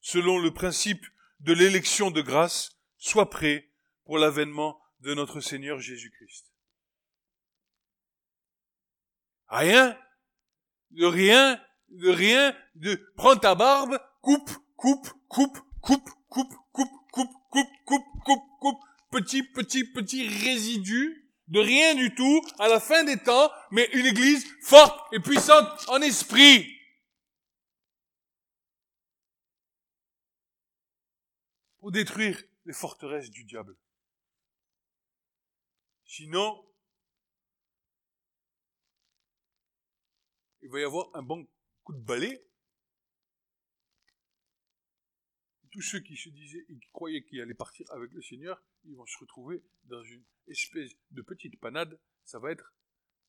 selon 0.00 0.38
le 0.38 0.52
principe 0.52 1.04
de 1.40 1.52
l'élection 1.52 2.10
de 2.10 2.22
grâce, 2.22 2.78
soit 2.98 3.30
prêt 3.30 3.70
pour 4.04 4.18
l'avènement 4.18 4.80
de 5.00 5.14
notre 5.14 5.40
Seigneur 5.40 5.80
Jésus-Christ. 5.80 6.50
Rien, 9.48 9.98
de 10.90 11.04
rien, 11.04 11.60
de 11.90 12.08
rien, 12.08 12.56
de 12.74 12.94
prends 13.16 13.36
ta 13.36 13.54
barbe, 13.54 13.98
coupe, 14.20 14.50
coupe, 14.76 15.08
coupe, 15.28 15.58
coupe, 15.80 16.08
coupe, 16.30 16.50
coupe, 16.72 16.88
coupe, 17.12 17.30
coupe, 17.50 17.68
coupe, 17.84 18.04
coupe, 18.24 18.42
coupe, 18.60 18.78
petit, 19.10 19.42
petit, 19.42 19.84
petit 19.84 20.26
résidu 20.26 21.30
de 21.48 21.60
rien 21.60 21.94
du 21.94 22.14
tout 22.14 22.42
à 22.58 22.68
la 22.68 22.80
fin 22.80 23.04
des 23.04 23.18
temps, 23.18 23.50
mais 23.70 23.88
une 23.92 24.06
église 24.06 24.46
forte 24.62 24.98
et 25.12 25.20
puissante 25.20 25.68
en 25.88 26.00
esprit. 26.00 26.73
Détruire 31.90 32.42
les 32.64 32.72
forteresses 32.72 33.30
du 33.30 33.44
diable. 33.44 33.76
Sinon, 36.06 36.64
il 40.62 40.70
va 40.70 40.80
y 40.80 40.84
avoir 40.84 41.14
un 41.14 41.22
bon 41.22 41.46
coup 41.82 41.92
de 41.92 42.00
balai. 42.00 42.46
Tous 45.70 45.82
ceux 45.82 46.00
qui 46.00 46.16
se 46.16 46.28
disaient 46.28 46.64
et 46.68 46.78
qui 46.78 46.88
croyaient 46.92 47.24
qu'ils 47.24 47.40
allaient 47.40 47.52
partir 47.52 47.90
avec 47.90 48.12
le 48.12 48.22
Seigneur, 48.22 48.62
ils 48.84 48.94
vont 48.94 49.06
se 49.06 49.18
retrouver 49.18 49.64
dans 49.84 50.02
une 50.04 50.24
espèce 50.46 50.92
de 51.10 51.22
petite 51.22 51.58
panade. 51.58 51.98
Ça 52.24 52.38
va 52.38 52.52
être 52.52 52.72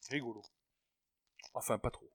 rigolo. 0.09 0.43
Enfin, 1.53 1.79
pas 1.79 1.89
trop. 1.91 2.11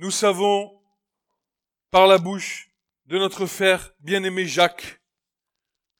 Nous 0.00 0.12
savons, 0.12 0.80
par 1.90 2.06
la 2.06 2.18
bouche 2.18 2.70
de 3.06 3.18
notre 3.18 3.46
frère 3.46 3.92
bien-aimé 3.98 4.46
Jacques, 4.46 5.00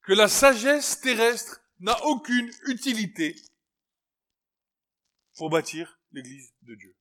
que 0.03 0.13
la 0.13 0.29
sagesse 0.29 1.01
terrestre 1.01 1.61
n'a 1.81 2.05
aucune 2.05 2.49
utilité 2.69 3.35
pour 5.37 5.51
bâtir 5.51 5.99
l'église 6.13 6.55
de 6.63 6.77
Dieu. 6.77 6.97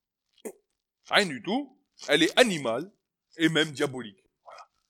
Rien 1.06 1.28
du 1.28 1.43
tout. 1.43 1.80
Elle 2.08 2.24
est 2.24 2.36
animale 2.39 2.91
et 3.38 3.50
même 3.50 3.72
diabolique. 3.72 4.24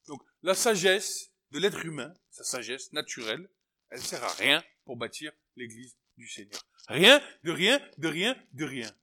Donc, 0.07 0.21
la 0.43 0.55
sagesse 0.55 1.33
de 1.51 1.59
l'être 1.59 1.85
humain, 1.85 2.13
sa 2.29 2.45
sagesse 2.45 2.93
naturelle, 2.93 3.49
elle 3.89 4.01
sert 4.01 4.23
à 4.23 4.33
rien 4.35 4.63
pour 4.85 4.95
bâtir 4.95 5.33
l'église 5.57 5.97
du 6.15 6.29
Seigneur. 6.29 6.61
Rien, 6.87 7.21
de 7.43 7.51
rien, 7.51 7.81
de 7.97 8.07
rien, 8.07 8.35
de 8.53 8.63
rien. 8.63 8.95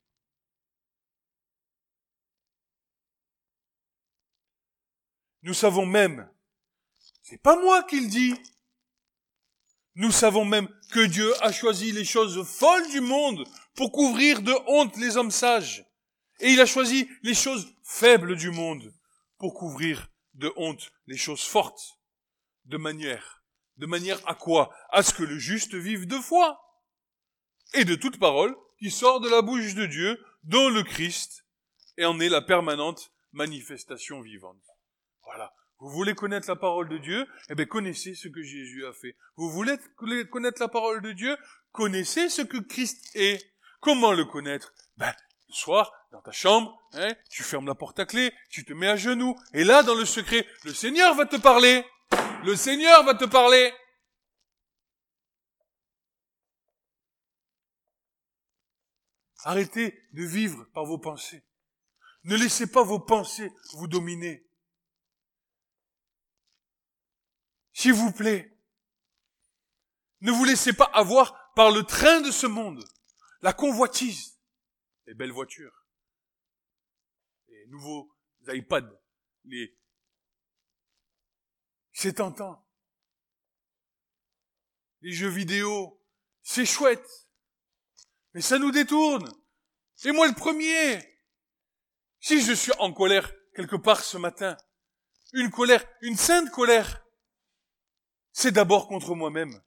Nous 5.44 5.52
savons 5.52 5.84
même, 5.84 6.26
c'est 7.22 7.42
pas 7.42 7.60
moi 7.60 7.82
qui 7.82 8.00
le 8.00 8.08
dis, 8.08 8.34
nous 9.94 10.10
savons 10.10 10.46
même 10.46 10.68
que 10.90 11.04
Dieu 11.04 11.30
a 11.44 11.52
choisi 11.52 11.92
les 11.92 12.06
choses 12.06 12.42
folles 12.48 12.90
du 12.90 13.02
monde 13.02 13.46
pour 13.74 13.92
couvrir 13.92 14.40
de 14.40 14.54
honte 14.66 14.96
les 14.96 15.18
hommes 15.18 15.30
sages. 15.30 15.84
Et 16.40 16.50
il 16.52 16.60
a 16.62 16.66
choisi 16.66 17.10
les 17.22 17.34
choses 17.34 17.68
faibles 17.82 18.36
du 18.36 18.50
monde 18.50 18.90
pour 19.36 19.52
couvrir 19.52 20.10
de 20.32 20.50
honte 20.56 20.90
les 21.06 21.18
choses 21.18 21.44
fortes. 21.44 21.98
De 22.64 22.78
manière, 22.78 23.44
de 23.76 23.84
manière 23.84 24.26
à 24.26 24.34
quoi? 24.34 24.74
À 24.92 25.02
ce 25.02 25.12
que 25.12 25.24
le 25.24 25.38
juste 25.38 25.74
vive 25.74 26.06
de 26.06 26.16
foi. 26.16 26.58
Et 27.74 27.84
de 27.84 27.96
toute 27.96 28.18
parole 28.18 28.56
qui 28.78 28.90
sort 28.90 29.20
de 29.20 29.28
la 29.28 29.42
bouche 29.42 29.74
de 29.74 29.84
Dieu, 29.84 30.24
dont 30.42 30.70
le 30.70 30.82
Christ, 30.82 31.44
et 31.98 32.06
en 32.06 32.18
est 32.18 32.30
la 32.30 32.40
permanente 32.40 33.12
manifestation 33.32 34.22
vivante. 34.22 34.73
Voilà. 35.24 35.52
Vous 35.78 35.90
voulez 35.90 36.14
connaître 36.14 36.48
la 36.48 36.56
parole 36.56 36.88
de 36.88 36.98
Dieu? 36.98 37.26
Eh 37.48 37.54
bien, 37.54 37.66
connaissez 37.66 38.14
ce 38.14 38.28
que 38.28 38.42
Jésus 38.42 38.86
a 38.86 38.92
fait. 38.92 39.16
Vous 39.36 39.50
voulez 39.50 39.76
connaître 40.30 40.60
la 40.60 40.68
parole 40.68 41.02
de 41.02 41.12
Dieu? 41.12 41.36
Connaissez 41.72 42.28
ce 42.28 42.42
que 42.42 42.58
Christ 42.58 43.14
est. 43.14 43.44
Comment 43.80 44.12
le 44.12 44.24
connaître? 44.24 44.72
Ben, 44.96 45.12
le 45.48 45.54
soir, 45.54 45.92
dans 46.12 46.22
ta 46.22 46.32
chambre, 46.32 46.78
hein, 46.92 47.14
tu 47.28 47.42
fermes 47.42 47.66
la 47.66 47.74
porte 47.74 47.98
à 47.98 48.06
clé, 48.06 48.32
tu 48.48 48.64
te 48.64 48.72
mets 48.72 48.88
à 48.88 48.96
genoux, 48.96 49.36
et 49.52 49.64
là, 49.64 49.82
dans 49.82 49.94
le 49.94 50.04
secret, 50.04 50.46
le 50.64 50.72
Seigneur 50.72 51.14
va 51.14 51.26
te 51.26 51.36
parler. 51.36 51.84
Le 52.44 52.56
Seigneur 52.56 53.04
va 53.04 53.14
te 53.14 53.24
parler. 53.24 53.72
Arrêtez 59.42 60.00
de 60.12 60.24
vivre 60.24 60.64
par 60.72 60.86
vos 60.86 60.98
pensées. 60.98 61.44
Ne 62.22 62.36
laissez 62.36 62.66
pas 62.66 62.82
vos 62.82 63.00
pensées 63.00 63.52
vous 63.74 63.88
dominer. 63.88 64.46
S'il 67.84 67.92
vous 67.92 68.12
plaît, 68.12 68.50
ne 70.22 70.32
vous 70.32 70.46
laissez 70.46 70.72
pas 70.72 70.90
avoir 70.94 71.52
par 71.52 71.70
le 71.70 71.82
train 71.82 72.22
de 72.22 72.30
ce 72.30 72.46
monde, 72.46 72.82
la 73.42 73.52
convoitise, 73.52 74.40
les 75.04 75.12
belles 75.12 75.32
voitures, 75.32 75.84
les 77.48 77.66
nouveaux 77.66 78.10
iPads, 78.48 78.90
les... 79.44 79.78
C'est 81.92 82.14
tentant. 82.14 82.66
Les 85.02 85.12
jeux 85.12 85.28
vidéo, 85.28 86.02
c'est 86.42 86.64
chouette. 86.64 87.28
Mais 88.32 88.40
ça 88.40 88.58
nous 88.58 88.70
détourne. 88.70 89.30
Et 90.04 90.12
moi 90.12 90.26
le 90.26 90.34
premier. 90.34 91.20
Si 92.18 92.40
je 92.40 92.54
suis 92.54 92.72
en 92.78 92.94
colère 92.94 93.30
quelque 93.54 93.76
part 93.76 94.02
ce 94.02 94.16
matin, 94.16 94.56
une 95.34 95.50
colère, 95.50 95.86
une 96.00 96.16
sainte 96.16 96.50
colère, 96.50 97.03
c'est 98.34 98.50
d'abord 98.50 98.88
contre 98.88 99.14
moi-même. 99.14 99.62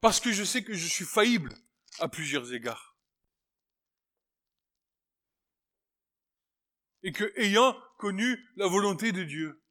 Parce 0.00 0.20
que 0.20 0.32
je 0.32 0.44
sais 0.44 0.62
que 0.62 0.72
je 0.72 0.86
suis 0.86 1.04
faillible 1.04 1.52
à 1.98 2.08
plusieurs 2.08 2.54
égards. 2.54 2.96
Et 7.02 7.12
que, 7.12 7.32
ayant 7.38 7.76
connu 7.98 8.38
la 8.56 8.68
volonté 8.68 9.12
de 9.12 9.24
Dieu, 9.24 9.62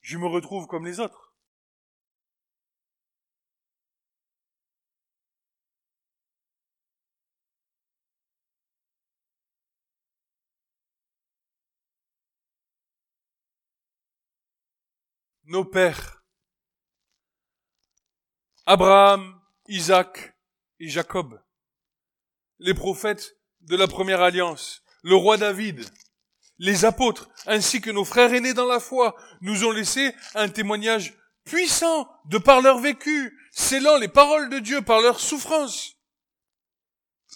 je 0.00 0.16
me 0.16 0.26
retrouve 0.26 0.66
comme 0.66 0.86
les 0.86 0.98
autres. 0.98 1.27
Nos 15.48 15.64
pères, 15.64 16.22
Abraham, 18.66 19.40
Isaac 19.66 20.34
et 20.78 20.88
Jacob, 20.90 21.42
les 22.58 22.74
prophètes 22.74 23.38
de 23.62 23.74
la 23.74 23.88
première 23.88 24.20
alliance, 24.20 24.82
le 25.02 25.14
roi 25.14 25.38
David, 25.38 25.88
les 26.58 26.84
apôtres, 26.84 27.30
ainsi 27.46 27.80
que 27.80 27.90
nos 27.90 28.04
frères 28.04 28.34
aînés 28.34 28.52
dans 28.52 28.66
la 28.66 28.78
foi, 28.78 29.16
nous 29.40 29.64
ont 29.64 29.70
laissé 29.70 30.14
un 30.34 30.50
témoignage 30.50 31.16
puissant 31.44 32.10
de 32.26 32.36
par 32.36 32.60
leur 32.60 32.78
vécu, 32.78 33.34
scellant 33.50 33.96
les 33.96 34.08
paroles 34.08 34.50
de 34.50 34.58
Dieu 34.58 34.82
par 34.82 35.00
leur 35.00 35.18
souffrance. 35.18 35.96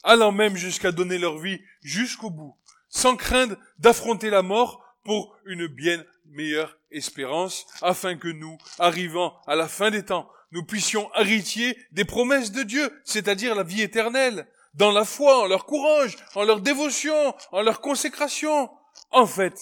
allant 0.02 0.32
même 0.32 0.56
jusqu'à 0.56 0.92
donner 0.92 1.16
leur 1.16 1.38
vie 1.38 1.62
jusqu'au 1.80 2.28
bout, 2.28 2.58
sans 2.90 3.16
craindre 3.16 3.56
d'affronter 3.78 4.28
la 4.28 4.42
mort 4.42 4.84
pour 5.02 5.34
une 5.46 5.66
bien 5.66 6.04
meilleure 6.32 6.78
espérance, 6.90 7.66
afin 7.80 8.16
que 8.16 8.28
nous, 8.28 8.58
arrivant 8.78 9.40
à 9.46 9.54
la 9.54 9.68
fin 9.68 9.90
des 9.90 10.04
temps, 10.04 10.30
nous 10.50 10.64
puissions 10.64 11.10
héritier 11.14 11.78
des 11.92 12.04
promesses 12.04 12.52
de 12.52 12.62
Dieu, 12.62 12.90
c'est-à-dire 13.04 13.54
la 13.54 13.62
vie 13.62 13.82
éternelle, 13.82 14.46
dans 14.74 14.90
la 14.90 15.04
foi, 15.04 15.42
en 15.42 15.46
leur 15.46 15.66
courage, 15.66 16.16
en 16.34 16.44
leur 16.44 16.60
dévotion, 16.60 17.34
en 17.52 17.62
leur 17.62 17.80
consécration. 17.80 18.70
En 19.10 19.26
fait, 19.26 19.60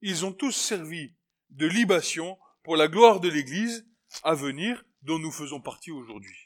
ils 0.00 0.24
ont 0.24 0.32
tous 0.32 0.52
servi 0.52 1.14
de 1.50 1.66
libation 1.66 2.38
pour 2.62 2.76
la 2.76 2.88
gloire 2.88 3.20
de 3.20 3.28
l'Église 3.28 3.86
à 4.22 4.34
venir 4.34 4.84
dont 5.02 5.18
nous 5.18 5.32
faisons 5.32 5.60
partie 5.60 5.90
aujourd'hui. 5.90 6.36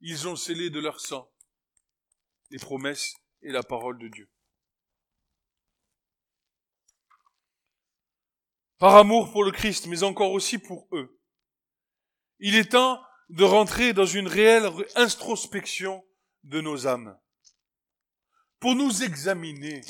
Ils 0.00 0.26
ont 0.26 0.36
scellé 0.36 0.70
de 0.70 0.80
leur 0.80 1.00
sang 1.00 1.28
les 2.50 2.58
promesses 2.58 3.14
et 3.42 3.50
la 3.50 3.62
parole 3.62 3.98
de 3.98 4.08
Dieu. 4.08 4.28
Par 8.82 8.96
amour 8.96 9.30
pour 9.30 9.44
le 9.44 9.52
Christ, 9.52 9.86
mais 9.86 10.02
encore 10.02 10.32
aussi 10.32 10.58
pour 10.58 10.88
eux. 10.90 11.16
Il 12.40 12.56
est 12.56 12.72
temps 12.72 13.00
de 13.28 13.44
rentrer 13.44 13.92
dans 13.92 14.06
une 14.06 14.26
réelle 14.26 14.68
introspection 14.96 16.04
de 16.42 16.60
nos 16.60 16.88
âmes, 16.88 17.16
pour 18.58 18.74
nous 18.74 19.04
examiner, 19.04 19.82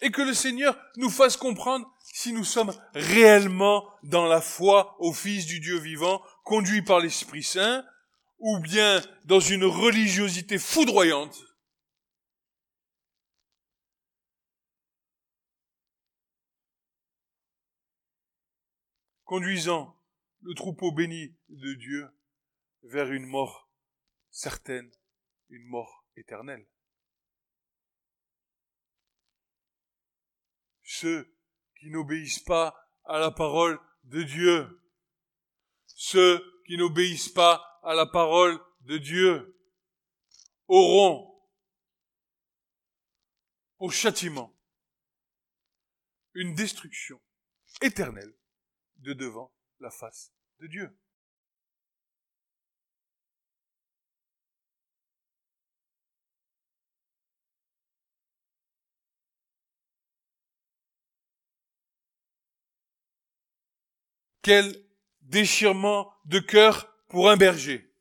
et 0.00 0.10
que 0.10 0.22
le 0.22 0.34
Seigneur 0.34 0.76
nous 0.96 1.08
fasse 1.08 1.36
comprendre 1.36 1.88
si 2.12 2.32
nous 2.32 2.42
sommes 2.42 2.74
réellement 2.94 3.88
dans 4.02 4.26
la 4.26 4.40
foi 4.40 4.96
au 4.98 5.12
Fils 5.12 5.46
du 5.46 5.60
Dieu 5.60 5.78
vivant, 5.78 6.20
conduit 6.42 6.82
par 6.82 6.98
l'Esprit 6.98 7.44
Saint, 7.44 7.84
ou 8.40 8.58
bien 8.58 9.00
dans 9.26 9.38
une 9.38 9.66
religiosité 9.66 10.58
foudroyante, 10.58 11.38
conduisant 19.32 19.98
le 20.42 20.52
troupeau 20.52 20.92
béni 20.92 21.34
de 21.48 21.72
Dieu 21.72 22.06
vers 22.82 23.10
une 23.10 23.24
mort 23.24 23.72
certaine, 24.28 24.92
une 25.48 25.64
mort 25.68 26.06
éternelle. 26.16 26.68
Ceux 30.82 31.34
qui 31.80 31.88
n'obéissent 31.88 32.44
pas 32.44 32.76
à 33.04 33.18
la 33.18 33.30
parole 33.30 33.80
de 34.04 34.22
Dieu, 34.22 34.82
ceux 35.86 36.62
qui 36.66 36.76
n'obéissent 36.76 37.32
pas 37.32 37.80
à 37.84 37.94
la 37.94 38.04
parole 38.04 38.60
de 38.82 38.98
Dieu 38.98 39.58
auront 40.68 41.42
au 43.78 43.88
châtiment 43.88 44.54
une 46.34 46.54
destruction 46.54 47.18
éternelle 47.80 48.36
de 49.02 49.12
devant 49.12 49.52
la 49.80 49.90
face 49.90 50.32
de 50.60 50.66
Dieu. 50.66 50.96
Quel 64.42 64.84
déchirement 65.20 66.12
de 66.24 66.40
cœur 66.40 66.92
pour 67.08 67.30
un 67.30 67.36
berger, 67.36 67.94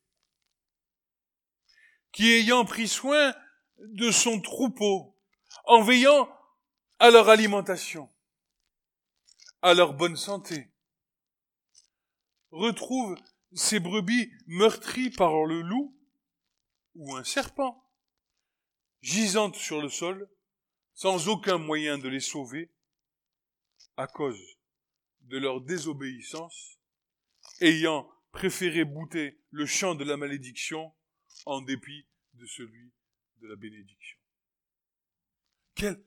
qui 2.11 2.31
ayant 2.31 2.65
pris 2.65 2.87
soin 2.87 3.35
de 3.77 4.09
son 4.09 4.41
troupeau, 4.41 5.15
en 5.65 5.83
veillant 5.83 6.27
à 6.97 7.11
leur 7.11 7.29
alimentation, 7.29 8.11
à 9.61 9.75
leur 9.75 9.93
bonne 9.93 10.17
santé, 10.17 10.70
retrouve 12.51 13.17
ses 13.53 13.79
brebis 13.79 14.31
meurtries 14.47 15.09
par 15.09 15.45
le 15.45 15.61
loup 15.61 15.97
ou 16.95 17.15
un 17.15 17.23
serpent, 17.23 17.89
gisantes 19.01 19.55
sur 19.55 19.81
le 19.81 19.89
sol, 19.89 20.29
sans 20.93 21.27
aucun 21.27 21.57
moyen 21.57 21.97
de 21.97 22.07
les 22.07 22.19
sauver, 22.19 22.71
à 23.97 24.07
cause 24.07 24.39
de 25.21 25.37
leur 25.37 25.61
désobéissance, 25.61 26.79
ayant 27.59 28.09
préférez 28.31 28.85
bouter 28.85 29.41
le 29.49 29.65
chant 29.65 29.95
de 29.95 30.03
la 30.03 30.17
malédiction 30.17 30.93
en 31.45 31.61
dépit 31.61 32.07
de 32.33 32.45
celui 32.45 32.91
de 33.37 33.47
la 33.47 33.55
bénédiction. 33.55 34.17
Quel 35.75 36.03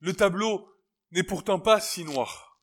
Le 0.00 0.12
tableau 0.14 0.71
n'est 1.12 1.22
pourtant 1.22 1.60
pas 1.60 1.80
si 1.80 2.04
noir. 2.04 2.60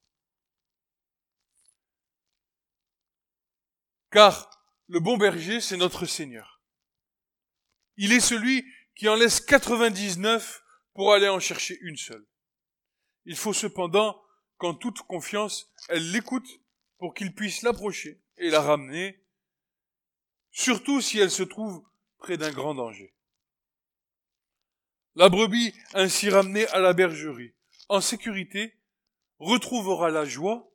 Car 4.12 4.50
le 4.88 5.00
bon 5.00 5.18
berger, 5.18 5.62
c'est 5.62 5.78
notre 5.78 6.06
Seigneur. 6.06 6.62
Il 7.96 8.12
est 8.12 8.20
celui 8.20 8.66
qui 8.96 9.08
en 9.08 9.16
laisse 9.16 9.40
99 9.40 10.64
pour 10.94 11.14
aller 11.14 11.30
en 11.30 11.40
chercher 11.40 11.78
une 11.82 11.98
seule. 11.98 12.26
Il 13.26 13.36
faut 13.36 13.54
cependant 13.54 14.20
qu'en 14.58 14.74
toute 14.74 15.00
confiance, 15.04 15.72
elle 15.88 16.12
l'écoute 16.12 16.50
pour 16.98 17.14
qu'il 17.14 17.34
puisse 17.34 17.62
l'approcher 17.62 18.22
et 18.38 18.50
la 18.50 18.62
ramener, 18.62 19.24
surtout 20.52 21.02
si 21.02 21.20
elle 21.20 21.32
se 21.32 21.44
trouve 21.44 21.84
près 22.18 22.38
d'un 22.38 22.52
grand 22.52 22.74
danger. 22.74 23.14
La 25.16 25.30
brebis 25.30 25.74
ainsi 25.94 26.30
ramenée 26.30 26.68
à 26.68 26.80
la 26.80 26.94
bergerie, 26.94 27.54
en 27.90 28.02
sécurité, 28.02 28.76
retrouvera 29.40 30.10
la 30.10 30.26
joie, 30.26 30.72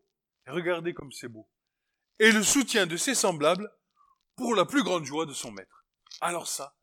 regardez 0.47 0.95
comme 0.95 1.13
c'est 1.13 1.29
beau, 1.29 1.49
et 2.19 2.31
le 2.31 2.43
soutien 2.43 2.87
de 2.87 2.97
ses 2.97 3.15
semblables 3.15 3.73
pour 4.37 4.55
la 4.55 4.65
plus 4.65 4.83
grande 4.83 5.05
joie 5.05 5.27
de 5.27 5.33
son 5.33 5.53
maître. 5.53 5.85
Alors 6.21 6.49
ça, 6.49 6.77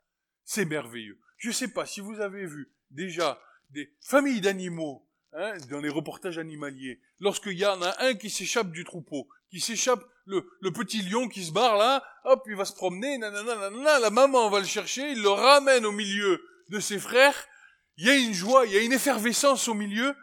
c'est 0.44 0.64
merveilleux. 0.64 1.20
Je 1.36 1.48
ne 1.48 1.54
sais 1.54 1.68
pas 1.68 1.86
si 1.86 2.00
vous 2.00 2.20
avez 2.20 2.46
vu 2.46 2.72
déjà 2.90 3.40
des 3.70 3.94
familles 4.00 4.40
d'animaux 4.40 5.06
Hein, 5.34 5.54
dans 5.70 5.80
les 5.80 5.88
reportages 5.88 6.36
animaliers, 6.36 7.00
lorsqu'il 7.18 7.58
y 7.58 7.64
en 7.64 7.80
a 7.80 8.04
un 8.04 8.12
qui 8.12 8.28
s'échappe 8.28 8.70
du 8.70 8.84
troupeau, 8.84 9.30
qui 9.50 9.60
s'échappe, 9.60 10.04
le, 10.26 10.42
petit 10.74 11.00
lion 11.00 11.26
qui 11.26 11.42
se 11.42 11.52
barre 11.52 11.78
là, 11.78 12.04
hop, 12.24 12.44
il 12.48 12.54
va 12.54 12.66
se 12.66 12.74
promener, 12.74 13.16
nanana, 13.16 13.98
la 13.98 14.10
maman 14.10 14.50
va 14.50 14.60
le 14.60 14.66
chercher, 14.66 15.12
il 15.12 15.22
le 15.22 15.30
ramène 15.30 15.86
au 15.86 15.90
milieu 15.90 16.44
de 16.68 16.80
ses 16.80 16.98
frères, 16.98 17.48
il 17.96 18.06
y 18.06 18.10
a 18.10 18.16
une 18.16 18.32
joie, 18.32 18.66
il 18.66 18.72
y 18.72 18.78
a 18.78 18.82
une 18.82 18.92
effervescence 18.92 19.68
au 19.68 19.74
milieu, 19.74 20.16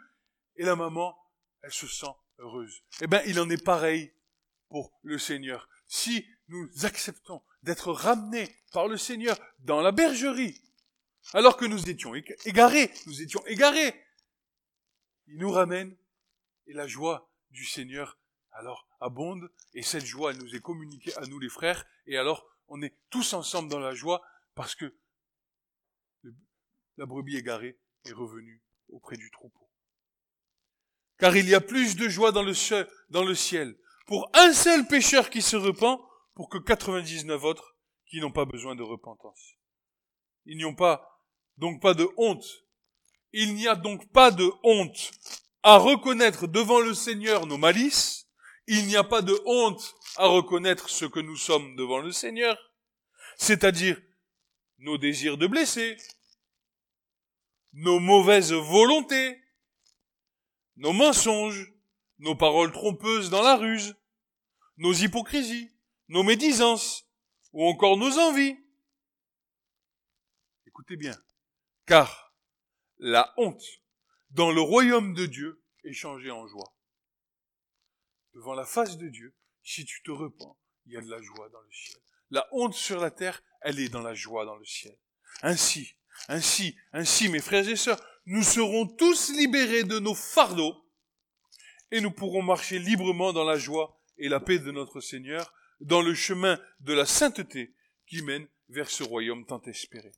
et 0.56 0.64
la 0.64 0.76
maman, 0.76 1.16
elle 1.62 1.72
se 1.72 1.86
sent 1.86 2.12
heureuse. 2.38 2.82
Eh 3.00 3.06
bien, 3.06 3.22
il 3.26 3.38
en 3.40 3.48
est 3.50 3.62
pareil 3.62 4.12
pour 4.68 4.92
le 5.02 5.18
Seigneur. 5.18 5.68
Si 5.86 6.26
nous 6.48 6.68
acceptons 6.82 7.42
d'être 7.62 7.92
ramenés 7.92 8.56
par 8.72 8.88
le 8.88 8.96
Seigneur 8.96 9.38
dans 9.60 9.80
la 9.80 9.92
bergerie, 9.92 10.60
alors 11.34 11.56
que 11.56 11.64
nous 11.64 11.88
étions 11.88 12.14
égarés, 12.44 12.90
nous 13.06 13.22
étions 13.22 13.44
égarés, 13.46 13.94
il 15.26 15.38
nous 15.38 15.50
ramène 15.50 15.96
et 16.66 16.72
la 16.72 16.86
joie 16.86 17.30
du 17.50 17.64
Seigneur 17.64 18.18
alors 18.52 18.86
abonde 19.00 19.50
et 19.74 19.82
cette 19.82 20.04
joie 20.04 20.32
elle 20.32 20.38
nous 20.38 20.56
est 20.56 20.60
communiquée 20.60 21.16
à 21.16 21.26
nous 21.26 21.38
les 21.38 21.48
frères 21.48 21.86
et 22.06 22.16
alors 22.16 22.46
on 22.68 22.82
est 22.82 22.96
tous 23.10 23.32
ensemble 23.32 23.68
dans 23.68 23.78
la 23.78 23.94
joie 23.94 24.22
parce 24.54 24.74
que 24.74 24.94
la 27.00 27.06
brebis 27.06 27.38
égarée 27.38 27.78
est 28.04 28.12
revenue 28.12 28.62
auprès 28.90 29.16
du 29.16 29.30
troupeau. 29.30 29.70
Car 31.18 31.34
il 31.34 31.48
y 31.48 31.54
a 31.54 31.60
plus 31.62 31.96
de 31.96 32.10
joie 32.10 32.30
dans 32.30 32.42
le, 32.42 32.52
ciel, 32.54 33.74
pour 34.06 34.30
un 34.34 34.52
seul 34.52 34.86
pécheur 34.86 35.30
qui 35.30 35.40
se 35.40 35.56
repent 35.56 35.98
pour 36.34 36.50
que 36.50 36.58
99 36.58 37.42
autres 37.42 37.74
qui 38.06 38.20
n'ont 38.20 38.30
pas 38.30 38.44
besoin 38.44 38.76
de 38.76 38.82
repentance. 38.82 39.54
Ils 40.44 40.58
n'y 40.58 40.66
ont 40.66 40.74
pas 40.74 41.24
donc 41.56 41.80
pas 41.80 41.94
de 41.94 42.06
honte 42.18 42.44
il 43.32 43.54
n'y 43.54 43.68
a 43.68 43.76
donc 43.76 44.10
pas 44.12 44.30
de 44.30 44.50
honte 44.62 45.12
à 45.62 45.78
reconnaître 45.78 46.46
devant 46.48 46.80
le 46.80 46.94
Seigneur 46.94 47.46
nos 47.46 47.58
malices, 47.58 48.26
il 48.66 48.86
n'y 48.86 48.96
a 48.96 49.04
pas 49.04 49.22
de 49.22 49.40
honte 49.46 49.94
à 50.16 50.26
reconnaître 50.26 50.90
ce 50.90 51.04
que 51.04 51.20
nous 51.20 51.36
sommes 51.36 51.76
devant 51.76 52.00
le 52.00 52.12
Seigneur, 52.12 52.58
c'est-à-dire 53.36 54.00
nos 54.78 54.98
désirs 54.98 55.36
de 55.36 55.46
blesser, 55.46 55.96
nos 57.72 58.00
mauvaises 58.00 58.52
volontés, 58.52 59.42
nos 60.76 60.92
mensonges, 60.92 61.72
nos 62.18 62.34
paroles 62.34 62.72
trompeuses 62.72 63.30
dans 63.30 63.42
la 63.42 63.56
ruse, 63.56 63.96
nos 64.76 64.92
hypocrisies, 64.92 65.70
nos 66.08 66.22
médisances, 66.22 67.06
ou 67.52 67.64
encore 67.66 67.96
nos 67.96 68.18
envies. 68.18 68.58
Écoutez 70.66 70.96
bien, 70.96 71.16
car 71.86 72.34
la 72.98 73.32
honte 73.36 73.62
dans 74.30 74.52
le 74.52 74.60
royaume 74.60 75.14
de 75.14 75.26
Dieu 75.26 75.64
est 75.84 75.92
changée 75.92 76.30
en 76.30 76.46
joie. 76.46 76.74
Devant 78.34 78.54
la 78.54 78.64
face 78.64 78.96
de 78.96 79.08
Dieu, 79.08 79.36
si 79.62 79.84
tu 79.84 80.02
te 80.02 80.10
repens, 80.10 80.56
il 80.86 80.92
y 80.92 80.96
a 80.96 81.00
de 81.00 81.10
la 81.10 81.20
joie 81.20 81.48
dans 81.48 81.60
le 81.60 81.70
ciel. 81.70 82.00
La 82.30 82.46
honte 82.52 82.74
sur 82.74 83.00
la 83.00 83.10
terre, 83.10 83.42
elle 83.60 83.80
est 83.80 83.88
dans 83.88 84.02
la 84.02 84.14
joie 84.14 84.44
dans 84.44 84.56
le 84.56 84.64
ciel. 84.64 84.96
Ainsi, 85.42 85.96
ainsi, 86.28 86.76
ainsi, 86.92 87.28
mes 87.28 87.40
frères 87.40 87.68
et 87.68 87.76
sœurs, 87.76 88.00
nous 88.26 88.42
serons 88.42 88.86
tous 88.86 89.30
libérés 89.30 89.84
de 89.84 89.98
nos 89.98 90.14
fardeaux 90.14 90.76
et 91.90 92.00
nous 92.00 92.10
pourrons 92.10 92.42
marcher 92.42 92.78
librement 92.78 93.32
dans 93.32 93.44
la 93.44 93.56
joie 93.56 94.00
et 94.18 94.28
la 94.28 94.40
paix 94.40 94.58
de 94.58 94.70
notre 94.70 95.00
Seigneur, 95.00 95.52
dans 95.80 96.02
le 96.02 96.14
chemin 96.14 96.60
de 96.80 96.92
la 96.92 97.06
sainteté 97.06 97.74
qui 98.06 98.22
mène 98.22 98.46
vers 98.68 98.90
ce 98.90 99.02
royaume 99.02 99.46
tant 99.46 99.62
espéré. 99.62 100.12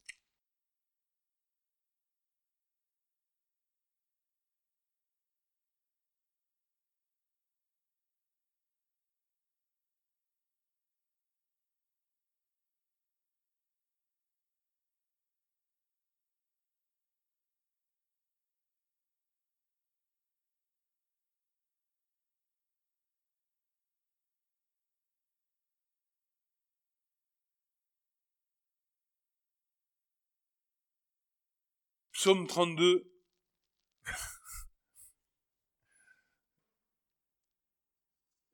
Psaume 32.22 32.46
32. 32.46 33.04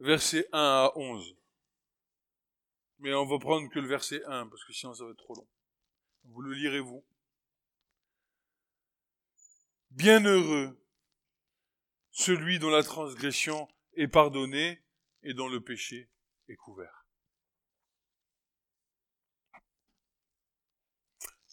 Verset 0.00 0.48
1 0.54 0.58
à 0.58 0.92
11. 0.96 1.36
Mais 3.00 3.12
on 3.12 3.26
va 3.26 3.38
prendre 3.38 3.68
que 3.68 3.78
le 3.78 3.86
verset 3.86 4.24
1, 4.24 4.46
parce 4.46 4.64
que 4.64 4.72
sinon 4.72 4.94
ça 4.94 5.04
va 5.04 5.10
être 5.10 5.18
trop 5.18 5.34
long. 5.34 5.46
Vous 6.24 6.40
le 6.40 6.54
lirez 6.54 6.80
vous. 6.80 7.04
Bienheureux 9.90 10.82
celui 12.10 12.58
dont 12.58 12.70
la 12.70 12.82
transgression 12.82 13.68
est 13.92 14.08
pardonnée 14.08 14.82
et 15.24 15.34
dont 15.34 15.48
le 15.50 15.62
péché 15.62 16.08
est 16.48 16.56
couvert. 16.56 17.06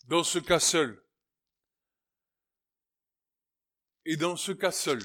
Dans 0.05 0.23
ce 0.23 0.39
cas 0.39 0.61
seul, 0.61 1.04
et 4.05 4.17
dans 4.17 4.35
ce 4.35 4.51
cas 4.51 4.71
seul, 4.71 5.01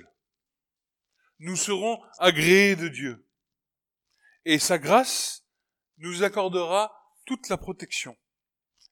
nous 1.39 1.57
serons 1.57 2.01
agréés 2.19 2.77
de 2.77 2.89
Dieu. 2.89 3.27
Et 4.45 4.59
sa 4.59 4.79
grâce 4.79 5.47
nous 5.99 6.23
accordera 6.23 6.93
toute 7.27 7.49
la 7.49 7.57
protection, 7.57 8.17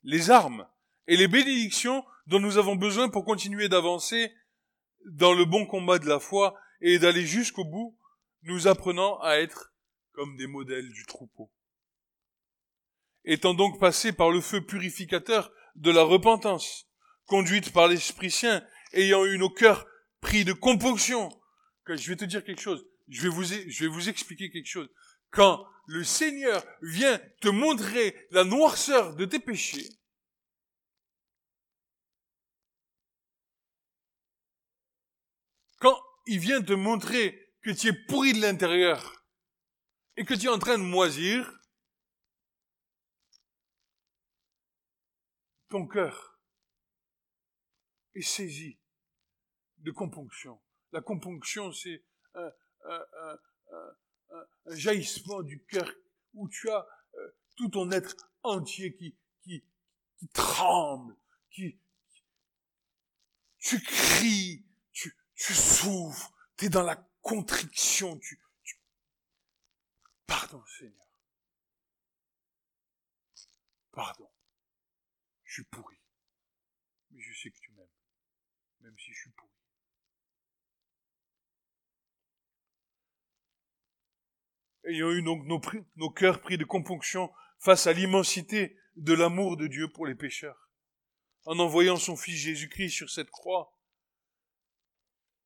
les 0.03 0.31
armes 0.31 0.69
et 1.07 1.17
les 1.17 1.29
bénédictions 1.29 2.05
dont 2.27 2.41
nous 2.41 2.59
avons 2.59 2.77
besoin 2.77 3.09
pour 3.09 3.25
continuer 3.25 3.69
d'avancer 3.69 4.33
dans 5.07 5.33
le 5.33 5.45
bon 5.45 5.67
combat 5.67 5.99
de 5.99 6.07
la 6.07 6.21
foi 6.21 6.55
et 6.81 6.99
d'aller 6.99 7.27
jusqu'au 7.27 7.65
bout, 7.65 7.99
nous 8.43 8.69
apprenant 8.69 9.19
à 9.21 9.37
être 9.37 9.73
comme 10.13 10.37
des 10.37 10.47
modèles 10.47 10.91
du 10.91 11.07
troupeau. 11.07 11.51
Étant 13.25 13.55
donc 13.55 13.81
passés 13.81 14.13
par 14.13 14.31
le 14.31 14.41
feu 14.41 14.65
purificateur 14.65 15.51
de 15.75 15.91
la 15.91 16.03
repentance, 16.03 16.89
conduite 17.27 17.73
par 17.73 17.89
l'Esprit 17.89 18.31
Saint, 18.31 18.63
ayant 18.93 19.25
eu 19.25 19.39
nos 19.39 19.51
cœurs 19.51 19.87
pris 20.21 20.45
de 20.45 20.53
compunction. 20.53 21.29
Je 21.87 22.11
vais 22.11 22.17
te 22.17 22.25
dire 22.25 22.45
quelque 22.45 22.61
chose. 22.61 22.87
Je 23.09 23.23
vais 23.23 23.29
vous, 23.29 23.45
je 23.45 23.85
vais 23.85 23.89
vous 23.89 24.09
expliquer 24.09 24.51
quelque 24.51 24.67
chose. 24.67 24.89
Quand 25.31 25.67
le 25.87 26.05
Seigneur 26.05 26.65
vient 26.83 27.19
te 27.41 27.49
montrer 27.49 28.29
la 28.31 28.45
noirceur 28.45 29.17
de 29.17 29.25
tes 29.25 29.39
péchés, 29.39 29.89
quand 35.79 35.99
il 36.27 36.39
vient 36.39 36.63
te 36.63 36.75
montrer 36.75 37.55
que 37.63 37.71
tu 37.71 37.89
es 37.89 37.93
pourri 37.93 38.35
de 38.35 38.41
l'intérieur 38.41 39.25
et 40.17 40.25
que 40.25 40.35
tu 40.35 40.47
es 40.47 40.51
en 40.51 40.59
train 40.59 40.77
de 40.77 40.83
moisir, 40.83 41.59
ton 45.71 45.87
cœur 45.87 46.39
est 48.15 48.23
saisi 48.23 48.79
de. 49.93 50.61
La 50.93 51.01
componction, 51.01 51.73
c'est 51.73 52.03
un, 52.35 52.53
jaillissement 54.71 55.43
du 55.43 55.65
cœur 55.65 55.91
où 56.35 56.49
tu 56.49 56.71
as 56.71 56.87
euh, 57.15 57.37
tout 57.57 57.69
ton 57.69 57.91
être 57.91 58.15
entier 58.43 58.95
qui, 58.95 59.17
qui, 59.43 59.65
qui 60.19 60.29
tremble, 60.29 61.17
qui, 61.51 61.79
tu 63.59 63.81
cries, 63.81 64.65
tu, 64.93 65.17
tu 65.35 65.55
souffres, 65.55 66.33
tu 66.57 66.67
es 66.67 66.69
dans 66.69 66.83
la 66.83 66.97
contriction, 67.23 68.19
tu, 68.19 68.41
tu... 68.63 68.81
Pardon 70.27 70.65
Seigneur. 70.67 71.09
Pardon. 73.93 74.31
Je 75.45 75.55
suis 75.55 75.65
pourri. 75.65 75.99
Mais 77.11 77.21
je 77.21 77.33
sais 77.37 77.51
que 77.51 77.59
tu 77.59 77.73
m'aimes. 77.73 77.89
Même 78.81 78.97
si 78.99 79.13
je 79.13 79.23
suis 79.23 79.31
pourri. 79.31 79.49
Ayant 84.89 85.11
eu 85.11 85.23
donc 85.23 85.45
nos, 85.45 85.61
nos 85.97 86.11
cœurs 86.11 86.41
pris 86.41 86.59
de 86.59 86.65
compunction 86.65 87.31
face 87.59 87.87
à 87.87 87.93
l'immensité 87.93 88.77
de 88.97 89.13
l'amour 89.13 89.57
de 89.57 89.67
Dieu 89.67 89.89
pour 89.89 90.07
les 90.07 90.15
pécheurs, 90.15 90.69
en 91.45 91.59
envoyant 91.59 91.97
son 91.97 92.17
Fils 92.17 92.37
Jésus-Christ 92.37 92.91
sur 92.91 93.11
cette 93.11 93.31
croix. 93.31 93.77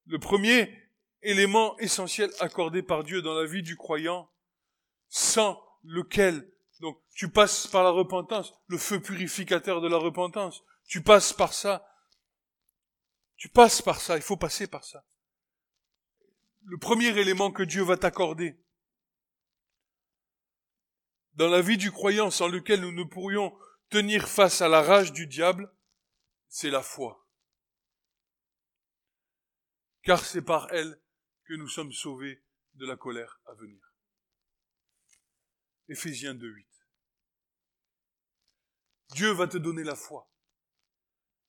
Le 0.07 0.19
premier 0.19 0.91
élément 1.23 1.79
essentiel 1.79 2.31
accordé 2.41 2.83
par 2.83 3.05
Dieu 3.05 3.23
dans 3.23 3.35
la 3.35 3.47
vie 3.47 3.63
du 3.63 3.77
croyant, 3.77 4.31
sans 5.09 5.63
lequel 5.85 6.49
donc 6.81 6.99
tu 7.15 7.29
passes 7.31 7.69
par 7.69 7.85
la 7.85 7.91
repentance, 7.91 8.53
le 8.67 8.77
feu 8.77 9.01
purificateur 9.01 9.81
de 9.81 9.89
la 9.89 9.99
repentance, 9.99 10.65
tu 10.87 11.01
passes 11.01 11.33
par 11.33 11.53
ça, 11.53 11.87
tu 13.37 13.49
passes 13.49 13.83
par 13.83 14.01
ça, 14.01 14.17
il 14.17 14.23
faut 14.23 14.37
passer 14.37 14.67
par 14.67 14.85
ça. 14.85 15.05
Le 16.65 16.79
premier 16.79 17.17
élément 17.19 17.53
que 17.53 17.63
Dieu 17.63 17.83
va 17.83 17.97
t'accorder, 17.97 18.57
dans 21.35 21.49
la 21.49 21.63
vie 21.63 21.77
du 21.77 21.91
croyant 21.91 22.31
sans 22.31 22.49
lequel 22.49 22.81
nous 22.81 22.93
ne 22.93 23.05
pourrions 23.05 23.57
tenir 23.89 24.29
face 24.29 24.61
à 24.61 24.69
la 24.69 24.83
rage 24.83 25.13
du 25.13 25.27
diable, 25.27 25.73
c'est 26.49 26.71
la 26.71 26.83
foi. 26.83 27.27
Car 30.03 30.25
c'est 30.25 30.43
par 30.43 30.73
elle 30.73 31.01
que 31.45 31.55
nous 31.55 31.69
sommes 31.69 31.93
sauvés 31.93 32.43
de 32.75 32.87
la 32.87 32.97
colère 32.97 33.41
à 33.47 33.55
venir. 33.55 33.81
Éphésiens 35.89 36.35
2.8. 36.35 36.67
Dieu 39.11 39.31
va 39.33 39.47
te 39.47 39.59
donner 39.59 39.85
la 39.85 39.95
foi. 39.95 40.29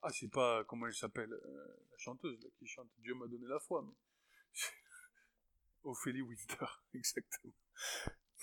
Ah, 0.02 0.12
c'est 0.12 0.30
pas, 0.30 0.66
comment 0.66 0.88
elle 0.88 0.96
s'appelle, 0.96 1.32
euh, 1.32 1.88
la 1.92 1.98
chanteuse 1.98 2.52
qui 2.60 2.68
chante 2.68 2.90
Dieu 2.98 3.16
m'a 3.16 3.28
donné 3.28 3.48
la 3.48 3.60
foi. 3.60 3.82
Mais... 3.82 3.94
Ophélie 5.84 6.22
Winter, 6.22 6.66
exactement. 6.94 7.54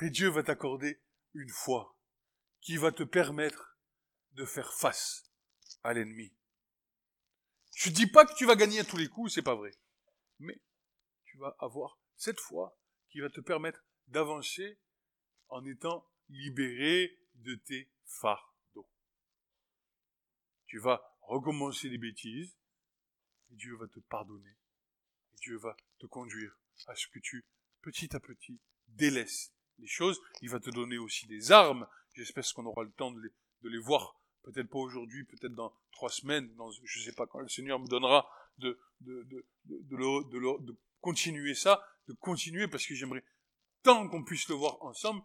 Mais 0.01 0.09
Dieu 0.09 0.29
va 0.31 0.43
t'accorder 0.43 1.03
une 1.35 1.49
foi 1.49 1.97
qui 2.61 2.77
va 2.77 2.93
te 2.93 3.03
permettre 3.03 3.79
de 4.33 4.45
faire 4.45 4.73
face 4.73 5.31
à 5.83 5.93
l'ennemi. 5.93 6.33
Je 7.75 7.91
dis 7.91 8.07
pas 8.07 8.27
que 8.27 8.35
tu 8.35 8.47
vas 8.47 8.57
gagner 8.57 8.81
à 8.81 8.85
tous 8.85 8.97
les 8.97 9.09
coups, 9.09 9.33
c'est 9.33 9.43
pas 9.43 9.55
vrai. 9.55 9.73
Mais 10.39 10.61
tu 11.25 11.39
vas 11.39 11.57
avoir 11.59 11.99
cette 12.17 12.41
foi 12.41 12.79
qui 13.09 13.21
va 13.21 13.31
te 13.31 13.41
permettre 13.41 13.85
d'avancer 14.09 14.79
en 15.49 15.65
étant 15.65 16.07
libéré 16.29 17.19
de 17.35 17.55
tes 17.55 17.91
fardeaux. 18.05 18.89
Tu 20.67 20.79
vas 20.79 21.17
recommencer 21.23 21.89
les 21.89 21.99
bêtises, 21.99 22.57
et 23.51 23.57
Dieu 23.57 23.77
va 23.77 23.89
te 23.89 24.01
pardonner, 24.01 24.57
Dieu 25.35 25.57
va 25.57 25.77
te 25.99 26.07
conduire 26.07 26.57
à 26.87 26.95
ce 26.95 27.09
que 27.09 27.19
tu, 27.19 27.45
petit 27.83 28.15
à 28.15 28.21
petit, 28.21 28.61
délaisses 28.89 29.53
les 29.81 29.87
choses. 29.87 30.21
Il 30.43 30.51
va 30.51 30.61
te 30.61 30.71
donner 30.71 30.99
aussi 30.99 31.27
des 31.27 31.53
armes. 31.53 31.87
J'espère 32.15 32.45
qu'on 32.55 32.67
aura 32.67 32.85
le 32.85 32.93
temps 32.93 33.11
de 33.11 33.21
les, 33.21 33.31
de 33.63 33.69
les 33.69 33.79
voir. 33.79 34.21
Peut-être 34.43 34.69
pas 34.69 34.79
aujourd'hui, 34.79 35.25
peut-être 35.25 35.55
dans 35.55 35.75
trois 35.93 36.11
semaines. 36.11 36.55
Dans, 36.57 36.71
je 36.71 37.01
sais 37.01 37.13
pas 37.13 37.27
quand 37.27 37.41
le 37.41 37.49
Seigneur 37.49 37.79
me 37.79 37.89
donnera 37.89 38.29
de, 38.59 38.79
de, 39.01 39.23
de, 39.25 39.45
de, 39.65 40.65
de 40.65 40.77
continuer 41.01 41.55
ça, 41.55 41.83
de 42.09 42.15
continuer 42.15 42.69
parce 42.69 42.87
que 42.87 42.95
j'aimerais 42.95 43.25
tant 43.83 44.09
qu'on 44.09 44.25
puisse 44.25 44.49
le 44.49 44.55
voir 44.55 44.83
ensemble, 44.83 45.23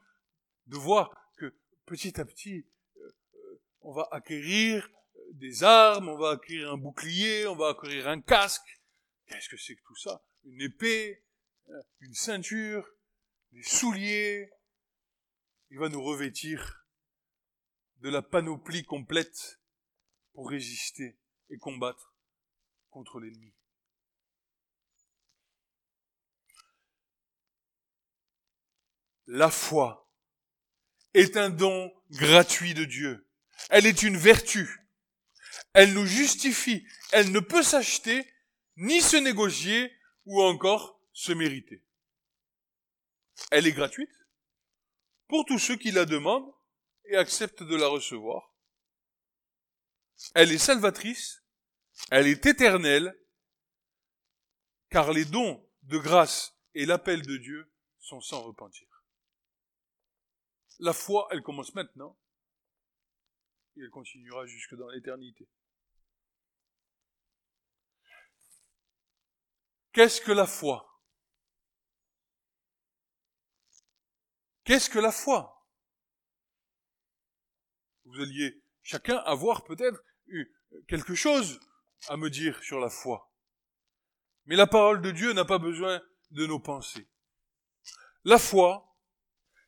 de 0.68 0.78
voir 0.78 1.12
que 1.38 1.54
petit 1.86 2.20
à 2.20 2.26
petit, 2.26 2.66
euh, 2.98 3.16
euh, 3.36 3.62
on 3.82 3.94
va 3.94 4.08
acquérir 4.12 4.90
euh, 5.16 5.20
des 5.34 5.64
armes, 5.64 6.10
on 6.10 6.18
va 6.18 6.32
acquérir 6.32 6.72
un 6.72 6.78
bouclier, 6.78 7.48
on 7.48 7.56
va 7.56 7.70
acquérir 7.70 8.08
un 8.08 8.22
casque. 8.22 8.82
Qu'est-ce 9.28 9.50
que 9.50 9.58
c'est 9.58 9.76
que 9.76 9.84
tout 9.86 9.96
ça? 9.96 10.24
Une 10.44 10.62
épée, 10.62 11.24
une 12.00 12.14
ceinture, 12.14 12.88
des 13.56 13.64
souliers, 13.64 14.52
il 15.70 15.80
va 15.80 15.88
nous 15.88 16.04
revêtir 16.04 16.86
de 18.02 18.10
la 18.10 18.22
panoplie 18.22 18.84
complète 18.84 19.62
pour 20.34 20.50
résister 20.50 21.18
et 21.50 21.58
combattre 21.58 22.18
contre 22.90 23.22
l'ennemi. 23.22 23.54
La 29.28 29.50
foi 29.50 30.12
est 31.14 31.38
un 31.38 31.50
don 31.50 31.94
gratuit 32.12 32.74
de 32.74 32.84
Dieu. 32.84 33.26
Elle 33.70 33.86
est 33.86 34.04
une 34.04 34.18
vertu. 34.18 34.86
Elle 35.72 35.94
nous 35.94 36.06
justifie. 36.06 36.86
Elle 37.14 37.32
ne 37.32 37.40
peut 37.40 37.64
s'acheter, 37.64 38.30
ni 38.76 39.00
se 39.00 39.16
négocier, 39.16 39.94
ou 40.26 40.42
encore 40.42 41.00
se 41.14 41.32
mériter. 41.32 41.85
Elle 43.52 43.68
est 43.68 43.74
gratuite 43.74 44.12
pour 45.28 45.46
tous 45.46 45.60
ceux 45.60 45.76
qui 45.76 45.92
la 45.92 46.06
demandent 46.06 46.54
et 47.06 47.16
acceptent 47.16 47.64
de 47.64 47.76
la 47.76 47.88
recevoir. 47.88 48.54
Elle 50.34 50.52
est 50.52 50.58
salvatrice, 50.58 51.44
elle 52.12 52.28
est 52.28 52.46
éternelle, 52.46 53.18
car 54.90 55.12
les 55.12 55.26
dons 55.26 55.70
de 55.84 55.98
grâce 55.98 56.58
et 56.74 56.86
l'appel 56.86 57.22
de 57.22 57.38
Dieu 57.38 57.72
sont 58.00 58.22
sans 58.22 58.42
repentir. 58.42 58.88
La 60.80 60.94
foi, 60.94 61.28
elle 61.32 61.42
commence 61.42 61.74
maintenant 61.74 62.18
et 63.76 63.82
elle 63.82 63.90
continuera 63.90 64.46
jusque 64.46 64.76
dans 64.76 64.90
l'éternité. 64.90 65.50
Qu'est-ce 69.94 70.22
que 70.22 70.32
la 70.32 70.46
foi? 70.46 70.95
Qu'est-ce 74.66 74.90
que 74.90 75.00
la 75.00 75.12
foi? 75.12 75.66
Vous 78.06 78.20
alliez 78.20 78.62
chacun 78.82 79.18
avoir 79.18 79.64
peut-être 79.64 80.04
quelque 80.88 81.16
chose 81.16 81.60
à 82.08 82.18
me 82.18 82.30
dire 82.30 82.62
sur 82.64 82.80
la 82.80 82.90
foi. 82.90 83.32
Mais 84.46 84.56
la 84.56 84.68
parole 84.68 85.02
de 85.02 85.12
Dieu 85.12 85.34
n'a 85.34 85.46
pas 85.46 85.60
besoin 85.60 86.02
de 86.32 86.46
nos 86.48 86.60
pensées. 86.60 87.08
La 88.24 88.40
foi, 88.40 88.96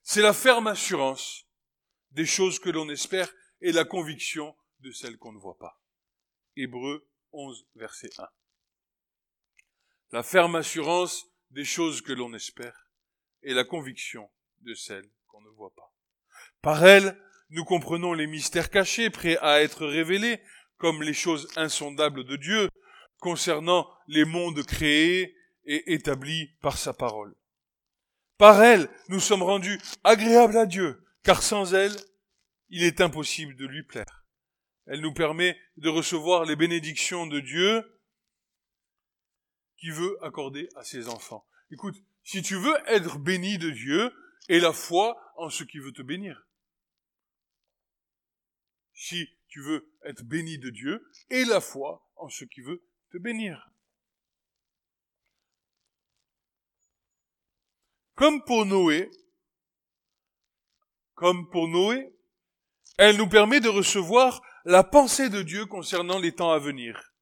c'est 0.02 0.22
la 0.22 0.34
ferme 0.34 0.68
assurance 0.68 1.45
des 2.12 2.26
choses 2.26 2.60
que 2.60 2.70
l'on 2.70 2.89
espère 2.89 3.32
et 3.62 3.72
la 3.72 3.86
conviction 3.86 4.56
de 4.80 4.91
celles 4.91 5.18
qu'on 5.18 5.32
ne 5.32 5.39
voit 5.39 5.58
pas. 5.60 5.80
Hébreu 6.56 7.08
11, 7.34 7.68
verset 7.76 8.10
1. 8.18 8.28
La 10.12 10.24
ferme 10.24 10.56
assurance 10.56 11.28
des 11.52 11.66
choses 11.66 12.02
que 12.02 12.14
l'on 12.14 12.34
espère 12.34 12.89
et 13.43 13.54
la 13.54 13.64
conviction 13.64 14.30
de 14.62 14.74
celles 14.74 15.10
qu'on 15.28 15.41
ne 15.41 15.49
voit 15.49 15.74
pas. 15.76 15.93
Par 16.62 16.86
elle, 16.86 17.18
nous 17.49 17.64
comprenons 17.64 18.14
les 18.14 18.28
mystères 18.28 18.70
cachés 18.70 19.10
prêts 19.10 19.38
à 19.38 19.62
être 19.62 19.86
révélés, 19.86 20.41
comme 20.78 21.01
les 21.01 21.14
choses 21.14 21.47
insondables 21.55 22.24
de 22.24 22.36
Dieu, 22.36 22.70
concernant 23.20 23.89
les 24.08 24.26
mondes 24.26 24.64
créés 24.64 25.36
et 25.66 25.93
établis 25.93 26.51
par 26.62 26.78
sa 26.78 26.93
parole. 26.93 27.36
Par 28.38 28.62
elle, 28.62 28.89
nous 29.10 29.20
sommes 29.20 29.43
rendus 29.43 29.80
agréables 30.03 30.58
à 30.58 30.66
Dieu, 30.66 31.03
car 31.24 31.41
sans 31.41 31.74
elle, 31.74 31.95
il 32.70 32.84
est 32.84 33.01
impossible 33.01 33.55
de 33.55 33.66
lui 33.66 33.84
plaire. 33.84 34.26
Elle 34.86 35.01
nous 35.01 35.14
permet 35.14 35.58
de 35.78 35.89
recevoir 35.89 36.45
les 36.45 36.55
bénédictions 36.55 37.28
de 37.28 37.39
Dieu 37.39 37.84
qui 39.78 39.89
veut 39.89 40.18
accorder 40.24 40.70
à 40.76 40.84
ses 40.84 41.10
enfants. 41.10 41.45
Écoute, 41.72 41.95
si 42.24 42.41
tu 42.41 42.55
veux 42.55 42.76
être 42.88 43.18
béni 43.20 43.58
de 43.58 43.70
Dieu, 43.70 44.14
et 44.50 44.60
la 44.60 44.74
foi 44.74 45.18
en 45.36 45.50
ce 45.50 45.64
qui 45.64 45.80
veut 45.80 45.92
te 45.92 46.02
bénir. 46.02 46.48
Si 48.94 49.28
tu 49.48 49.62
veux 49.62 49.92
être 50.04 50.24
béni 50.24 50.58
de 50.58 50.70
Dieu, 50.70 51.10
et 51.30 51.46
la 51.46 51.62
foi 51.62 52.08
en 52.16 52.30
ce 52.30 52.46
qui 52.46 52.62
veut 52.62 52.84
te 53.12 53.18
bénir. 53.18 53.70
Comme 58.16 58.44
pour 58.44 58.66
Noé, 58.66 59.10
comme 61.14 61.50
pour 61.50 61.68
Noé, 61.68 62.14
elle 62.98 63.18
nous 63.18 63.30
permet 63.30 63.60
de 63.60 63.70
recevoir 63.70 64.42
la 64.66 64.84
pensée 64.84 65.30
de 65.30 65.44
Dieu 65.44 65.66
concernant 65.66 66.20
les 66.20 66.34
temps 66.34 66.52
à 66.52 66.60
venir. 66.60 67.14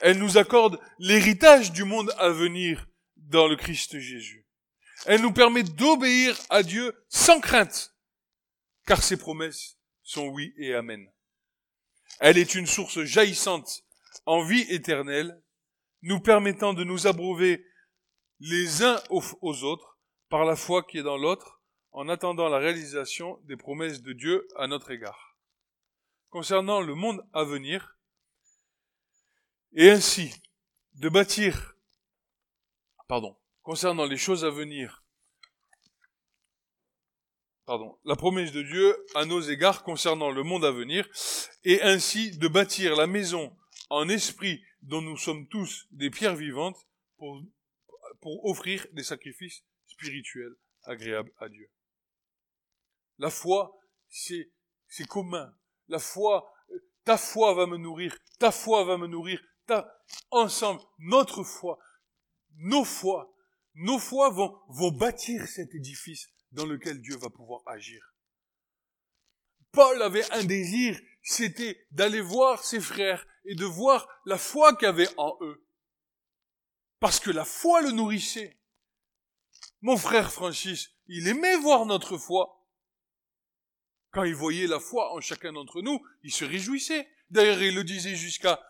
Elle 0.00 0.18
nous 0.18 0.38
accorde 0.38 0.78
l'héritage 0.98 1.72
du 1.72 1.84
monde 1.84 2.12
à 2.18 2.30
venir 2.30 2.86
dans 3.16 3.48
le 3.48 3.56
Christ 3.56 3.98
Jésus. 3.98 4.46
Elle 5.06 5.22
nous 5.22 5.32
permet 5.32 5.62
d'obéir 5.64 6.38
à 6.48 6.62
Dieu 6.62 6.94
sans 7.08 7.40
crainte, 7.40 7.94
car 8.86 9.02
ses 9.02 9.16
promesses 9.16 9.78
sont 10.02 10.28
oui 10.28 10.54
et 10.56 10.74
amen. 10.74 11.10
Elle 12.20 12.38
est 12.38 12.54
une 12.54 12.66
source 12.66 13.02
jaillissante 13.02 13.84
en 14.26 14.44
vie 14.44 14.66
éternelle, 14.68 15.42
nous 16.02 16.20
permettant 16.20 16.72
de 16.72 16.84
nous 16.84 17.06
abreuver 17.06 17.66
les 18.40 18.82
uns 18.82 19.00
aux 19.10 19.64
autres 19.64 19.98
par 20.28 20.44
la 20.44 20.56
foi 20.56 20.82
qui 20.82 20.98
est 20.98 21.02
dans 21.02 21.16
l'autre, 21.16 21.62
en 21.92 22.08
attendant 22.08 22.48
la 22.48 22.58
réalisation 22.58 23.38
des 23.44 23.56
promesses 23.56 24.02
de 24.02 24.12
Dieu 24.12 24.46
à 24.56 24.66
notre 24.66 24.90
égard. 24.90 25.36
Concernant 26.30 26.80
le 26.80 26.94
monde 26.94 27.26
à 27.32 27.44
venir, 27.44 27.98
et 29.74 29.90
ainsi 29.90 30.32
de 30.94 31.08
bâtir, 31.08 31.74
pardon, 33.08 33.36
concernant 33.62 34.04
les 34.04 34.16
choses 34.16 34.44
à 34.44 34.50
venir, 34.50 35.04
pardon, 37.64 37.98
la 38.04 38.16
promesse 38.16 38.52
de 38.52 38.62
Dieu 38.62 38.96
à 39.14 39.24
nos 39.24 39.40
égards 39.40 39.84
concernant 39.84 40.30
le 40.30 40.42
monde 40.42 40.64
à 40.64 40.72
venir, 40.72 41.08
et 41.64 41.80
ainsi 41.82 42.36
de 42.36 42.48
bâtir 42.48 42.96
la 42.96 43.06
maison 43.06 43.56
en 43.90 44.08
esprit 44.08 44.62
dont 44.82 45.00
nous 45.00 45.16
sommes 45.16 45.46
tous 45.48 45.86
des 45.90 46.10
pierres 46.10 46.36
vivantes 46.36 46.86
pour, 47.16 47.40
pour 48.20 48.44
offrir 48.46 48.86
des 48.92 49.04
sacrifices 49.04 49.62
spirituels 49.86 50.54
agréables 50.84 51.32
à 51.38 51.48
Dieu. 51.48 51.70
La 53.18 53.30
foi, 53.30 53.78
c'est, 54.08 54.50
c'est 54.88 55.06
commun. 55.06 55.54
La 55.88 55.98
foi, 55.98 56.52
ta 57.04 57.16
foi 57.16 57.54
va 57.54 57.66
me 57.66 57.76
nourrir, 57.76 58.16
ta 58.38 58.50
foi 58.50 58.84
va 58.84 58.98
me 58.98 59.06
nourrir, 59.06 59.40
ta, 59.66 59.88
ensemble, 60.30 60.80
notre 60.98 61.44
foi, 61.44 61.78
nos 62.56 62.84
foi, 62.84 63.32
nos 63.74 63.98
foi 63.98 64.30
vont, 64.30 64.58
vont 64.68 64.92
bâtir 64.92 65.46
cet 65.46 65.74
édifice 65.74 66.28
dans 66.52 66.66
lequel 66.66 67.00
Dieu 67.00 67.16
va 67.16 67.30
pouvoir 67.30 67.62
agir. 67.66 68.14
Paul 69.72 70.02
avait 70.02 70.30
un 70.32 70.44
désir, 70.44 71.00
c'était 71.22 71.86
d'aller 71.90 72.20
voir 72.20 72.62
ses 72.62 72.80
frères 72.80 73.26
et 73.44 73.54
de 73.54 73.64
voir 73.64 74.06
la 74.26 74.38
foi 74.38 74.76
qu'il 74.76 74.86
y 74.86 74.88
avait 74.88 75.08
en 75.16 75.36
eux. 75.40 75.66
Parce 77.00 77.18
que 77.18 77.30
la 77.30 77.44
foi 77.44 77.80
le 77.82 77.90
nourrissait. 77.90 78.60
Mon 79.80 79.96
frère 79.96 80.30
Francis, 80.30 80.90
il 81.06 81.26
aimait 81.26 81.56
voir 81.56 81.86
notre 81.86 82.18
foi. 82.18 82.68
Quand 84.10 84.24
il 84.24 84.34
voyait 84.34 84.66
la 84.66 84.78
foi 84.78 85.12
en 85.14 85.20
chacun 85.20 85.54
d'entre 85.54 85.80
nous, 85.80 86.00
il 86.22 86.32
se 86.32 86.44
réjouissait. 86.44 87.08
D'ailleurs, 87.30 87.62
il 87.62 87.74
le 87.74 87.82
disait 87.82 88.14
jusqu'à 88.14 88.62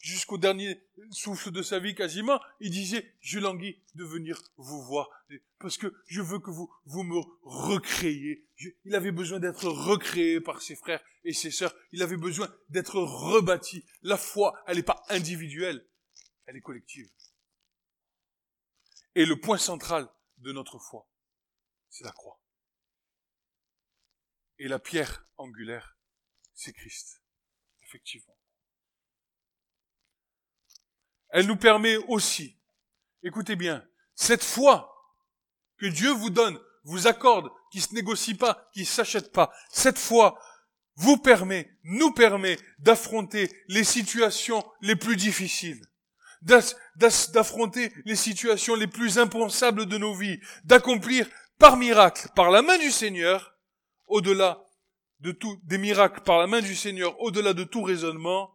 jusqu'au 0.00 0.38
dernier 0.38 0.82
souffle 1.10 1.50
de 1.50 1.62
sa 1.62 1.78
vie 1.78 1.94
quasiment, 1.94 2.40
il 2.60 2.70
disait, 2.70 3.14
je 3.20 3.38
languis 3.38 3.80
de 3.94 4.04
venir 4.04 4.42
vous 4.56 4.82
voir, 4.82 5.10
parce 5.58 5.76
que 5.76 5.94
je 6.06 6.20
veux 6.20 6.38
que 6.38 6.50
vous, 6.50 6.72
vous 6.84 7.02
me 7.02 7.20
recréiez. 7.42 8.46
il 8.84 8.94
avait 8.94 9.12
besoin 9.12 9.40
d'être 9.40 9.68
recréé 9.68 10.40
par 10.40 10.62
ses 10.62 10.76
frères 10.76 11.02
et 11.24 11.32
ses 11.32 11.50
sœurs, 11.50 11.74
il 11.92 12.02
avait 12.02 12.16
besoin 12.16 12.52
d'être 12.68 12.98
rebâti. 12.98 13.84
La 14.02 14.16
foi, 14.16 14.54
elle 14.66 14.76
n'est 14.76 14.82
pas 14.82 15.04
individuelle, 15.08 15.86
elle 16.46 16.56
est 16.56 16.60
collective. 16.60 17.10
Et 19.14 19.26
le 19.26 19.38
point 19.38 19.58
central 19.58 20.08
de 20.38 20.52
notre 20.52 20.78
foi, 20.78 21.08
c'est 21.90 22.04
la 22.04 22.12
croix. 22.12 22.40
Et 24.58 24.68
la 24.68 24.78
pierre 24.78 25.26
angulaire, 25.36 25.96
c'est 26.54 26.72
Christ, 26.72 27.22
effectivement. 27.82 28.36
Elle 31.32 31.46
nous 31.46 31.56
permet 31.56 31.96
aussi, 32.08 32.58
écoutez 33.22 33.56
bien, 33.56 33.82
cette 34.14 34.44
foi 34.44 34.94
que 35.78 35.86
Dieu 35.86 36.10
vous 36.10 36.30
donne, 36.30 36.60
vous 36.84 37.06
accorde, 37.06 37.50
qui 37.72 37.80
se 37.80 37.94
négocie 37.94 38.34
pas, 38.34 38.68
qui 38.74 38.84
s'achète 38.84 39.32
pas, 39.32 39.50
cette 39.70 39.98
foi 39.98 40.38
vous 40.96 41.16
permet, 41.16 41.74
nous 41.84 42.12
permet 42.12 42.58
d'affronter 42.78 43.50
les 43.68 43.82
situations 43.82 44.62
les 44.82 44.94
plus 44.94 45.16
difficiles, 45.16 45.82
d'affronter 46.42 47.92
les 48.04 48.16
situations 48.16 48.74
les 48.74 48.86
plus 48.86 49.18
impensables 49.18 49.86
de 49.86 49.96
nos 49.96 50.14
vies, 50.14 50.38
d'accomplir 50.64 51.26
par 51.58 51.78
miracle, 51.78 52.28
par 52.36 52.50
la 52.50 52.60
main 52.60 52.76
du 52.76 52.90
Seigneur, 52.90 53.56
au-delà 54.06 54.66
de 55.20 55.32
tout, 55.32 55.58
des 55.62 55.78
miracles 55.78 56.20
par 56.20 56.38
la 56.38 56.46
main 56.46 56.60
du 56.60 56.76
Seigneur, 56.76 57.18
au-delà 57.20 57.54
de 57.54 57.64
tout 57.64 57.82
raisonnement, 57.82 58.54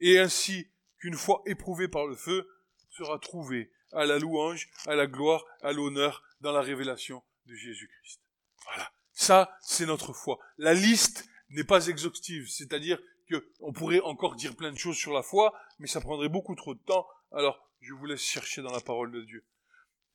et 0.00 0.18
ainsi 0.18 0.68
qu'une 1.04 1.18
fois 1.18 1.42
éprouvé 1.44 1.86
par 1.86 2.06
le 2.06 2.16
feu, 2.16 2.48
sera 2.88 3.18
trouvé 3.18 3.70
à 3.92 4.06
la 4.06 4.18
louange, 4.18 4.70
à 4.86 4.94
la 4.94 5.06
gloire, 5.06 5.44
à 5.60 5.70
l'honneur 5.70 6.22
dans 6.40 6.50
la 6.50 6.62
révélation 6.62 7.22
de 7.44 7.54
Jésus-Christ. 7.54 8.22
Voilà. 8.64 8.90
Ça, 9.12 9.54
c'est 9.60 9.84
notre 9.84 10.14
foi. 10.14 10.38
La 10.56 10.72
liste 10.72 11.28
n'est 11.50 11.62
pas 11.62 11.88
exhaustive, 11.88 12.48
c'est-à-dire 12.48 12.98
que 13.28 13.46
on 13.60 13.74
pourrait 13.74 14.00
encore 14.00 14.34
dire 14.34 14.56
plein 14.56 14.72
de 14.72 14.78
choses 14.78 14.96
sur 14.96 15.12
la 15.12 15.22
foi, 15.22 15.52
mais 15.78 15.88
ça 15.88 16.00
prendrait 16.00 16.30
beaucoup 16.30 16.54
trop 16.54 16.72
de 16.72 16.80
temps. 16.80 17.06
Alors, 17.32 17.68
je 17.82 17.92
vous 17.92 18.06
laisse 18.06 18.24
chercher 18.24 18.62
dans 18.62 18.72
la 18.72 18.80
parole 18.80 19.12
de 19.12 19.20
Dieu. 19.20 19.44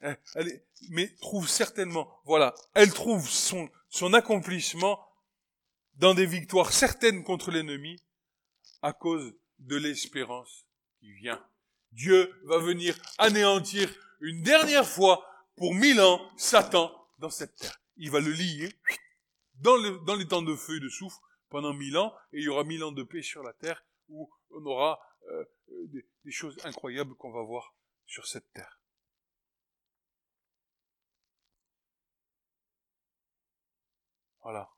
Hein, 0.01 0.15
mais 0.89 1.13
trouve 1.21 1.47
certainement, 1.47 2.19
voilà, 2.25 2.55
elle 2.73 2.91
trouve 2.91 3.29
son 3.29 4.13
accomplissement 4.15 5.07
dans 5.97 6.15
des 6.15 6.25
victoires 6.25 6.73
certaines 6.73 7.23
contre 7.23 7.51
l'ennemi 7.51 8.01
à 8.81 8.91
cause 8.91 9.35
de 9.59 9.75
l'espérance 9.75 10.65
vient. 11.01 11.43
Dieu 11.91 12.33
va 12.45 12.59
venir 12.59 12.95
anéantir 13.17 13.89
une 14.21 14.41
dernière 14.43 14.87
fois 14.87 15.25
pour 15.55 15.73
mille 15.73 15.99
ans 15.99 16.21
Satan 16.37 16.93
dans 17.17 17.29
cette 17.29 17.55
terre. 17.55 17.81
Il 17.97 18.11
va 18.11 18.19
le 18.19 18.31
lier 18.31 18.73
dans, 19.55 19.75
le, 19.75 19.99
dans 20.05 20.15
les 20.15 20.27
temps 20.27 20.41
de 20.41 20.55
feu 20.55 20.77
et 20.77 20.79
de 20.79 20.89
souffle 20.89 21.17
pendant 21.49 21.73
mille 21.73 21.97
ans, 21.97 22.13
et 22.31 22.37
il 22.37 22.43
y 22.43 22.47
aura 22.47 22.63
mille 22.63 22.83
ans 22.83 22.91
de 22.91 23.03
paix 23.03 23.23
sur 23.23 23.43
la 23.43 23.53
terre 23.53 23.83
où 24.07 24.31
on 24.51 24.65
aura 24.65 24.99
euh, 25.29 25.43
des 26.23 26.31
choses 26.31 26.57
incroyables 26.63 27.15
qu'on 27.15 27.31
va 27.31 27.41
voir 27.41 27.75
sur 28.05 28.27
cette 28.27 28.51
terre. 28.53 28.79
Voilà. 34.41 34.69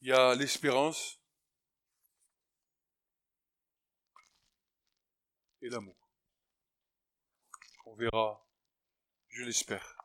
Il 0.00 0.08
y 0.08 0.12
a 0.12 0.34
l'espérance 0.34 1.19
et 5.62 5.68
l'amour. 5.68 5.94
On 7.86 7.94
verra, 7.94 8.44
je 9.28 9.44
l'espère. 9.44 9.96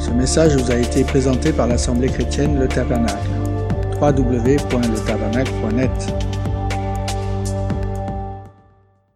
Ce 0.00 0.10
message 0.10 0.56
vous 0.56 0.70
a 0.70 0.76
été 0.76 1.04
présenté 1.04 1.52
par 1.52 1.66
l'Assemblée 1.66 2.08
chrétienne 2.08 2.58
Le 2.58 2.68
Tabernacle. 2.68 3.28
www.letabernacle.net 4.00 6.35